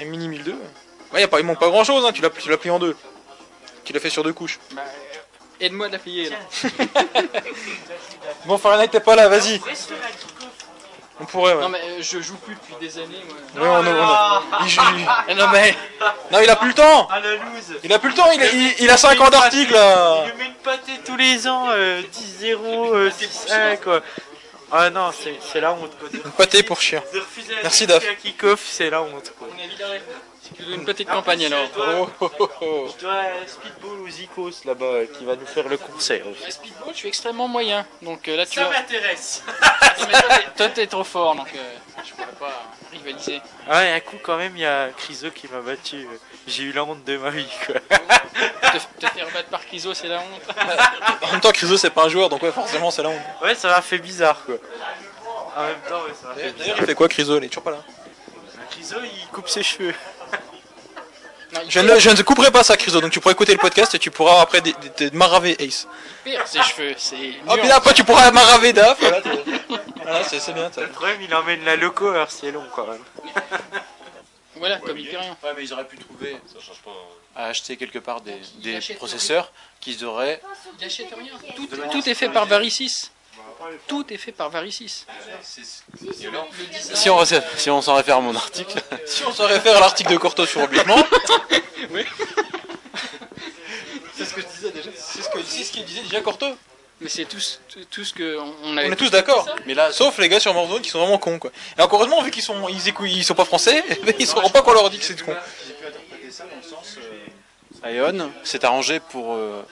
Un 0.00 0.04
mini 0.06 0.28
1002. 0.28 0.54
Ouais, 1.12 1.20
y 1.20 1.24
a 1.24 1.28
pas, 1.28 1.38
il 1.40 1.46
manque 1.46 1.60
pas 1.60 1.68
grand 1.68 1.84
chose, 1.84 2.04
hein. 2.04 2.12
tu 2.12 2.22
l'as 2.22 2.30
plié 2.30 2.70
en 2.70 2.78
deux. 2.78 2.96
Tu 3.84 3.92
l'as 3.92 4.00
fait 4.00 4.10
sur 4.10 4.22
deux 4.24 4.32
couches. 4.32 4.58
Bah, 4.72 4.82
Aide-moi 5.60 5.86
de 5.88 5.92
la 5.92 5.98
plier, 5.98 6.30
là. 6.30 6.36
Bon, 8.46 8.58
Fahrenheit, 8.58 8.88
t'es 8.88 8.98
pas 9.00 9.14
là, 9.14 9.28
vas-y. 9.28 9.60
On 11.20 11.24
pourrait, 11.24 11.54
ouais. 11.54 11.60
Non, 11.60 11.68
mais 11.68 11.78
euh, 11.78 11.98
je 12.00 12.20
joue 12.20 12.34
plus 12.36 12.54
depuis 12.56 12.74
des 12.80 12.98
années, 12.98 13.22
moi. 13.54 13.62
Ouais, 13.62 13.68
on 13.68 13.86
a- 13.86 14.00
on 14.00 14.02
a- 14.02 14.42
il 14.64 14.68
joue- 14.68 14.80
Ah, 15.06 15.24
non, 15.36 15.46
mais. 15.52 15.76
Non, 16.32 16.40
il 16.42 16.50
a 16.50 16.56
plus 16.56 16.68
le 16.68 16.74
temps 16.74 17.06
Ah 17.10 17.20
la 17.20 17.34
loose 17.34 17.78
Il 17.84 17.92
a 17.92 17.98
plus 18.00 18.08
le 18.08 18.14
temps, 18.16 18.30
il 18.32 18.42
a, 18.42 18.46
il, 18.50 18.74
il 18.80 18.90
a 18.90 18.96
5 18.96 19.20
ans 19.20 19.30
d'article 19.30 19.72
là 19.74 20.24
Il 20.24 20.30
lui 20.32 20.38
met 20.38 20.46
une 20.46 20.54
pâtée 20.54 20.98
tous 21.04 21.16
les 21.16 21.46
ans, 21.46 21.66
euh, 21.70 22.02
10-0, 22.40 22.94
euh, 22.94 23.10
6-1 23.10 23.76
quoi. 23.76 24.00
Ah 24.74 24.88
non, 24.88 25.12
c'est 25.12 25.38
c'est 25.40 25.60
la 25.60 25.74
honte 25.74 25.92
pâtée 26.36 26.62
pour 26.62 26.80
chien. 26.80 27.02
Merci, 27.62 27.86
Daf. 27.86 28.02
c'est 28.58 28.88
la 28.88 29.02
honte 29.02 29.32
quoi. 29.38 29.48
Tu 30.56 30.62
veux 30.64 30.74
une 30.74 30.84
petite 30.84 31.08
campagne 31.08 31.44
alors 31.46 31.66
Oh, 31.78 32.08
oh, 32.20 32.30
oh, 32.38 32.48
oh. 32.60 32.88
Je 32.96 33.00
dois 33.02 33.12
à 33.14 33.46
Speedball 33.46 34.00
ou 34.00 34.08
Zikos 34.08 34.50
là-bas 34.64 34.84
euh, 34.84 35.06
qui 35.06 35.24
va 35.24 35.36
nous 35.36 35.46
faire 35.46 35.68
le 35.68 35.76
concert 35.76 36.22
aussi. 36.26 36.50
Speedball, 36.52 36.88
je 36.92 36.98
suis 36.98 37.08
extrêmement 37.08 37.48
moyen. 37.48 37.86
Donc 38.02 38.28
euh, 38.28 38.36
là, 38.36 38.46
tu 38.46 38.56
Ça 38.58 38.64
vas. 38.64 38.70
m'intéresse. 38.70 39.42
Toi, 40.56 40.68
t'es- 40.68 40.86
Toi, 40.86 40.86
trop 40.86 41.04
fort, 41.04 41.34
donc 41.36 41.48
euh, 41.54 41.74
je 42.04 42.10
pourrais 42.12 42.26
pas 42.38 42.62
rivaliser. 42.92 43.40
Ah, 43.68 43.84
et 43.84 43.92
un 43.92 44.00
coup 44.00 44.16
quand 44.22 44.36
même, 44.36 44.56
il 44.56 44.62
y 44.62 44.66
a 44.66 44.88
Criso 44.96 45.30
qui 45.30 45.48
m'a 45.48 45.60
battu. 45.60 46.06
J'ai 46.46 46.64
eu 46.64 46.72
la 46.72 46.82
honte 46.84 47.04
de 47.04 47.16
ma 47.18 47.30
vie 47.30 47.46
quoi. 47.66 47.76
Te, 47.76 48.78
te 49.06 49.12
faire 49.12 49.26
battre 49.32 49.48
par 49.48 49.64
Criso, 49.66 49.94
c'est 49.94 50.08
la 50.08 50.18
honte. 50.18 50.56
En 51.22 51.30
même 51.32 51.40
temps, 51.40 51.52
Criso 51.52 51.76
c'est 51.76 51.90
pas 51.90 52.04
un 52.04 52.08
joueur, 52.08 52.28
donc 52.28 52.42
ouais, 52.42 52.50
forcément 52.52 52.90
c'est 52.90 53.02
la 53.02 53.10
honte. 53.10 53.20
Ouais, 53.42 53.54
ça 53.54 53.68
m'a 53.68 53.80
fait 53.82 53.98
bizarre 53.98 54.44
quoi. 54.44 54.56
En 55.56 55.62
même 55.64 55.76
temps, 55.88 56.02
ouais, 56.02 56.12
ça 56.20 56.28
m'a 56.28 56.34
fait 56.34 56.40
D'ailleurs, 56.40 56.54
bizarre. 56.56 56.76
il 56.80 56.86
fait 56.86 56.94
quoi, 56.94 57.08
Criso 57.08 57.36
Il 57.38 57.44
est 57.44 57.48
toujours 57.48 57.62
pas 57.64 57.70
là. 57.72 57.82
Criso, 58.70 58.96
il 59.02 59.26
coupe 59.28 59.48
ses 59.48 59.62
cheveux. 59.62 59.94
Il 61.64 61.70
Je 61.70 61.80
ne, 61.80 61.98
je 61.98 62.10
ne 62.10 62.22
couperai 62.22 62.50
pas 62.50 62.62
ça, 62.62 62.76
Criso, 62.76 63.00
donc 63.00 63.10
tu 63.12 63.20
pourras 63.20 63.32
écouter 63.32 63.52
le 63.52 63.58
podcast 63.58 63.94
et 63.94 63.98
tu 63.98 64.10
pourras 64.10 64.40
après 64.40 64.60
dé- 64.62 64.74
dé- 64.80 65.10
dé- 65.10 65.16
maraver 65.16 65.54
Ace. 65.62 65.86
il 66.26 66.32
perd 66.32 66.46
ses 66.46 66.62
cheveux, 66.62 66.94
c'est. 66.96 67.16
Oh, 67.48 67.54
puis 67.58 67.68
là, 67.68 67.76
après 67.76 67.92
tu 67.94 68.04
pourras 68.04 68.30
maraver 68.30 68.72
Daf. 68.72 68.98
Voilà, 69.00 69.20
t'es- 69.20 69.30
voilà, 70.02 70.24
c'est 70.24 70.40
c'est 70.40 70.52
bien. 70.52 70.70
ça. 70.72 70.80
Le 70.80 70.88
problème, 70.88 71.20
il 71.20 71.34
emmène 71.34 71.64
la 71.64 71.76
loco, 71.76 72.08
alors 72.08 72.30
c'est 72.30 72.50
long 72.50 72.64
quand 72.74 72.86
même. 72.86 73.02
Voilà, 74.56 74.78
comme 74.78 74.96
Hyperion. 74.98 75.36
Ouais, 75.42 75.50
mais 75.56 75.64
ils 75.64 75.72
auraient 75.72 75.86
pu 75.88 75.98
trouver 75.98 76.36
à 77.34 77.46
acheter 77.46 77.76
quelque 77.76 77.98
part 77.98 78.20
des, 78.20 78.36
des 78.58 78.76
achètent 78.76 78.96
processeurs 78.96 79.50
qui 79.80 80.04
auraient. 80.04 80.40
Il 80.78 80.84
achète 80.84 81.08
rien. 81.18 81.32
Tout, 81.56 81.66
tout 81.90 82.08
est 82.08 82.14
fait 82.14 82.28
par 82.28 82.46
Varicis. 82.46 83.10
Tout 83.86 84.12
est 84.12 84.16
fait 84.16 84.32
par 84.32 84.50
Varicis. 84.50 85.06
Si 86.94 87.08
on, 87.10 87.16
ré- 87.16 87.40
si 87.56 87.70
on 87.70 87.80
s'en 87.80 87.94
réfère 87.94 88.16
à 88.16 88.20
mon 88.20 88.34
article, 88.34 88.80
Si 89.06 89.24
on 89.24 89.32
se 89.32 89.42
réfère 89.42 89.76
à 89.76 89.80
l'article 89.80 90.12
de 90.12 90.16
Corto 90.18 90.44
sur 90.46 90.60
Obliquement. 90.62 90.96
C'est 94.14 94.24
ce 94.26 94.34
que 94.34 94.40
je 94.42 94.46
disais 94.46 94.70
déjà. 94.70 94.90
C'est 94.94 95.22
ce 95.22 95.28
que 95.30 95.38
c'est 95.44 95.64
ce 95.64 95.72
qu'il 95.72 95.84
disait 95.84 96.02
déjà 96.02 96.20
Corto. 96.20 96.46
Mais 97.00 97.08
c'est 97.08 97.24
tout, 97.24 97.40
ce- 97.40 97.56
tout, 97.68 97.84
tout 97.90 98.04
ce 98.04 98.14
que 98.14 98.38
on- 98.62 98.76
avait. 98.76 98.88
On 98.88 98.92
est 98.92 98.96
tous 98.96 99.10
d'accord. 99.10 99.48
mais 99.66 99.74
là, 99.74 99.90
Sauf 99.92 100.18
les 100.18 100.28
gars 100.28 100.38
sur 100.38 100.54
Warzone 100.54 100.82
qui 100.82 100.90
sont 100.90 101.00
vraiment 101.00 101.18
cons 101.18 101.38
quoi. 101.40 101.50
Et 101.76 101.82
encore 101.82 101.98
heureusement 102.00 102.22
vu 102.22 102.30
qu'ils 102.30 102.42
sont 102.44 102.68
ils 102.68 102.80
ils 103.06 103.24
sont 103.24 103.34
pas 103.34 103.44
français, 103.44 103.82
ils 104.20 104.26
sauront 104.26 104.50
pas 104.50 104.62
qu'on 104.62 104.72
leur 104.72 104.88
dit 104.90 104.98
que 104.98 105.04
c'est 105.04 105.20
con. 105.20 105.34
Ion 107.84 108.30
s'est 108.44 108.64
arrangé 108.64 109.00
pour 109.00 109.34
euh, 109.34 109.62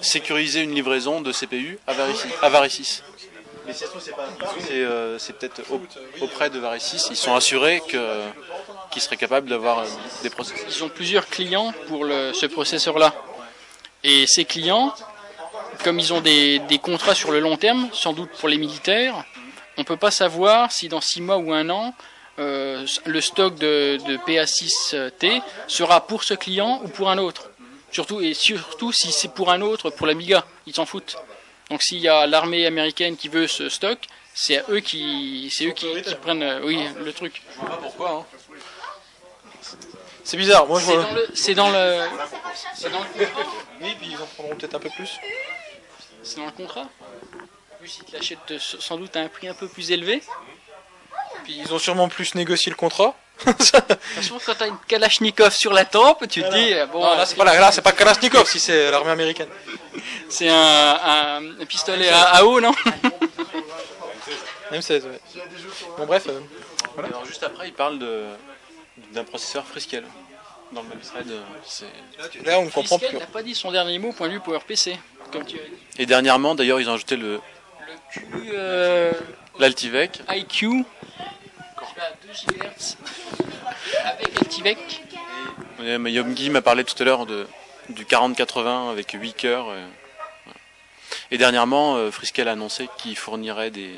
sécuriser 0.00 0.60
une 0.62 0.74
livraison 0.74 1.20
de 1.20 1.32
CPU 1.32 1.78
à 1.86 1.92
Varicis. 1.94 2.28
À 2.42 2.48
Varicis. 2.48 3.02
C'est 3.72 4.74
euh, 4.84 5.18
c'est 5.18 5.32
peut-être 5.38 5.62
au- 5.72 5.80
auprès 6.22 6.50
de 6.50 6.58
Varicis. 6.58 7.02
Ils 7.10 7.16
sont 7.16 7.34
assurés 7.34 7.82
que 7.88 8.20
qu'ils 8.90 9.00
seraient 9.02 9.16
capables 9.16 9.48
d'avoir 9.48 9.78
euh, 9.80 9.84
des 10.22 10.30
processeurs. 10.30 10.66
Ils 10.68 10.84
ont 10.84 10.88
plusieurs 10.90 11.26
clients 11.28 11.72
pour 11.88 12.04
le, 12.04 12.32
ce 12.34 12.46
processeur-là. 12.46 13.14
Et 14.02 14.26
ces 14.26 14.44
clients, 14.44 14.94
comme 15.82 15.98
ils 15.98 16.12
ont 16.12 16.20
des, 16.20 16.58
des 16.60 16.78
contrats 16.78 17.14
sur 17.14 17.32
le 17.32 17.40
long 17.40 17.56
terme, 17.56 17.88
sans 17.92 18.12
doute 18.12 18.30
pour 18.38 18.48
les 18.50 18.58
militaires, 18.58 19.24
on 19.78 19.80
ne 19.80 19.86
peut 19.86 19.96
pas 19.96 20.10
savoir 20.10 20.70
si 20.70 20.88
dans 20.88 21.00
6 21.00 21.22
mois 21.22 21.38
ou 21.38 21.52
un 21.52 21.70
an, 21.70 21.94
euh, 22.38 22.84
le 23.06 23.20
stock 23.22 23.54
de, 23.56 23.96
de 24.06 24.16
PA6T 24.18 25.40
sera 25.68 26.06
pour 26.06 26.22
ce 26.22 26.34
client 26.34 26.82
ou 26.84 26.88
pour 26.88 27.08
un 27.08 27.16
autre. 27.18 27.50
Surtout, 27.94 28.20
et 28.20 28.34
surtout 28.34 28.90
si 28.90 29.12
c'est 29.12 29.32
pour 29.32 29.52
un 29.52 29.60
autre, 29.60 29.88
pour 29.90 30.08
l'Amiga, 30.08 30.44
ils 30.66 30.74
s'en 30.74 30.84
foutent. 30.84 31.16
Donc 31.70 31.80
s'il 31.80 31.98
y 31.98 32.08
a 32.08 32.26
l'armée 32.26 32.66
américaine 32.66 33.16
qui 33.16 33.28
veut 33.28 33.46
ce 33.46 33.68
stock, 33.68 33.98
c'est 34.34 34.58
à 34.58 34.64
eux 34.68 34.80
qui, 34.80 35.48
c'est 35.54 35.66
eux 35.66 35.70
qui, 35.70 36.02
qui 36.02 36.14
prennent, 36.16 36.42
euh, 36.42 36.60
oui, 36.64 36.84
le 36.98 37.12
truc. 37.12 37.40
Pourquoi 37.80 38.10
hein 38.10 38.24
C'est 40.24 40.36
bizarre, 40.36 40.66
moi 40.66 40.80
je 40.80 40.86
C'est 40.86 40.92
vois. 40.94 41.02
dans 41.04 41.12
le, 41.14 41.28
c'est 41.34 41.54
dans 41.54 41.70
le, 41.70 42.00
c'est 42.74 42.90
dans 42.90 42.98
le 42.98 43.06
Oui, 43.80 43.94
puis 44.00 44.08
ils 44.10 44.16
en 44.16 44.26
prendront 44.26 44.56
peut-être 44.56 44.74
un 44.74 44.80
peu 44.80 44.90
plus. 44.90 45.10
C'est 46.24 46.36
dans 46.38 46.46
le 46.46 46.50
contrat. 46.50 46.88
Plus 47.78 47.98
ils 47.98 48.04
te 48.06 48.16
l'achètent 48.16 48.38
euh, 48.50 48.58
sans 48.58 48.96
doute 48.96 49.14
à 49.16 49.20
un 49.20 49.28
prix 49.28 49.46
un 49.46 49.54
peu 49.54 49.68
plus 49.68 49.92
élevé. 49.92 50.20
Puis 51.44 51.60
ils 51.64 51.72
ont 51.72 51.78
sûrement 51.78 52.08
plus 52.08 52.34
négocié 52.34 52.70
le 52.70 52.76
contrat. 52.76 53.14
Façon, 53.38 54.38
quand 54.44 54.54
t'as 54.56 54.68
une 54.68 54.78
Kalachnikov 54.88 55.52
sur 55.54 55.72
la 55.72 55.84
tempe, 55.84 56.26
tu 56.28 56.42
te 56.42 56.50
dis, 56.54 56.72
euh, 56.72 56.86
bon, 56.86 57.00
Non, 57.00 57.16
là 57.16 57.26
c'est 57.26 57.36
pas 57.36 57.44
la- 57.44 57.58
là 57.60 57.72
c'est 57.72 57.82
pas 57.82 57.92
Kalashnikov 57.92 58.48
si 58.48 58.58
c'est 58.60 58.90
l'armée 58.90 59.10
américaine. 59.10 59.48
c'est 60.28 60.48
un, 60.48 60.54
un- 60.54 61.60
un 61.60 61.66
pistolet 61.66 62.08
à, 62.08 62.22
à 62.36 62.44
eau, 62.44 62.60
non 62.60 62.72
M16 64.72 65.04
ouais. 65.04 65.20
Bon 65.98 66.06
bref, 66.06 66.24
euh, 66.28 66.40
alors, 66.98 67.24
juste 67.26 67.42
après, 67.42 67.68
il 67.68 67.74
parle 67.74 67.98
de 67.98 68.24
d'un 69.12 69.24
processeur 69.24 69.66
Friskel. 69.66 70.04
Dans 70.72 70.82
le 70.82 70.88
même 70.88 71.00
thread, 71.00 71.28
euh, 71.30 71.40
c'est- 71.66 71.86
là 72.44 72.58
on 72.58 72.64
comprend 72.68 72.98
Fiscal 72.98 73.10
plus. 73.10 73.18
n'a 73.18 73.26
pas 73.26 73.42
dit 73.42 73.54
son 73.54 73.70
dernier 73.70 73.98
mot 73.98 74.12
point 74.12 74.28
de 74.28 74.32
vue 74.34 74.40
PowerPC. 74.40 74.96
Comme 75.32 75.44
tu 75.44 75.56
as 75.58 75.62
dit. 75.62 75.72
Et 75.98 76.06
dernièrement, 76.06 76.54
d'ailleurs, 76.54 76.80
ils 76.80 76.88
ont 76.88 76.94
ajouté 76.94 77.16
le 77.16 77.40
Le 77.86 77.92
Q, 78.12 78.26
euh, 78.54 79.12
l'Altivec. 79.58 80.20
IQ, 80.30 80.84
à 82.00 82.10
2 82.26 82.32
GHz, 82.32 82.96
avec 84.04 84.28
mais 85.98 86.12
Yomgi 86.12 86.50
m'a 86.50 86.62
parlé 86.62 86.84
tout 86.84 87.00
à 87.00 87.04
l'heure 87.04 87.26
de 87.26 87.46
du 87.90 88.06
4080 88.06 88.90
avec 88.90 89.10
8 89.12 89.34
cœurs. 89.34 89.66
euh. 89.68 89.86
Et 91.30 91.38
dernièrement, 91.38 91.96
euh, 91.96 92.10
Friskel 92.10 92.48
a 92.48 92.52
annoncé 92.52 92.88
qu'il 92.98 93.16
fournirait 93.16 93.70
des, 93.70 93.94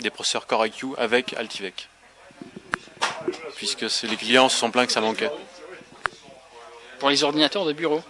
des 0.00 0.10
processeurs 0.10 0.46
Core 0.46 0.66
IQ 0.66 0.86
avec 0.96 1.34
Altivec. 1.34 1.88
Puisque 3.56 3.90
c'est- 3.90 4.06
les 4.06 4.16
clients 4.16 4.48
se 4.48 4.56
sont 4.56 4.70
plaints 4.70 4.86
que 4.86 4.92
ça 4.92 5.00
manquait. 5.00 5.30
Pour 6.98 7.10
les 7.10 7.22
ordinateurs 7.22 7.64
de 7.64 7.72
bureau. 7.72 8.02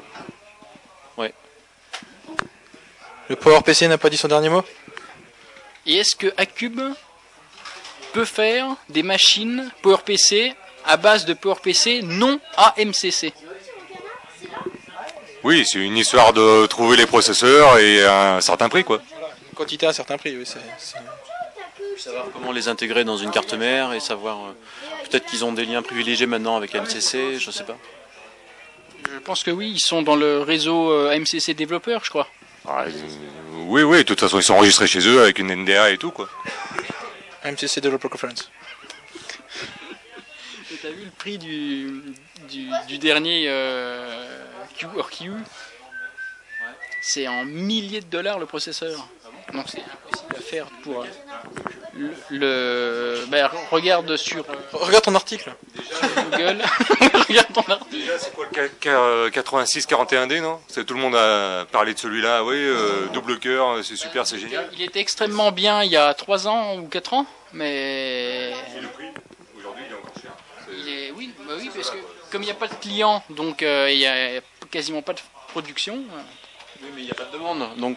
Le 3.31 3.37
PowerPC 3.37 3.89
n'a 3.89 3.99
pas 3.99 4.09
dit 4.09 4.16
son 4.16 4.29
dernier 4.29 4.49
mot? 4.49 4.64
Et 5.85 5.97
est-ce 5.97 6.16
que 6.16 6.33
Acube 6.39 6.81
peut 8.13 8.25
faire 8.25 8.67
des 8.89 9.03
machines 9.03 9.71
PowerPC 9.83 10.55
à 10.85 10.97
base 10.97 11.25
de 11.25 11.35
PowerPC 11.35 12.01
non 12.03 12.41
AMCC 12.57 13.33
Oui, 15.45 15.65
c'est 15.67 15.79
une 15.79 15.97
histoire 15.97 16.33
de 16.33 16.67
trouver 16.67 16.97
les 16.97 17.07
processeurs 17.07 17.79
et 17.79 18.05
à 18.05 18.37
un 18.37 18.41
certain 18.41 18.69
prix, 18.69 18.85
quoi. 18.85 19.01
Quantité 19.55 19.87
à 19.87 19.91
un 19.91 19.93
certain 19.93 20.17
prix, 20.19 20.37
oui. 20.37 20.45
Savoir 21.97 22.27
comment 22.33 22.53
les 22.53 22.69
intégrer 22.69 23.05
dans 23.05 23.17
une 23.17 23.31
carte 23.31 23.55
mère 23.55 23.93
et 23.93 24.01
savoir. 24.01 24.37
euh, 24.47 24.53
Peut-être 25.11 25.27
qu'ils 25.27 25.45
ont 25.45 25.53
des 25.53 25.65
liens 25.65 25.83
privilégiés 25.83 26.27
maintenant 26.27 26.57
avec 26.57 26.75
MCC, 26.75 27.39
je 27.39 27.51
sais 27.51 27.65
pas. 27.65 27.77
Je 29.13 29.19
pense 29.19 29.43
que 29.43 29.51
oui, 29.51 29.71
ils 29.75 29.81
sont 29.81 30.03
dans 30.03 30.15
le 30.17 30.41
réseau 30.43 30.93
euh, 30.93 31.11
AMCC 31.15 31.55
développeur, 31.55 32.05
je 32.05 32.11
crois. 32.11 32.29
Ah, 32.69 32.83
euh, 32.87 32.91
oui, 33.67 33.83
oui, 33.83 33.99
de 33.99 34.03
toute 34.03 34.21
façon, 34.21 34.39
ils 34.39 34.43
sont 34.45 34.55
enregistrés 34.55 34.87
chez 34.87 35.01
eux 35.09 35.21
avec 35.23 35.39
une 35.41 35.53
NDA 35.55 35.91
et 35.91 35.99
tout, 35.99 36.11
quoi. 36.13 36.29
MCC 37.45 37.80
Developer 37.80 38.09
Conference. 38.09 38.51
T'as 40.82 40.91
vu 40.91 41.05
le 41.05 41.11
prix 41.11 41.39
du, 41.39 42.03
du, 42.49 42.68
du 42.86 42.99
dernier 42.99 43.47
euh, 43.49 44.45
Q 44.76 44.86
or 44.97 45.11
Q? 45.11 45.32
C'est 47.03 47.26
en 47.26 47.45
milliers 47.45 48.01
de 48.01 48.07
dollars 48.07 48.39
le 48.39 48.47
processeur. 48.47 49.09
Donc 49.53 49.64
c'est 49.68 49.80
impossible 49.82 50.36
à 50.36 50.40
faire 50.40 50.66
pour 50.82 51.03
euh, 51.03 51.07
le. 51.94 52.11
le- 52.30 53.24
ben, 53.28 53.49
regarde 53.70 54.16
sur 54.16 54.40
euh, 54.49 54.55
Regarde 54.72 55.05
ton 55.05 55.14
article. 55.14 55.53
Google. 56.30 56.59
regarde 57.28 57.53
ton 57.55 57.61
article. 57.62 57.90
Déjà, 57.90 58.18
c'est 58.18 58.34
quoi 58.34 58.46
le 58.51 58.68
K- 58.68 58.70
K- 59.28 59.30
86 59.30 59.86
41D, 59.86 60.40
non? 60.42 60.61
C'est 60.68 60.84
tout 60.84 60.94
le 60.94 61.01
monde 61.01 61.16
a 61.16 61.64
parlé 61.72 61.94
de 61.94 61.99
celui-là. 61.99 62.44
Oui, 62.44 62.57
euh, 62.57 63.07
double 63.14 63.38
cœur, 63.38 63.82
c'est 63.82 63.96
super, 63.96 64.26
c'est 64.26 64.38
génial. 64.38 64.68
Il 64.74 64.82
était 64.82 65.01
extrêmement 65.01 65.51
bien 65.51 65.82
il 65.82 65.90
y 65.90 65.96
a 65.96 66.12
3 66.14 66.46
ans 66.46 66.76
ou 66.76 66.86
4 66.88 67.14
ans, 67.14 67.26
mais. 67.53 68.53
Aujourd'hui, 69.57 69.84
il 69.86 69.92
est 69.92 69.96
encore 69.96 70.12
cher. 70.22 70.32
Il 70.76 70.88
est, 70.88 71.11
oui, 71.12 71.32
bah 71.46 71.55
oui, 71.59 71.70
parce 71.74 71.90
que 71.90 71.96
comme 72.30 72.42
il 72.42 72.46
n'y 72.46 72.51
a 72.53 72.55
pas 72.55 72.68
de 72.68 72.74
clients, 72.74 73.22
donc 73.30 73.62
euh, 73.62 73.90
il 73.90 73.99
n'y 73.99 74.07
a 74.07 74.40
quasiment 74.70 75.01
pas 75.03 75.14
de 75.14 75.20
production. 75.49 75.94
euh, 75.94 76.20
Oui, 76.82 76.88
mais 76.94 77.01
il 77.03 77.05
n'y 77.07 77.11
a 77.11 77.14
pas 77.14 77.24
de 77.24 77.32
demande. 77.32 77.66
Donc, 77.78 77.96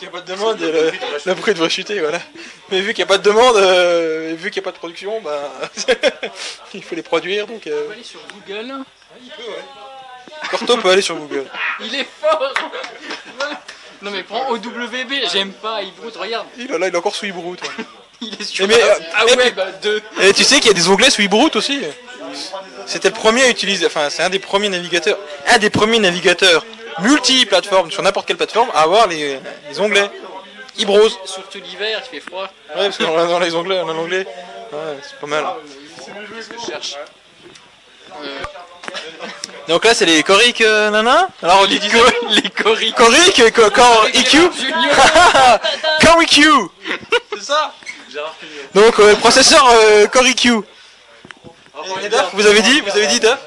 S'il 0.00 0.08
n'y 0.08 0.16
a 0.16 0.18
pas 0.18 0.26
de 0.26 0.32
demande, 0.32 0.60
le, 0.60 0.92
le 1.26 1.34
prix 1.34 1.52
devrait 1.52 1.68
chuter, 1.68 2.00
voilà. 2.00 2.20
Mais 2.70 2.80
vu 2.80 2.94
qu'il 2.94 3.04
n'y 3.04 3.10
a 3.10 3.12
pas 3.12 3.18
de 3.18 3.22
demande, 3.22 3.54
euh, 3.56 4.32
vu 4.34 4.50
qu'il 4.50 4.62
n'y 4.62 4.64
a 4.64 4.70
pas 4.70 4.72
de 4.72 4.78
production, 4.78 5.20
bah, 5.20 5.52
il 6.74 6.82
faut 6.82 6.94
les 6.94 7.02
produire, 7.02 7.46
donc... 7.46 7.64
On 7.66 7.70
Euh, 7.70 7.84
peut 7.86 7.92
aller 7.92 8.02
sur 8.02 8.20
Google. 8.46 8.72
Corto 10.50 10.76
peut 10.78 10.88
aller 10.88 11.02
sur 11.02 11.16
Google. 11.16 11.44
Il 11.80 11.94
est 11.94 12.06
fort 12.18 12.42
Non 14.00 14.10
mais 14.10 14.22
prends 14.22 14.48
OWB, 14.52 15.12
j'aime 15.30 15.52
pas, 15.52 15.82
il 15.82 15.92
broute, 15.92 16.16
regarde. 16.16 16.46
Il, 16.56 16.68
là, 16.68 16.88
il 16.88 16.94
est 16.94 16.96
encore 16.96 17.14
sous 17.14 17.26
Ibroot. 17.26 17.56
toi. 17.60 17.68
Il 18.22 18.32
est 18.40 18.44
sur 18.44 18.66
mais, 18.68 18.82
euh, 18.82 18.94
Ah 19.14 19.26
ouais, 19.26 19.50
bah 19.50 19.66
deux. 19.82 20.00
Et 20.22 20.32
tu 20.32 20.44
sais 20.44 20.56
qu'il 20.56 20.68
y 20.68 20.70
a 20.70 20.74
des 20.74 20.88
onglets 20.88 21.10
sous 21.10 21.20
Ibroot 21.22 21.54
aussi 21.56 21.82
C'était 22.86 23.08
le 23.08 23.14
premier 23.14 23.42
à 23.44 23.48
utiliser, 23.50 23.84
enfin 23.84 24.08
c'est 24.08 24.22
un 24.22 24.30
des 24.30 24.38
premiers 24.38 24.70
navigateurs, 24.70 25.18
un 25.46 25.58
des 25.58 25.68
premiers 25.70 25.98
navigateurs 25.98 26.64
multi-plateforme 26.98 27.90
sur 27.90 28.02
n'importe 28.02 28.26
quelle 28.26 28.36
plateforme 28.36 28.70
à 28.74 28.80
avoir 28.82 29.06
les, 29.06 29.38
les 29.68 29.80
onglets. 29.80 30.10
Ibrose. 30.78 31.18
Surtout 31.24 31.58
l'hiver, 31.58 32.00
il 32.04 32.08
fait 32.10 32.20
froid. 32.20 32.44
Ouais, 32.76 32.84
parce 32.90 32.98
qu'on 32.98 33.18
a 33.18 33.26
dans 33.26 33.38
les 33.38 33.54
onglets, 33.54 33.80
on 33.80 33.88
a 33.88 33.92
l'onglet. 33.92 34.26
Ouais, 34.72 34.98
c'est 35.02 35.18
pas 35.18 35.26
mal. 35.26 35.44
ce 36.40 36.48
que 36.48 36.54
je 36.60 36.66
cherche. 36.70 36.94
Donc 39.68 39.84
là, 39.84 39.94
c'est 39.94 40.06
les 40.06 40.22
Coric 40.22 40.60
euh, 40.62 40.90
nana 40.90 41.28
Alors 41.42 41.60
on 41.62 41.66
dit 41.66 41.78
disait 41.78 41.98
les 42.30 42.50
Coric. 42.50 42.94
Coric, 42.94 43.52
co- 43.54 43.70
Cor 43.70 44.06
EQ 44.12 44.38
Core 46.00 46.22
EQ 46.22 46.42
C'est 47.36 47.42
ça 47.44 47.72
Donc 48.74 48.98
euh, 48.98 49.14
processeur 49.16 49.64
euh. 49.70 50.06
Et 52.04 52.08
Daf, 52.08 52.30
vous 52.34 52.46
avez 52.46 52.62
dit 52.62 52.80
Vous 52.80 52.90
avez 52.90 53.06
dit 53.06 53.20
Daf 53.20 53.38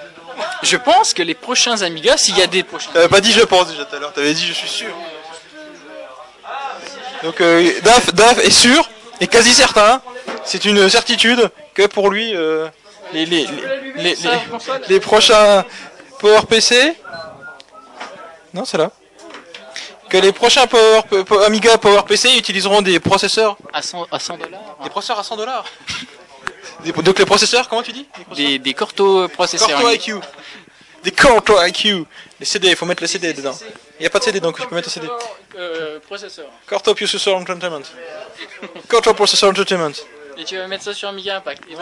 Je 0.64 0.78
pense 0.78 1.14
que 1.14 1.22
les 1.22 1.34
prochains 1.36 1.82
Amiga, 1.82 2.18
s'il 2.18 2.38
y 2.38 2.42
a 2.42 2.48
des 2.48 2.64
prochains. 2.64 2.90
T'avais 2.94 3.10
pas 3.10 3.22
dit 3.22 3.32
je 3.32 3.42
pense 3.42 3.68
déjà 3.68 3.86
tout 3.86 3.96
à 3.96 4.00
l'heure, 4.00 4.14
t'avais 4.14 4.34
dit 4.34 4.46
je 4.48 4.54
suis 4.54 4.68
sûr. 4.70 4.94
Donc 7.22 7.40
euh, 7.42 7.72
Daf, 7.84 8.14
Daf 8.14 8.38
est 8.40 8.50
sûr, 8.50 8.90
et 9.22 9.28
quasi 9.28 9.54
certain, 9.54 10.02
c'est 10.44 10.66
une 10.66 10.90
certitude 10.90 11.50
que 11.74 11.86
pour 11.88 12.10
lui, 12.10 12.36
euh, 12.36 12.68
les, 13.14 13.26
les, 13.26 13.48
les, 13.96 14.18
les, 14.90 15.00
prochains 15.00 15.64
PowerPC... 16.20 16.96
Non, 18.54 18.66
c'est 18.66 18.78
là. 18.78 18.92
Que 20.10 20.18
les 20.18 20.32
prochains 20.32 20.68
Power, 20.68 21.02
Po- 21.26 21.40
Amiga 21.40 21.78
PowerPC 21.78 22.38
utiliseront 22.38 22.82
des 22.82 23.00
processeurs... 23.00 23.58
À 23.72 23.82
100, 23.82 24.08
à 24.12 24.20
100 24.20 24.38
dollars 24.38 24.60
Des 24.84 24.90
processeurs 24.90 25.20
à 25.20 25.24
100 25.24 25.38
dollars? 25.38 25.66
Donc 26.92 27.20
les 27.20 27.26
processeurs, 27.26 27.70
comment 27.70 27.84
tu 27.84 27.92
dis? 27.92 28.08
Des, 28.36 28.60
des 28.60 28.74
Corto 28.74 29.28
processeurs. 29.30 29.70
Corto 29.70 29.90
IQ. 29.90 30.16
Des 31.04 31.12
Corto 31.12 31.64
IQ. 31.64 32.06
Les 32.40 32.46
CD, 32.46 32.70
il 32.70 32.76
faut 32.76 32.86
mettre 32.86 33.04
le 33.04 33.08
CD 33.08 33.34
dedans. 33.34 33.56
Il 34.00 34.02
n'y 34.02 34.08
a 34.08 34.10
pas 34.10 34.20
de 34.20 34.24
CD 34.24 34.40
donc 34.40 34.60
je 34.60 34.66
peux 34.66 34.76
mettre 34.76 34.90
le 34.90 34.92
CD. 34.92 35.08
Euh, 35.58 36.00
processeur. 36.00 36.48
Corto 36.68 36.94
Processor 36.94 37.38
Entertainment. 37.38 37.84
Corto 38.88 39.14
Processor 39.14 39.50
Entertainment. 39.50 39.94
Et 40.38 40.44
tu 40.44 40.58
vas 40.58 40.68
mettre 40.68 40.84
ça 40.84 40.94
sur 40.94 41.10
Amiga 41.10 41.38
Impact. 41.38 41.64
Et. 41.70 41.76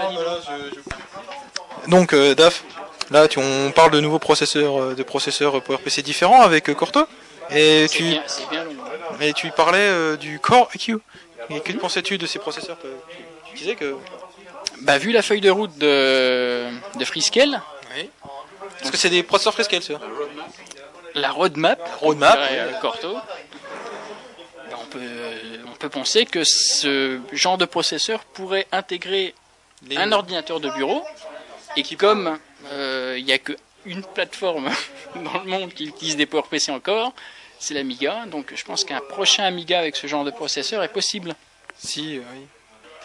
Donc 1.89 2.13
euh, 2.13 2.35
DAF, 2.35 2.63
là 3.09 3.27
tu, 3.27 3.39
on 3.39 3.71
parle 3.71 3.91
de 3.91 3.99
nouveaux 3.99 4.19
processeurs, 4.19 4.79
euh, 4.79 4.93
de 4.93 5.03
processeurs 5.03 5.57
euh, 5.57 5.61
PowerPC 5.61 6.01
différents 6.03 6.41
avec 6.41 6.69
euh, 6.69 6.73
Corto. 6.73 7.07
Et 7.49 7.87
tu, 7.89 8.03
bien, 8.03 8.23
c'est 8.27 8.47
bien 8.49 8.63
long. 8.63 8.71
et 9.19 9.33
tu 9.33 9.51
parlais 9.51 9.79
euh, 9.79 10.15
du 10.15 10.39
Core 10.39 10.69
IQ. 10.73 10.97
Et 11.49 11.59
que 11.59 11.73
pensais-tu 11.73 12.17
de 12.17 12.25
ces 12.25 12.39
processeurs 12.39 12.77
Tu 13.49 13.57
disais 13.57 13.75
que... 13.75 13.95
Bah, 14.81 14.97
vu 14.97 15.11
la 15.11 15.21
feuille 15.21 15.41
de 15.41 15.49
route 15.49 15.77
de, 15.77 16.67
de 16.97 17.05
Freescale, 17.05 17.61
Parce 18.79 18.91
que 18.91 18.97
c'est 18.97 19.09
des 19.09 19.23
processeurs 19.23 19.53
Freescale, 19.53 19.83
ça. 19.83 19.99
la 21.15 21.31
roadmap, 21.31 21.79
Roadmap, 21.99 22.39
oui. 22.39 22.57
euh, 22.57 22.71
Corto, 22.79 23.13
bah, 23.13 24.77
on 24.81 24.85
peut, 24.85 24.99
on 25.67 25.75
peut 25.75 25.89
penser 25.89 26.25
que 26.25 26.43
ce 26.43 27.19
genre 27.31 27.57
de 27.57 27.65
processeur 27.65 28.21
pourrait 28.25 28.67
intégrer 28.71 29.35
un 29.95 30.11
ordinateur 30.11 30.59
de 30.59 30.69
bureau 30.71 31.03
et 31.77 31.83
qui, 31.83 31.95
comme 31.95 32.37
euh, 32.71 33.15
il 33.17 33.25
n'y 33.25 33.33
a 33.33 33.37
qu'une 33.37 34.03
plateforme 34.15 34.69
dans 35.15 35.39
le 35.43 35.45
monde 35.49 35.73
qui 35.73 35.85
utilise 35.85 36.17
des 36.17 36.25
PowerPC 36.25 36.69
encore, 36.71 37.13
c'est 37.59 37.73
l'Amiga. 37.73 38.25
Donc 38.27 38.53
je 38.55 38.63
pense 38.63 38.83
qu'un 38.83 38.99
prochain 38.99 39.43
Amiga 39.43 39.79
avec 39.79 39.95
ce 39.95 40.07
genre 40.07 40.23
de 40.23 40.31
processeur 40.31 40.81
est 40.83 40.87
possible. 40.91 41.35
Si, 41.77 42.17
euh, 42.17 42.21
oui. 42.33 42.45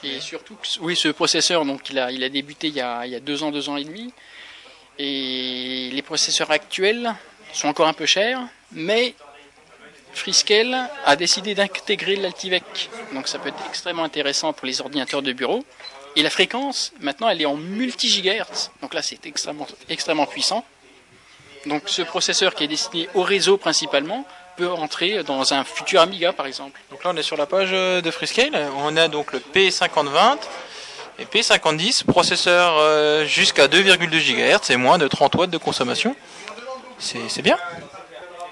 Et 0.02 0.20
surtout, 0.20 0.56
oui, 0.80 0.94
ce 0.96 1.08
processeur, 1.08 1.64
donc 1.64 1.88
il 1.90 1.98
a, 1.98 2.12
il 2.12 2.22
a 2.22 2.28
débuté 2.28 2.68
il 2.68 2.74
y 2.74 2.80
a, 2.80 3.06
il 3.06 3.12
y 3.12 3.14
a 3.14 3.20
deux 3.20 3.42
ans, 3.42 3.50
deux 3.50 3.68
ans 3.68 3.76
et 3.76 3.84
demi. 3.84 4.12
Et 4.98 5.90
les 5.92 6.02
processeurs 6.02 6.50
actuels 6.50 7.14
sont 7.52 7.68
encore 7.68 7.88
un 7.88 7.92
peu 7.92 8.06
chers, 8.06 8.40
mais 8.72 9.14
Freescale 10.12 10.88
a 11.04 11.16
décidé 11.16 11.54
d'intégrer 11.54 12.16
l'Altivec. 12.16 12.90
Donc 13.12 13.28
ça 13.28 13.38
peut 13.38 13.48
être 13.48 13.62
extrêmement 13.68 14.04
intéressant 14.04 14.52
pour 14.52 14.66
les 14.66 14.80
ordinateurs 14.80 15.22
de 15.22 15.32
bureau. 15.32 15.64
Et 16.16 16.22
la 16.22 16.30
fréquence, 16.30 16.92
maintenant, 17.00 17.28
elle 17.28 17.42
est 17.42 17.46
en 17.46 17.56
multi-gigahertz. 17.56 18.70
Donc 18.80 18.94
là, 18.94 19.02
c'est 19.02 19.26
extrêmement, 19.26 19.66
extrêmement 19.88 20.26
puissant. 20.26 20.64
Donc 21.66 21.82
ce 21.86 22.02
processeur 22.02 22.54
qui 22.54 22.64
est 22.64 22.68
destiné 22.68 23.08
au 23.14 23.22
réseau 23.22 23.58
principalement 23.58 24.26
peut 24.56 24.70
entrer 24.70 25.22
dans 25.22 25.52
un 25.52 25.64
futur 25.64 26.00
Amiga, 26.00 26.32
par 26.32 26.46
exemple. 26.46 26.80
Donc 26.90 27.04
là 27.04 27.10
on 27.12 27.16
est 27.16 27.22
sur 27.22 27.36
la 27.36 27.46
page 27.46 27.70
euh, 27.72 28.00
de 28.00 28.10
Freescale. 28.10 28.68
On 28.78 28.96
a 28.96 29.08
donc 29.08 29.32
le 29.32 29.38
P5020 29.38 30.38
et 31.18 31.24
P5010, 31.24 32.04
processeur 32.04 32.76
euh, 32.78 33.24
jusqu'à 33.24 33.68
2,2 33.68 34.08
GHz 34.08 34.70
et 34.70 34.76
moins 34.76 34.98
de 34.98 35.08
30 35.08 35.34
watts 35.36 35.50
de 35.50 35.58
consommation. 35.58 36.16
C'est 36.98 37.42
bien. 37.42 37.58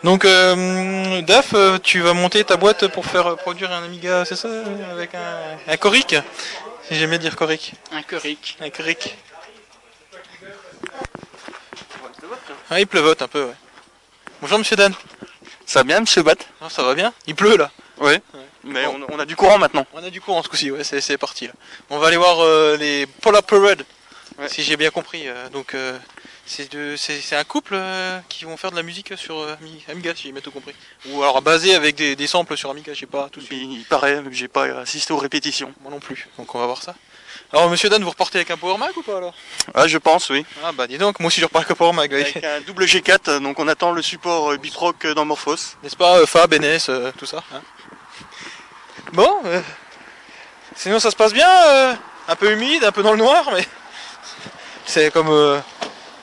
Donc 0.03 0.27
euh, 0.27 1.23
Daf, 1.23 1.55
euh, 1.55 1.79
tu 1.79 2.01
vas 2.01 2.13
monter 2.13 2.45
ta 2.45 2.59
boîte 2.59 2.89
pour 2.89 3.07
faire 3.07 3.37
produire 3.37 3.73
un 3.73 3.83
Amiga, 3.85 4.27
c'est 4.27 4.37
ça 4.37 4.49
Avec 4.93 5.15
un, 5.15 5.73
un 5.73 5.77
Coric 5.79 6.15
Si 6.87 6.95
j'aime 6.97 7.09
bien 7.09 7.19
dire 7.19 7.37
Coric. 7.37 7.73
Un 7.91 8.03
Coric. 8.03 8.59
Un 8.61 8.69
Coric. 8.69 9.17
Ah, 12.71 12.81
il 12.81 12.87
pleuvote 12.87 13.23
un 13.23 13.29
peu, 13.29 13.45
ouais. 13.45 13.55
Bonjour 14.43 14.59
Monsieur 14.59 14.77
Dan. 14.77 14.93
Ça 15.67 15.81
va 15.81 15.85
bien, 15.85 16.01
monsieur 16.01 16.23
Bat? 16.23 16.37
Ah, 16.61 16.69
Ça 16.69 16.83
va 16.83 16.95
bien 16.95 17.13
Il 17.27 17.35
pleut 17.35 17.57
là 17.57 17.71
Oui. 17.99 18.15
Mais 18.65 18.87
on, 18.87 19.01
on 19.13 19.19
a 19.19 19.27
du 19.27 19.37
courant 19.37 19.59
maintenant. 19.59 19.87
On 19.93 20.03
a 20.03 20.11
du 20.11 20.21
courant 20.21 20.43
ce 20.43 20.49
coup-ci, 20.49 20.71
ouais, 20.71 20.85
c'est, 20.85 21.19
parti 21.19 21.47
là. 21.47 21.53
On 21.91 21.99
va 21.99 22.07
aller 22.09 22.17
voir 22.17 22.41
euh, 22.41 22.77
les 22.77 23.07
Polar 23.07 23.43
Parade, 23.43 23.85
si 24.47 24.63
j'ai 24.63 24.77
bien 24.77 24.91
compris. 24.91 25.29
euh, 25.29 25.49
donc 25.51 25.75
euh, 25.75 25.99
c'est, 26.47 27.37
un 27.37 27.45
couple 27.45 27.75
euh, 27.75 28.19
qui 28.31 28.45
vont 28.47 28.57
faire 28.57 28.71
de 28.71 28.77
la 28.77 28.83
musique 28.83 29.13
sur 29.19 29.37
Ami- 29.61 29.85
Amiga, 29.89 30.15
si 30.15 30.25
j'ai 30.25 30.33
bien 30.33 30.41
tout 30.41 30.51
compris. 30.51 30.75
Ou 31.11 31.23
alors 31.23 31.43
basé 31.43 31.75
avec 31.75 31.97
des, 31.97 32.17
des 32.17 32.27
samples 32.27 32.57
sur 32.57 32.71
Amiga, 32.71 32.95
je 32.95 33.01
sais 33.01 33.07
pas. 33.07 33.29
Tout 33.31 33.41
de 33.41 33.45
suite. 33.45 33.59
Il, 33.63 33.73
il 33.73 33.85
paraît, 33.85 34.23
j'ai 34.31 34.49
pas 34.49 34.65
assisté 34.81 35.13
aux 35.13 35.19
répétitions. 35.19 35.73
Moi 35.83 35.91
non 35.91 36.01
plus, 36.01 36.27
donc 36.39 36.55
on 36.55 36.59
va 36.59 36.67
voir 36.67 36.83
ça. 36.83 36.95
Alors 37.55 37.71
Monsieur 37.71 37.89
Dan, 37.89 38.03
vous 38.03 38.11
repartez 38.11 38.39
avec 38.39 38.51
un 38.51 38.57
Power 38.57 38.77
Mac 38.79 38.97
ou 38.97 39.03
pas 39.03 39.19
alors? 39.19 39.33
Ah, 39.75 39.87
je 39.87 39.97
pense, 39.97 40.29
oui. 40.29 40.45
Ah 40.65 40.73
bah 40.73 40.89
dis 40.89 40.99
donc, 40.99 41.21
moi 41.21 41.29
aussi 41.29 41.39
je 41.39 41.45
repars 41.47 41.61
avec 41.61 41.71
un 41.71 41.77
Power 41.77 41.93
Mac. 41.93 42.11
ouais. 42.11 42.23
Avec 42.23 42.43
un 42.43 42.61
double 42.63 42.85
G4, 42.85 43.39
donc 43.39 43.61
on 43.61 43.69
attend 43.69 43.93
le 43.93 44.03
support 44.03 44.51
euh, 44.51 44.57
Biproc 44.57 45.05
euh, 45.05 45.15
dans 45.15 45.25
Morphos. 45.25 45.77
N'est-ce 45.85 45.95
pas 45.95 46.19
euh, 46.19 46.27
Fab, 46.27 46.53
NS, 46.53 46.89
euh, 46.89 47.13
tout 47.17 47.27
ça 47.27 47.45
hein? 47.55 47.61
Bon, 49.13 49.31
euh, 49.45 49.61
sinon 50.75 50.99
ça 50.99 51.13
se 51.13 51.15
passe 51.17 51.33
bien, 51.33 51.47
un 52.27 52.35
peu 52.35 52.51
humide, 52.51 52.83
un 52.83 52.91
peu 52.91 53.05
dans 53.05 53.13
le 53.13 53.19
noir, 53.19 53.49
mais 53.55 53.65
c'est 54.85 55.13
comme 55.13 55.63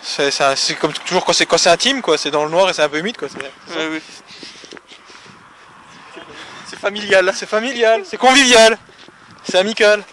c'est, 0.02 0.34
comme 0.82 0.92
toujours 0.92 1.24
quand 1.24 1.32
c'est 1.32 1.46
quand 1.46 1.58
c'est 1.58 1.70
intime 1.70 2.02
quoi, 2.02 2.18
c'est 2.18 2.32
dans 2.32 2.44
le 2.44 2.52
noir 2.52 2.70
et 2.70 2.74
c'est 2.74 2.84
un 2.84 2.90
peu 2.90 2.98
humide 2.98 3.16
quoi. 3.16 3.30
Oui. 3.70 4.02
C'est 6.68 6.78
familial. 6.78 7.32
C'est 7.34 7.48
familial, 7.48 8.02
c'est 8.04 8.18
convivial, 8.18 8.78
c'est 9.46 9.58
amical. 9.58 10.04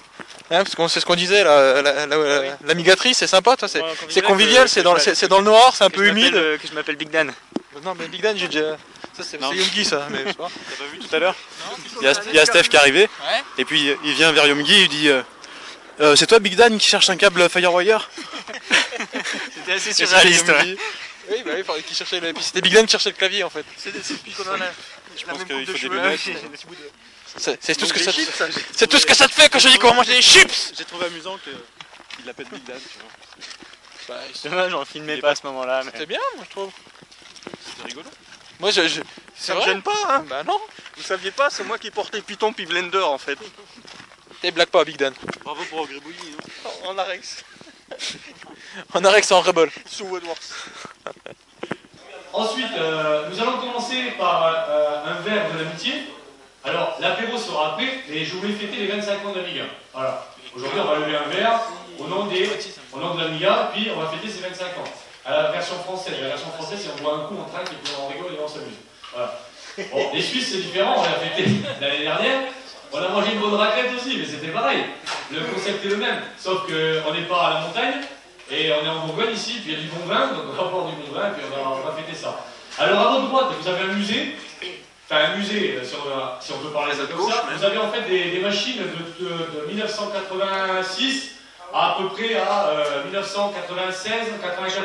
Hein, 0.51 0.65
parce 0.65 0.75
qu'on 0.75 0.89
c'est 0.89 1.01
ce 1.01 1.05
qu'on 1.07 1.15
disait 1.15 1.45
là, 1.45 1.83
la, 1.83 2.07
la- 2.07 2.07
la- 2.07 2.57
l'amigatrice 2.65 3.19
c'est 3.19 3.27
sympa, 3.27 3.57
toi, 3.57 3.69
c'est, 3.69 3.83
c'est 4.09 4.23
convivial, 4.23 4.67
c'est 4.69 4.83
dans, 4.83 4.95
le- 4.95 5.01
c'est, 5.01 5.15
c'est 5.15 5.29
dans 5.29 5.39
le 5.39 5.45
noir, 5.45 5.75
c'est 5.77 5.85
un 5.85 5.91
peu 5.91 6.07
humide. 6.07 6.33
que 6.33 6.67
je 6.67 6.73
m'appelle 6.75 6.97
Big 6.97 7.11
Dan. 7.11 7.33
Non 7.85 7.95
mais 7.95 8.09
Big 8.09 8.23
Dan 8.23 8.37
j'ai 8.39 8.49
déjà, 8.49 8.77
ça 9.17 9.23
c'est, 9.23 9.39
Youngi 9.41 9.85
ça, 9.85 10.07
mais 10.11 10.21
je 10.25 10.29
sais 10.29 10.35
pas. 10.35 10.49
T'as 10.71 10.77
pas 10.85 10.91
vu 10.91 10.99
tout 10.99 11.15
à 11.15 11.19
l'heure 11.19 11.35
il 12.01 12.05
y, 12.05 12.09
a, 12.09 12.13
il 12.29 12.35
y 12.35 12.39
a 12.39 12.47
Steph 12.47 12.63
qui 12.65 12.77
est 12.77 12.79
arrivé, 12.79 13.03
Ouais. 13.03 13.43
et 13.59 13.65
puis 13.67 13.95
il 14.05 14.13
vient 14.15 14.33
vers 14.33 14.47
Yomgi, 14.47 14.83
il 14.85 14.89
dit 14.89 15.09
euh, 15.11 15.23
Euh, 16.01 16.17
C'est 16.17 16.27
toi 16.27 16.39
Big 16.39 16.57
Dan 16.57 16.79
qui 16.79 16.89
cherche 16.89 17.11
un 17.11 17.17
câble 17.17 17.49
Firewire 17.51 18.09
C'était 19.55 19.73
assez 19.75 19.93
surréaliste. 19.93 20.49
Yomgi. 20.49 20.73
ouais. 20.73 20.79
Oui, 21.31 21.37
bah 21.45 21.51
oui, 21.57 21.63
faudrait 21.65 21.83
qu'il 21.83 21.95
cherchait 21.97 22.21
le... 22.21 22.33
puis 22.33 22.43
c'était 22.43 22.63
Big 22.63 22.73
Dan 22.73 22.87
qui 22.87 22.93
cherchait 22.93 23.11
le 23.11 23.17
clavier 23.17 23.45
en 23.45 23.51
fait. 23.51 23.65
C'est 23.77 23.93
depuis 23.93 24.33
qu'on 24.33 24.45
en 24.51 24.55
a. 24.55 24.59
Je 25.17 25.27
la 25.27 25.33
pense 25.35 25.45
qu'il 25.45 25.67
faut 25.67 25.73
des 25.73 25.89
lunettes. 25.95 26.21
C'est 27.37 27.77
tout 27.77 27.87
ce 27.87 27.93
que 27.93 28.01
ça 28.01 28.13
chips, 28.13 28.31
ça, 28.35 28.51
j'ai 28.51 28.61
C'est 28.75 28.87
tout 28.87 28.99
ce 28.99 29.07
que 29.07 29.15
ça 29.15 29.29
te 29.29 29.33
fait 29.35 29.49
quand 29.49 29.59
je 29.59 29.69
dis 29.69 29.79
qu'on 29.79 29.89
va 29.89 29.95
manger 29.95 30.15
des 30.15 30.23
chips 30.23 30.73
J'ai 30.77 30.85
trouvé 30.85 31.07
amusant 31.07 31.39
qu'il 31.39 32.27
l'appelle 32.27 32.47
Big 32.47 32.65
Dan, 32.65 32.79
tu 32.81 32.99
vois. 32.99 34.17
Bah, 34.17 34.23
Dommage, 34.45 34.75
on 34.75 34.85
filmait 34.85 35.19
pas 35.19 35.31
à 35.31 35.35
ce 35.35 35.47
moment-là. 35.47 35.83
mais- 35.85 35.91
C'était 35.93 36.07
bien, 36.07 36.21
moi 36.37 36.45
je 36.47 36.51
trouve. 36.51 36.71
C'était 37.67 37.89
rigolo. 37.89 38.09
Moi 38.61 38.71
je. 38.71 38.89
je... 38.89 39.03
Ça 39.37 39.55
me 39.55 39.61
gêne 39.61 39.83
pas, 39.83 39.93
hein 40.09 40.25
Bah 40.29 40.43
non 40.45 40.59
Vous 40.97 41.03
saviez 41.03 41.31
pas, 41.31 41.49
c'est 41.51 41.63
moi 41.65 41.79
qui 41.79 41.91
portais 41.91 42.21
Python 42.23 42.53
puis 42.53 42.67
Blender 42.67 42.99
en 43.03 43.19
fait. 43.19 43.39
T'es 44.41 44.51
blague 44.51 44.69
pas, 44.69 44.85
Big 44.85 44.97
Dan. 44.97 45.15
Bravo 45.45 45.63
pour 45.71 45.87
Gribouillis. 45.87 46.35
En 46.87 46.97
Arex, 46.99 47.45
En 48.95 49.05
Arex 49.05 49.31
en 49.33 49.41
Rebel. 49.43 49.71
sous 49.89 50.05
Woodworks. 50.07 50.39
Ensuite, 52.33 52.73
euh, 52.77 53.29
nous 53.31 53.41
allons 53.41 53.59
commencer 53.59 54.13
par 54.19 54.45
euh, 54.69 55.05
un 55.07 55.15
verre 55.23 55.53
de 55.53 55.59
l'amitié. 55.59 55.95
Alors, 56.69 56.99
l'apéro 57.01 57.39
sera 57.39 57.73
après, 57.73 58.05
mais 58.11 58.25
je 58.27 58.35
voulais 58.35 58.53
fêter 58.53 58.77
les 58.77 58.89
25 58.89 59.25
ans 59.25 59.33
d'Amiga. 59.33 59.65
Voilà. 59.95 60.27
Aujourd'hui, 60.55 60.81
on 60.81 60.85
va 60.85 60.99
lever 60.99 61.17
un 61.17 61.29
verre 61.29 61.61
au 61.99 62.07
nom, 62.07 62.27
des, 62.27 62.47
au 62.93 63.01
nom 63.01 63.15
de 63.15 63.23
l'Amiga, 63.23 63.71
puis 63.73 63.89
on 63.97 63.99
va 63.99 64.09
fêter 64.11 64.31
ses 64.31 64.47
25 64.47 64.65
ans. 64.67 64.91
À 65.25 65.33
la 65.33 65.51
version 65.53 65.77
française. 65.77 66.15
La 66.21 66.29
version 66.29 66.51
française, 66.51 66.79
c'est 66.83 67.01
on 67.01 67.03
boit 67.03 67.15
un 67.15 67.21
coup, 67.21 67.37
on 67.41 67.51
trinque, 67.51 67.73
et 67.73 67.77
puis 67.83 67.95
on 67.99 68.09
rigole 68.09 68.35
et 68.35 68.43
on 68.45 68.49
s'amuse. 68.49 68.77
Voilà. 69.15 69.41
Bon, 69.91 70.11
les 70.13 70.21
Suisses, 70.21 70.51
c'est 70.53 70.59
différent, 70.59 70.97
on 70.99 71.03
l'a 71.05 71.13
fêté 71.13 71.49
l'année 71.81 72.03
dernière. 72.03 72.41
On 72.93 72.99
a 72.99 73.09
mangé 73.09 73.33
une 73.33 73.41
bonne 73.41 73.55
raclette 73.55 73.93
aussi, 73.97 74.19
mais 74.19 74.27
c'était 74.27 74.49
pareil. 74.49 74.85
Le 75.33 75.41
concept 75.41 75.85
est 75.87 75.89
le 75.89 75.97
même, 75.97 76.21
sauf 76.39 76.67
qu'on 76.67 77.15
n'est 77.15 77.27
pas 77.29 77.47
à 77.47 77.55
la 77.55 77.61
montagne, 77.61 77.95
et 78.51 78.73
on 78.73 78.85
est 78.85 78.89
en 78.89 79.07
Bourgogne 79.07 79.33
ici, 79.33 79.61
puis 79.63 79.73
il 79.73 79.75
y 79.75 79.77
a 79.77 79.81
du 79.81 79.89
bon 79.89 80.05
vin, 80.07 80.29
donc 80.29 80.45
on 80.53 80.63
va 80.63 80.71
boire 80.71 80.87
du 80.87 80.97
bon 80.97 81.19
vin, 81.19 81.29
et 81.29 81.33
puis 81.33 81.45
on 81.47 81.71
va, 81.71 81.77
on 81.77 81.87
va 81.87 81.93
fêter 81.93 82.17
ça. 82.17 82.45
Alors 82.79 83.01
à 83.01 83.11
votre 83.13 83.29
droite, 83.29 83.47
vous 83.59 83.69
avez 83.69 83.85
un 83.85 83.95
musée, 83.95 84.37
enfin 85.11 85.33
un 85.33 85.37
musée, 85.37 85.77
euh, 85.77 85.85
si 85.85 85.95
on, 85.97 86.09
va- 86.09 86.39
si 86.41 86.53
on 86.53 86.59
peut 86.59 86.69
parler 86.71 86.93
ça 86.95 87.05
comme 87.11 87.31
ça, 87.31 87.45
vous 87.57 87.65
avez 87.65 87.79
en 87.79 87.91
fait 87.91 88.03
des, 88.03 88.31
des 88.31 88.41
machines 88.41 88.77
de, 88.79 89.25
de- 89.25 89.61
de 89.63 89.67
1986 89.69 91.31
à, 91.73 91.93
à 91.93 91.97
peu 91.99 92.09
près 92.11 92.35
à 92.37 92.73
1996-94. 93.13 94.79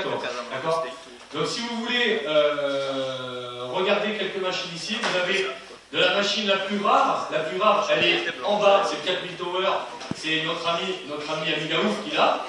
D'accord 0.51 0.86
Donc 1.34 1.47
si 1.47 1.59
vous 1.61 1.76
voulez 1.86 2.21
euh, 2.28 3.65
regarder 3.74 4.13
quelques 4.17 4.38
machines 4.41 4.71
ici, 4.76 4.95
vous 5.01 5.17
avez 5.19 5.47
de 5.91 5.99
la 5.99 6.15
machine 6.15 6.47
la 6.47 6.57
plus 6.57 6.82
rare, 6.84 7.28
la 7.32 7.39
plus 7.39 7.59
rare, 7.59 7.88
elle 7.91 8.03
est 8.03 8.24
en 8.43 8.57
bas, 8.59 8.84
c'est 8.86 8.95
le 8.95 9.15
4000 9.15 9.36
Tower, 9.38 9.67
c'est 10.15 10.43
notre 10.43 10.67
ami, 10.67 10.95
notre 11.07 11.30
ami 11.32 11.53
Amiga 11.53 11.76
Ouf 11.80 12.03
qui 12.03 12.15
l'a, 12.15 12.39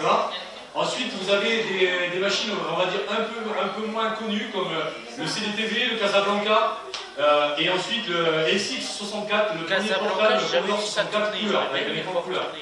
d'accord 0.00 0.32
Ensuite, 0.76 1.10
vous 1.18 1.32
avez 1.32 1.62
des, 1.62 2.10
des 2.12 2.18
machines, 2.18 2.50
on 2.70 2.76
va 2.76 2.84
dire, 2.84 3.00
un 3.08 3.22
peu, 3.24 3.40
un 3.58 3.68
peu 3.68 3.86
moins 3.86 4.10
connues, 4.10 4.50
comme 4.52 4.68
euh, 4.68 4.92
le 5.18 5.26
CDTV, 5.26 5.86
le 5.92 5.96
Casablanca, 5.96 6.76
euh, 7.18 7.56
et 7.56 7.70
ensuite 7.70 8.06
le 8.08 8.44
SX64, 8.52 9.56
le 9.56 9.64
premier 9.64 9.88
Casablanca, 9.88 10.12
portable 10.12 10.42
Commodore 10.52 10.76
vu 10.76 10.86
ça 10.86 11.02
64 11.02 11.32
tourner, 11.32 11.46
couleurs, 11.46 11.62
avec 11.72 11.88
un 11.88 11.94
écran 11.94 12.20
couleur. 12.20 12.52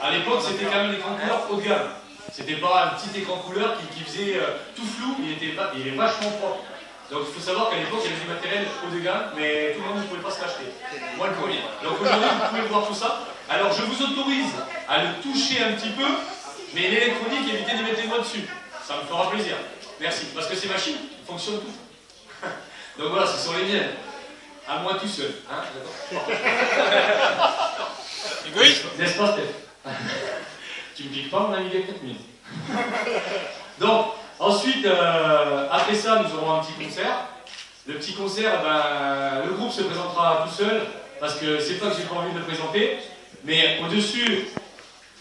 À 0.00 0.10
l'époque, 0.12 0.40
c'était 0.46 0.66
quand 0.66 0.82
même 0.82 0.92
l'écran 0.92 1.16
couleur 1.18 1.50
haut 1.50 1.56
de 1.56 1.62
gamme. 1.62 1.88
C'était 2.30 2.54
pas 2.62 2.84
un 2.84 2.88
petit 2.94 3.18
écran 3.18 3.38
couleur 3.38 3.74
qui, 3.76 3.86
qui 3.98 4.04
faisait 4.04 4.38
euh, 4.38 4.54
tout 4.76 4.86
flou, 4.86 5.16
il 5.18 5.32
était 5.32 5.58
il 5.74 5.88
est 5.88 5.96
vachement 5.96 6.30
propre. 6.30 6.62
Donc 7.10 7.22
il 7.26 7.34
faut 7.34 7.40
savoir 7.40 7.70
qu'à 7.70 7.76
l'époque, 7.76 8.00
il 8.04 8.10
y 8.10 8.14
avait 8.14 8.22
du 8.22 8.30
matériel 8.30 8.66
haut 8.86 8.94
de 8.94 9.00
gamme, 9.02 9.34
mais 9.36 9.74
tout 9.74 9.82
le 9.82 9.88
monde 9.88 9.98
ne 9.98 10.06
pouvait 10.06 10.22
pas 10.22 10.30
se 10.30 10.40
l'acheter. 10.42 10.70
Moi 11.18 11.26
le 11.26 11.34
premier. 11.34 11.58
Donc 11.82 12.00
aujourd'hui, 12.00 12.30
vous 12.38 12.48
pouvez 12.54 12.68
voir 12.70 12.86
tout 12.86 12.94
ça. 12.94 13.26
Alors 13.50 13.72
je 13.74 13.82
vous 13.82 13.98
autorise 13.98 14.54
à 14.88 15.02
le 15.02 15.08
toucher 15.20 15.62
un 15.62 15.72
petit 15.72 15.90
peu, 15.90 16.06
mais 16.74 16.88
l'électronique, 16.88 17.48
évitez 17.52 17.76
d'y 17.76 17.82
mettre 17.82 18.00
les 18.02 18.08
doigts 18.08 18.18
dessus. 18.18 18.46
Ça 18.86 18.96
me 18.96 19.06
fera 19.06 19.30
plaisir. 19.30 19.56
Merci. 20.00 20.26
Parce 20.34 20.48
que 20.48 20.56
ces 20.56 20.68
machines 20.68 20.96
fonctionnent 21.26 21.60
toutes. 21.60 22.48
Donc 22.98 23.12
voilà, 23.12 23.26
ce 23.26 23.38
sont 23.38 23.56
les 23.56 23.64
miennes. 23.64 23.90
À 24.66 24.78
moi 24.78 24.94
tout 25.00 25.08
seul. 25.08 25.32
Hein 25.50 25.62
D'accord 26.10 26.28
Égoïste 28.46 28.84
N'est-ce 28.98 29.18
pas, 29.18 29.32
Steph 29.32 29.42
Tu 30.96 31.04
me 31.04 31.08
piques 31.08 31.30
pas 31.30 31.40
mon 31.40 31.52
Amiga 31.52 31.78
4000. 31.80 32.16
Donc, 33.78 34.06
ensuite, 34.38 34.86
euh, 34.86 35.68
après 35.70 35.94
ça, 35.94 36.22
nous 36.22 36.34
aurons 36.38 36.60
un 36.60 36.64
petit 36.64 36.72
concert. 36.72 37.28
Le 37.86 37.94
petit 37.94 38.14
concert, 38.14 38.62
ben, 38.62 39.44
le 39.46 39.52
groupe 39.52 39.72
se 39.72 39.82
présentera 39.82 40.46
tout 40.46 40.54
seul, 40.54 40.82
parce 41.20 41.34
que 41.34 41.60
c'est 41.60 41.74
pas 41.74 41.90
que 41.90 41.96
j'ai 41.96 42.04
pas 42.04 42.14
envie 42.14 42.32
de 42.32 42.38
le 42.38 42.44
présenter, 42.44 42.98
mais 43.44 43.80
au-dessus, 43.84 44.48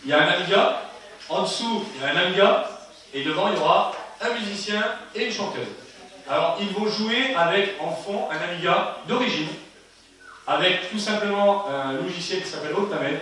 il 0.05 0.09
y 0.09 0.13
a 0.13 0.21
un 0.21 0.27
Amiga, 0.27 0.83
en 1.29 1.43
dessous, 1.43 1.85
il 1.95 2.01
y 2.01 2.05
a 2.05 2.13
un 2.13 2.25
Amiga, 2.25 2.69
et 3.13 3.23
devant, 3.23 3.49
il 3.49 3.57
y 3.57 3.59
aura 3.59 3.91
un 4.21 4.33
musicien 4.33 4.83
et 5.15 5.25
une 5.25 5.31
chanteuse. 5.31 5.67
Alors, 6.29 6.57
ils 6.59 6.69
vont 6.69 6.87
jouer 6.87 7.33
avec, 7.35 7.75
en 7.81 7.91
fond, 7.91 8.27
un 8.31 8.49
Amiga 8.49 8.97
d'origine, 9.07 9.49
avec 10.47 10.89
tout 10.89 10.99
simplement 10.99 11.65
un 11.69 11.93
logiciel 11.93 12.41
qui 12.41 12.49
s'appelle 12.49 12.73
Octamed. 12.73 13.19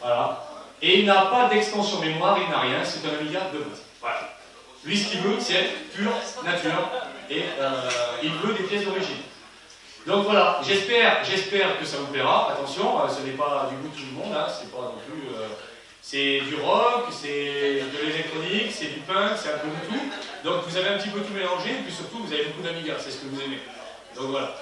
Voilà. 0.00 0.44
Et 0.82 1.00
il 1.00 1.06
n'a 1.06 1.26
pas 1.26 1.48
d'extension 1.48 2.00
mémoire, 2.00 2.38
il 2.42 2.50
n'a 2.50 2.60
rien, 2.60 2.84
c'est 2.84 3.06
un 3.08 3.18
Amiga 3.18 3.40
de 3.52 3.58
base. 3.58 3.82
Voilà. 4.00 4.30
Lui, 4.84 4.98
ce 4.98 5.10
qu'il 5.10 5.20
veut, 5.20 5.36
c'est 5.40 5.70
pure 5.94 6.12
nature, 6.44 6.90
et 7.30 7.44
euh, 7.58 7.90
il 8.22 8.32
veut 8.32 8.54
des 8.54 8.64
pièces 8.64 8.84
d'origine. 8.84 9.22
Donc 10.06 10.24
voilà, 10.24 10.60
j'espère, 10.62 11.24
j'espère 11.24 11.78
que 11.78 11.86
ça 11.86 11.96
vous 11.96 12.12
plaira. 12.12 12.52
Attention, 12.52 13.00
euh, 13.00 13.08
ce 13.08 13.22
n'est 13.22 13.32
pas 13.32 13.68
du 13.70 13.76
goût 13.76 13.88
de 13.88 13.98
tout 13.98 14.06
le 14.12 14.18
monde, 14.22 14.36
hein, 14.36 14.46
c'est 14.46 14.70
pas 14.70 14.82
non 14.82 14.94
plus. 15.06 15.28
euh, 15.28 15.48
c'est 16.06 16.40
du 16.40 16.56
rock, 16.56 17.06
c'est 17.10 17.80
de 17.80 18.06
l'électronique, 18.06 18.70
c'est 18.70 18.92
du 18.92 19.00
punk, 19.00 19.40
c'est 19.42 19.48
un 19.48 19.56
peu 19.58 19.68
de 19.68 19.88
tout. 19.88 20.04
Donc 20.44 20.64
vous 20.68 20.76
avez 20.76 20.88
un 20.90 20.98
petit 20.98 21.08
peu 21.08 21.20
tout 21.20 21.32
mélangé, 21.32 21.70
et 21.70 21.82
puis 21.82 21.92
surtout 21.94 22.18
vous 22.22 22.30
avez 22.30 22.44
beaucoup 22.44 22.60
d'Amiga, 22.60 22.92
c'est 23.00 23.10
ce 23.10 23.16
que 23.24 23.26
vous 23.32 23.40
aimez. 23.40 23.58
Donc 24.14 24.26
voilà. 24.28 24.54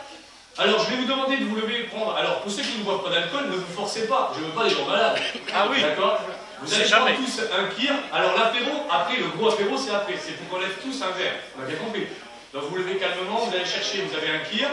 Alors 0.57 0.85
je 0.85 0.91
vais 0.91 1.03
vous 1.03 1.11
demander 1.11 1.39
de 1.39 1.45
vous 1.47 1.57
lever 1.57 1.81
et 1.81 1.83
prendre. 1.85 2.15
Alors 2.15 2.43
pour 2.43 2.53
ceux 2.53 2.63
qui 2.63 2.79
ne 2.79 2.85
boivent 2.85 3.03
pas 3.03 3.11
d'alcool, 3.11 3.47
ne 3.51 3.57
vous 3.57 3.75
forcez 3.75 4.07
pas, 4.07 4.33
je 4.39 4.45
veux 4.45 4.53
pas 4.53 4.69
des 4.69 4.71
gens 4.71 4.87
malades. 4.87 5.19
Ah 5.53 5.67
oui. 5.69 5.83
D'accord 5.83 6.21
Vous 6.63 6.73
allez 6.75 6.85
prendre 6.85 7.07
jamais. 7.09 7.19
tous 7.19 7.41
un 7.41 7.67
kir. 7.75 7.93
Alors 8.13 8.39
l'apéro, 8.39 8.71
après, 8.89 9.17
le 9.17 9.27
gros 9.37 9.51
apéro, 9.51 9.77
c'est 9.77 9.91
après. 9.91 10.15
C'est 10.23 10.39
pour 10.39 10.47
qu'on 10.49 10.61
lève 10.63 10.79
tous 10.81 10.95
un 11.03 11.11
verre. 11.19 11.35
On 11.59 11.63
a 11.65 11.67
bien 11.67 11.77
compris. 11.77 12.07
Donc 12.55 12.71
vous 12.71 12.77
levez 12.77 12.99
calmement, 12.99 13.39
vous 13.43 13.53
allez 13.53 13.67
chercher, 13.67 14.03
vous 14.07 14.15
avez 14.15 14.31
un 14.31 14.45
kir. 14.47 14.69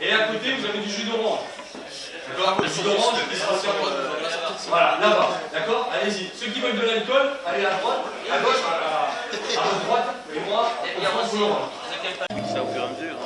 Et 0.00 0.12
à 0.12 0.28
côté, 0.30 0.54
vous 0.54 0.64
avez 0.64 0.78
du 0.78 0.88
jus 0.90 1.02
d'orange. 1.10 1.40
D'accord 2.28 2.62
Le 2.62 2.68
jus 2.68 2.82
d'orange 2.82 3.18
qui 3.28 3.36
sera 3.36 3.58
servi. 3.58 3.82
Voilà, 4.66 4.98
là-bas. 5.00 5.28
D'accord 5.52 5.88
Allez-y. 5.92 6.30
Ceux 6.34 6.50
qui 6.50 6.60
veulent 6.60 6.76
de 6.78 6.86
l'alcool, 6.86 7.30
allez 7.46 7.64
à 7.64 7.70
droite, 7.78 8.00
à 8.30 8.38
gauche, 8.38 8.62
à, 8.66 8.72
à, 8.74 9.60
à 9.60 9.64
votre 9.64 9.84
droite, 9.86 10.08
et 10.34 10.40
moi, 10.50 10.62
au 10.62 11.26
fond, 11.26 11.28
pour 11.30 11.38
l'orange. 11.40 11.68
Ça 12.52 12.62
au 12.62 12.66
fur 12.72 12.82
et 12.82 12.84
à 12.84 12.88
mesure. 12.88 13.17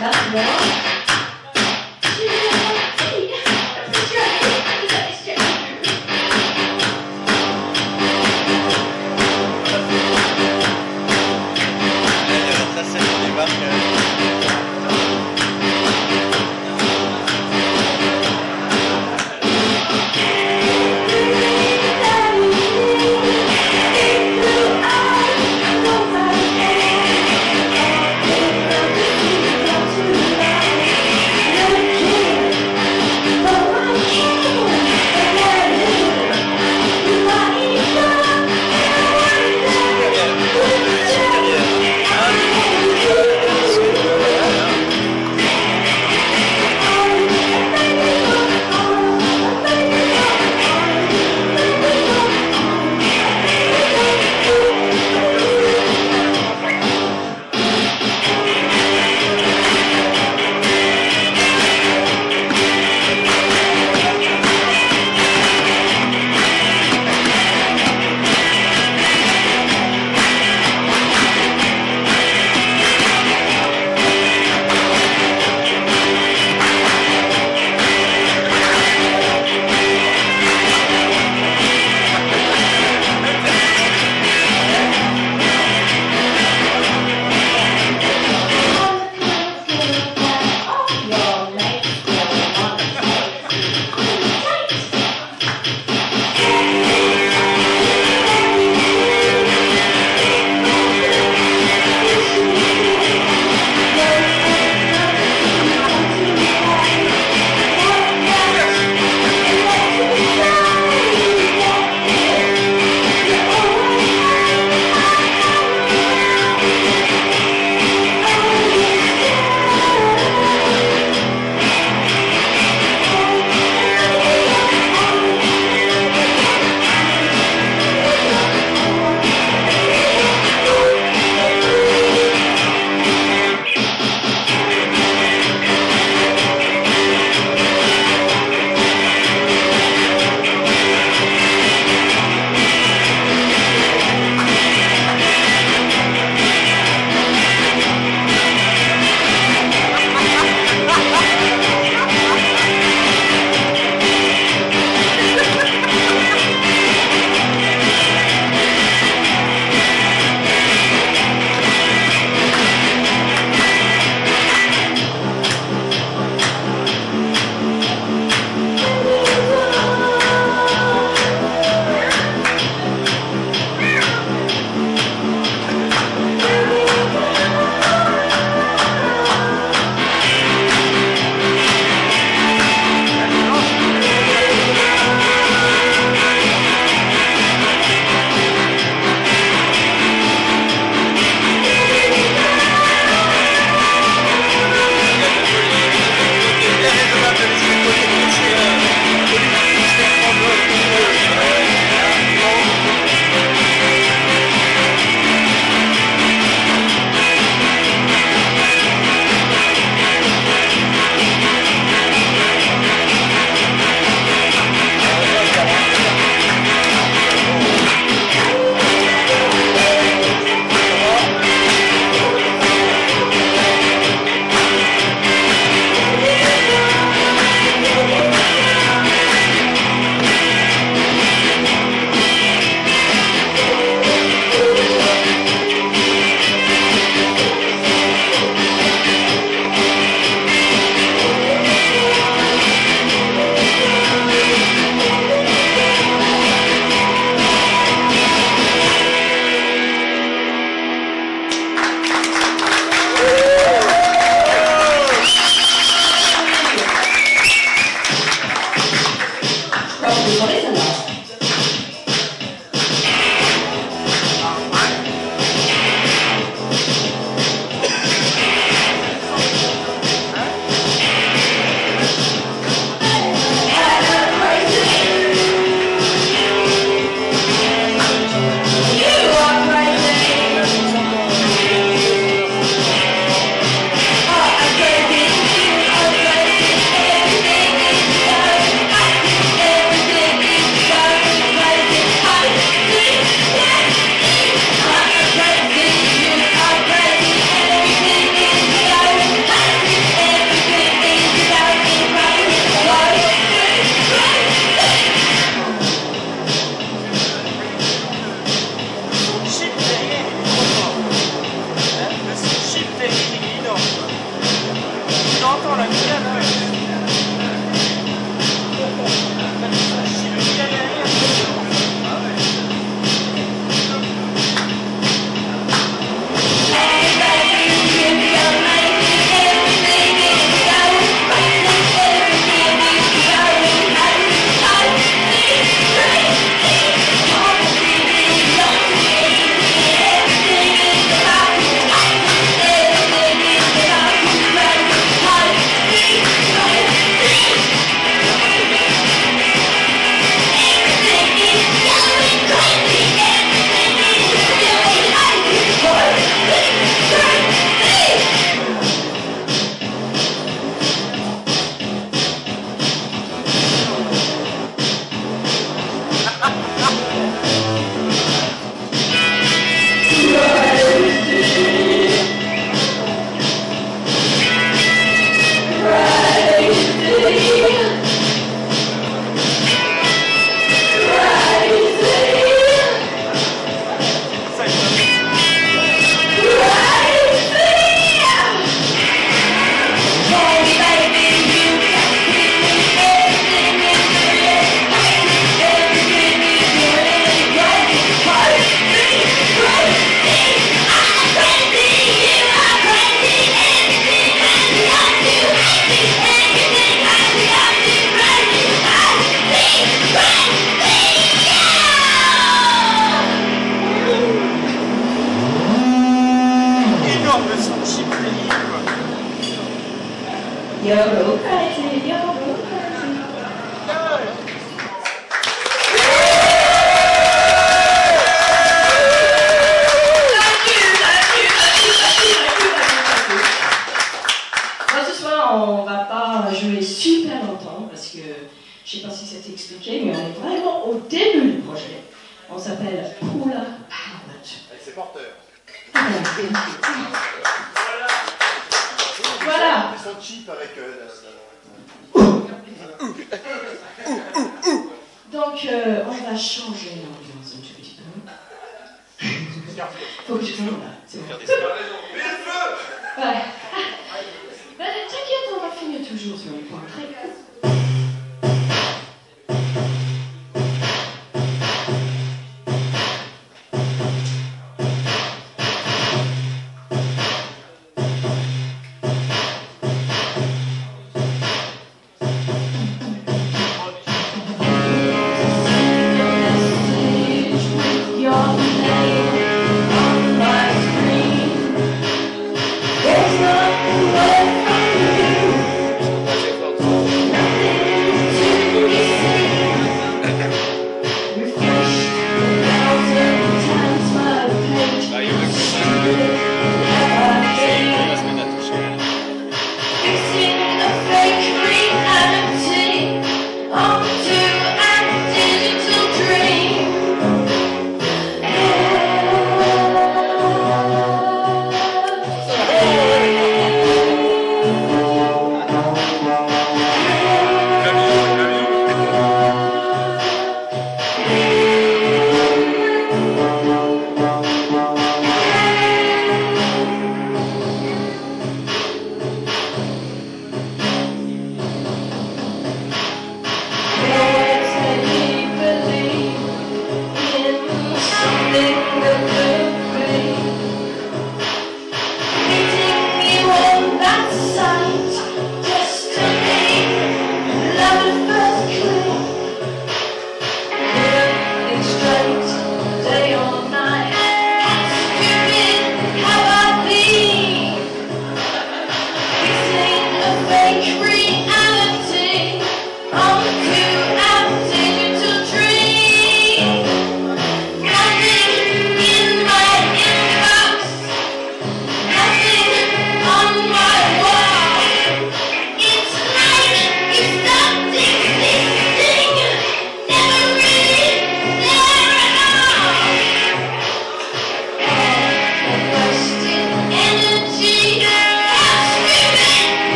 đất 0.00 0.16
nước 0.32 0.87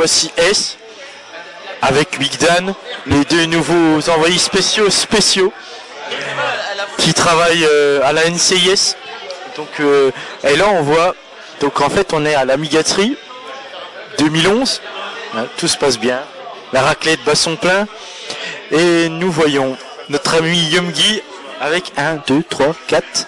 voici 0.00 0.30
S 0.38 0.78
avec 1.82 2.18
Big 2.18 2.34
Dan, 2.38 2.72
les 3.06 3.22
deux 3.26 3.44
nouveaux 3.44 4.08
envoyés 4.08 4.38
spéciaux 4.38 4.88
spéciaux 4.88 5.52
qui 6.96 7.12
travaillent 7.12 7.66
euh, 7.70 8.00
à 8.02 8.14
la 8.14 8.30
NCIS. 8.30 8.94
Donc 9.58 9.68
euh, 9.80 10.10
et 10.42 10.56
là 10.56 10.68
on 10.70 10.80
voit 10.80 11.14
donc 11.60 11.82
en 11.82 11.90
fait 11.90 12.14
on 12.14 12.24
est 12.24 12.34
à 12.34 12.46
l'Amigaterie 12.46 13.14
2011. 14.16 14.80
Hein, 15.36 15.44
tout 15.58 15.68
se 15.68 15.76
passe 15.76 15.98
bien. 15.98 16.20
La 16.72 16.80
raclette 16.80 17.22
bat 17.26 17.34
son 17.34 17.56
plein 17.56 17.86
et 18.70 19.10
nous 19.10 19.30
voyons 19.30 19.76
notre 20.08 20.36
ami 20.38 20.56
Yumgi 20.56 21.20
avec 21.60 21.92
1, 21.98 22.22
2, 22.26 22.42
3, 22.48 22.74
4 22.86 23.26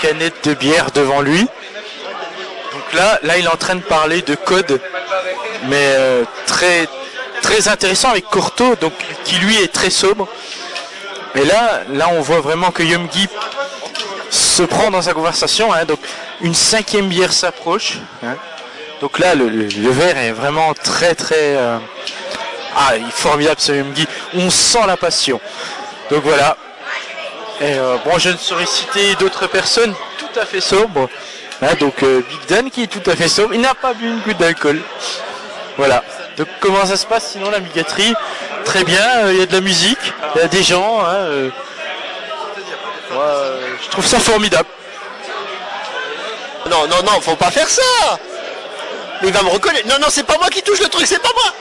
canettes 0.00 0.48
de 0.48 0.54
bière 0.54 0.92
devant 0.92 1.20
lui. 1.20 1.40
Donc 1.40 2.92
là, 2.92 3.18
là 3.24 3.38
il 3.38 3.44
est 3.44 3.48
en 3.48 3.56
train 3.56 3.74
de 3.74 3.82
parler 3.82 4.22
de 4.22 4.36
code 4.36 4.80
mais 5.68 5.94
euh, 5.96 6.24
très 6.46 6.88
très 7.42 7.68
intéressant 7.68 8.10
avec 8.10 8.28
Corto, 8.28 8.76
donc 8.76 8.92
qui 9.24 9.36
lui 9.36 9.56
est 9.56 9.72
très 9.72 9.90
sobre. 9.90 10.28
Et 11.34 11.44
là, 11.44 11.80
là 11.92 12.08
on 12.10 12.20
voit 12.20 12.40
vraiment 12.40 12.70
que 12.70 12.82
Yumgi 12.82 13.28
se 14.30 14.62
prend 14.62 14.90
dans 14.90 15.02
sa 15.02 15.12
conversation. 15.12 15.72
hein, 15.72 15.84
donc 15.84 15.98
une 16.40 16.54
cinquième 16.54 17.08
bière 17.08 17.32
s'approche. 17.32 17.98
hein. 18.22 18.36
Donc 19.00 19.18
là, 19.18 19.34
le, 19.34 19.66
verre 19.90 20.16
est 20.18 20.30
vraiment 20.30 20.74
très 20.74 21.14
très 21.14 21.56
euh, 21.56 21.78
ah, 22.76 22.96
il 22.96 23.06
est 23.08 23.10
formidable 23.10 23.60
ce 23.60 23.72
Yumgi. 23.72 24.06
On 24.34 24.48
sent 24.50 24.86
la 24.86 24.96
passion. 24.96 25.40
Donc 26.10 26.22
voilà. 26.22 26.56
Et 27.60 27.74
euh, 27.78 27.96
bon, 28.04 28.18
je 28.18 28.30
ne 28.30 28.36
saurais 28.36 28.66
citer 28.66 29.14
d'autres 29.16 29.46
personnes 29.46 29.94
tout 30.18 30.40
à 30.40 30.46
fait 30.46 30.60
sobres. 30.60 31.08
Hein, 31.60 31.74
donc 31.78 32.02
Big 32.02 32.46
Dan 32.48 32.70
qui 32.70 32.84
est 32.84 32.86
tout 32.86 33.08
à 33.10 33.16
fait 33.16 33.28
sobre. 33.28 33.54
Il 33.54 33.60
n'a 33.60 33.74
pas 33.74 33.94
bu 33.94 34.06
une 34.06 34.20
goutte 34.20 34.38
d'alcool. 34.38 34.80
Voilà. 35.76 36.02
Donc 36.36 36.48
comment 36.60 36.84
ça 36.86 36.96
se 36.96 37.06
passe 37.06 37.32
sinon 37.32 37.50
la 37.50 37.60
migaterie 37.60 38.14
Très 38.64 38.84
bien, 38.84 39.04
euh, 39.24 39.32
il 39.32 39.38
y 39.38 39.42
a 39.42 39.46
de 39.46 39.52
la 39.52 39.60
musique, 39.60 39.98
il 40.34 40.40
y 40.40 40.44
a 40.44 40.48
des 40.48 40.62
gens. 40.62 41.00
hein, 41.04 41.14
euh. 41.14 41.50
Moi, 43.12 43.22
euh, 43.24 43.60
je 43.82 43.88
trouve 43.90 44.06
ça 44.06 44.18
formidable. 44.20 44.68
Non, 46.70 46.86
non, 46.88 47.02
non, 47.04 47.20
faut 47.20 47.36
pas 47.36 47.50
faire 47.50 47.68
ça 47.68 48.18
Mais 49.20 49.28
il 49.28 49.34
va 49.34 49.42
me 49.42 49.48
reconnaître. 49.48 49.86
Non, 49.88 49.96
non, 50.00 50.06
c'est 50.10 50.22
pas 50.22 50.38
moi 50.38 50.48
qui 50.48 50.62
touche 50.62 50.80
le 50.80 50.88
truc, 50.88 51.06
c'est 51.06 51.20
pas 51.20 51.28
moi 51.34 51.52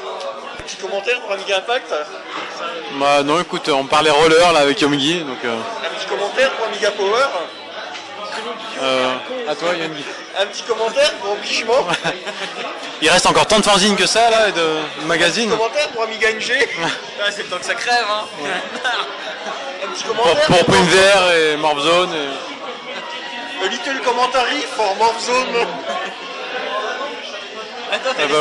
Petit 0.66 0.76
commentaire 0.78 1.20
pour 1.22 1.32
Amiga 1.34 1.58
Impact? 1.58 1.92
Bah 2.94 3.24
non, 3.24 3.40
écoute, 3.42 3.68
on 3.70 3.86
parlait 3.86 4.12
roller 4.12 4.52
là 4.54 4.60
avec 4.60 4.80
Yomgi, 4.82 5.22
donc. 5.22 5.38
Euh, 5.44 5.56
Un 5.56 5.96
petit 5.98 6.06
commentaire 6.08 6.52
pour 6.52 6.68
Amiga 6.68 6.92
Power? 6.92 7.26
Euh, 8.82 9.14
à 9.50 9.56
toi. 9.56 9.70
Un 10.40 10.46
petit 10.46 10.64
commentaire 10.64 11.12
pour 11.22 11.34
Obligement 11.34 11.88
Il 13.02 13.10
reste 13.10 13.26
encore 13.26 13.46
tant 13.48 13.60
de 13.60 13.64
fanzines 13.66 13.96
que 13.96 14.06
ça 14.06 14.30
là, 14.30 14.48
et 14.50 14.52
de 14.52 14.58
de 14.60 14.78
Un 15.04 15.06
magazines. 15.06 15.50
petit 15.50 15.58
commentaire 15.58 15.88
pour 15.90 16.04
Amiga 16.04 16.32
NG 16.32 16.52
Ah, 16.84 17.26
C'est 17.32 17.44
le 17.44 17.50
temps 17.50 17.58
que 17.58 17.66
ça 17.66 17.76
crève 17.76 18.06
hein 18.10 18.26
Un 19.84 19.88
petit 19.90 20.04
Pour, 20.04 20.16
commentaire 20.18 20.66
pour 20.66 20.82
Vert 20.84 21.32
et 21.34 21.56
Morph 21.58 21.80
Zone. 21.82 22.10
et- 22.14 23.66
A 23.66 23.68
little 23.70 24.00
commentary 24.04 24.62
for 24.76 24.96
Morph 24.96 25.20
Zone 25.20 25.68
Attends, 27.92 28.10
Ah 28.18 28.26
bah 28.28 28.36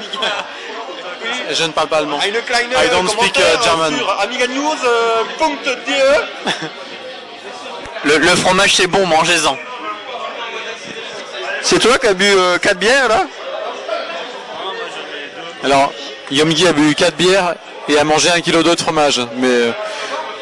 oui. 0.00 1.28
Et 1.48 1.54
Je 1.54 1.64
ne 1.64 1.72
parle 1.72 1.88
pas 1.88 1.98
allemand. 1.98 2.18
I 2.22 2.30
don't 2.32 3.08
speak 3.08 3.32
commentaire 3.32 3.60
uh, 3.60 3.64
German. 3.64 3.96
sur 3.96 4.20
Amiga 4.20 4.46
News 4.48 4.76
euh. 4.84 5.22
Le, 8.04 8.36
fromage 8.36 8.76
c'est 8.76 8.86
bon, 8.86 9.04
mangez-en. 9.06 9.56
C'est 11.62 11.78
toi 11.80 11.98
qui 11.98 12.06
as 12.06 12.14
bu 12.14 12.26
4 12.62 12.78
bières 12.78 13.08
là? 13.08 13.24
Alors, 15.64 15.92
Yomgi 16.30 16.66
a 16.68 16.72
bu 16.72 16.94
4 16.94 17.16
bières 17.16 17.54
et 17.88 17.98
a 17.98 18.04
mangé 18.04 18.30
un 18.30 18.40
kilo 18.40 18.62
d'eau 18.62 18.74
de 18.74 18.80
fromage. 18.80 19.20
Mais 19.36 19.48
euh, 19.48 19.72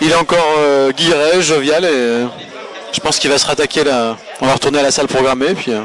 il 0.02 0.10
est 0.10 0.14
encore 0.14 0.54
euh, 0.58 0.90
guilleret, 0.92 1.40
jovial 1.40 1.84
et 1.84 1.88
euh, 1.90 2.26
je 2.92 3.00
pense 3.00 3.18
qu'il 3.18 3.30
va 3.30 3.38
se 3.38 3.46
rattaquer 3.46 3.84
là. 3.84 4.16
On 4.40 4.46
va 4.46 4.52
retourner 4.54 4.80
à 4.80 4.82
la 4.82 4.90
salle 4.90 5.06
programmée 5.08 5.54
puis 5.54 5.72
euh, 5.72 5.80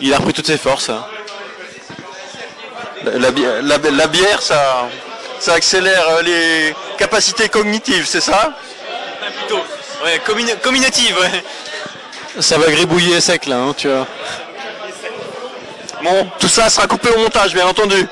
il, 0.00 0.14
a 0.14 0.16
repris 0.16 0.32
toutes 0.32 0.46
ses 0.46 0.56
forces. 0.56 0.88
hein. 0.88 1.04
la, 3.04 3.30
bi- 3.30 3.44
la- 3.62 3.78
la 3.78 4.06
bière, 4.06 4.40
ça, 4.40 4.88
accélère 5.48 6.08
euh, 6.08 6.22
les 6.22 6.74
capacités 6.96 7.50
cognitives, 7.50 8.06
c'est 8.06 8.22
ça? 8.22 8.52
Ouais, 10.04 10.20
communi- 10.26 10.56
communicative, 10.62 11.16
ouais. 11.20 11.42
Ça 12.40 12.58
va 12.58 12.70
gribouiller 12.70 13.20
sec 13.20 13.46
là, 13.46 13.56
hein, 13.56 13.74
tu 13.76 13.88
vois. 13.88 14.06
Bon, 16.02 16.28
tout 16.38 16.48
ça 16.48 16.68
sera 16.68 16.86
coupé 16.86 17.08
au 17.10 17.18
montage, 17.18 17.54
bien 17.54 17.66
entendu. 17.66 18.06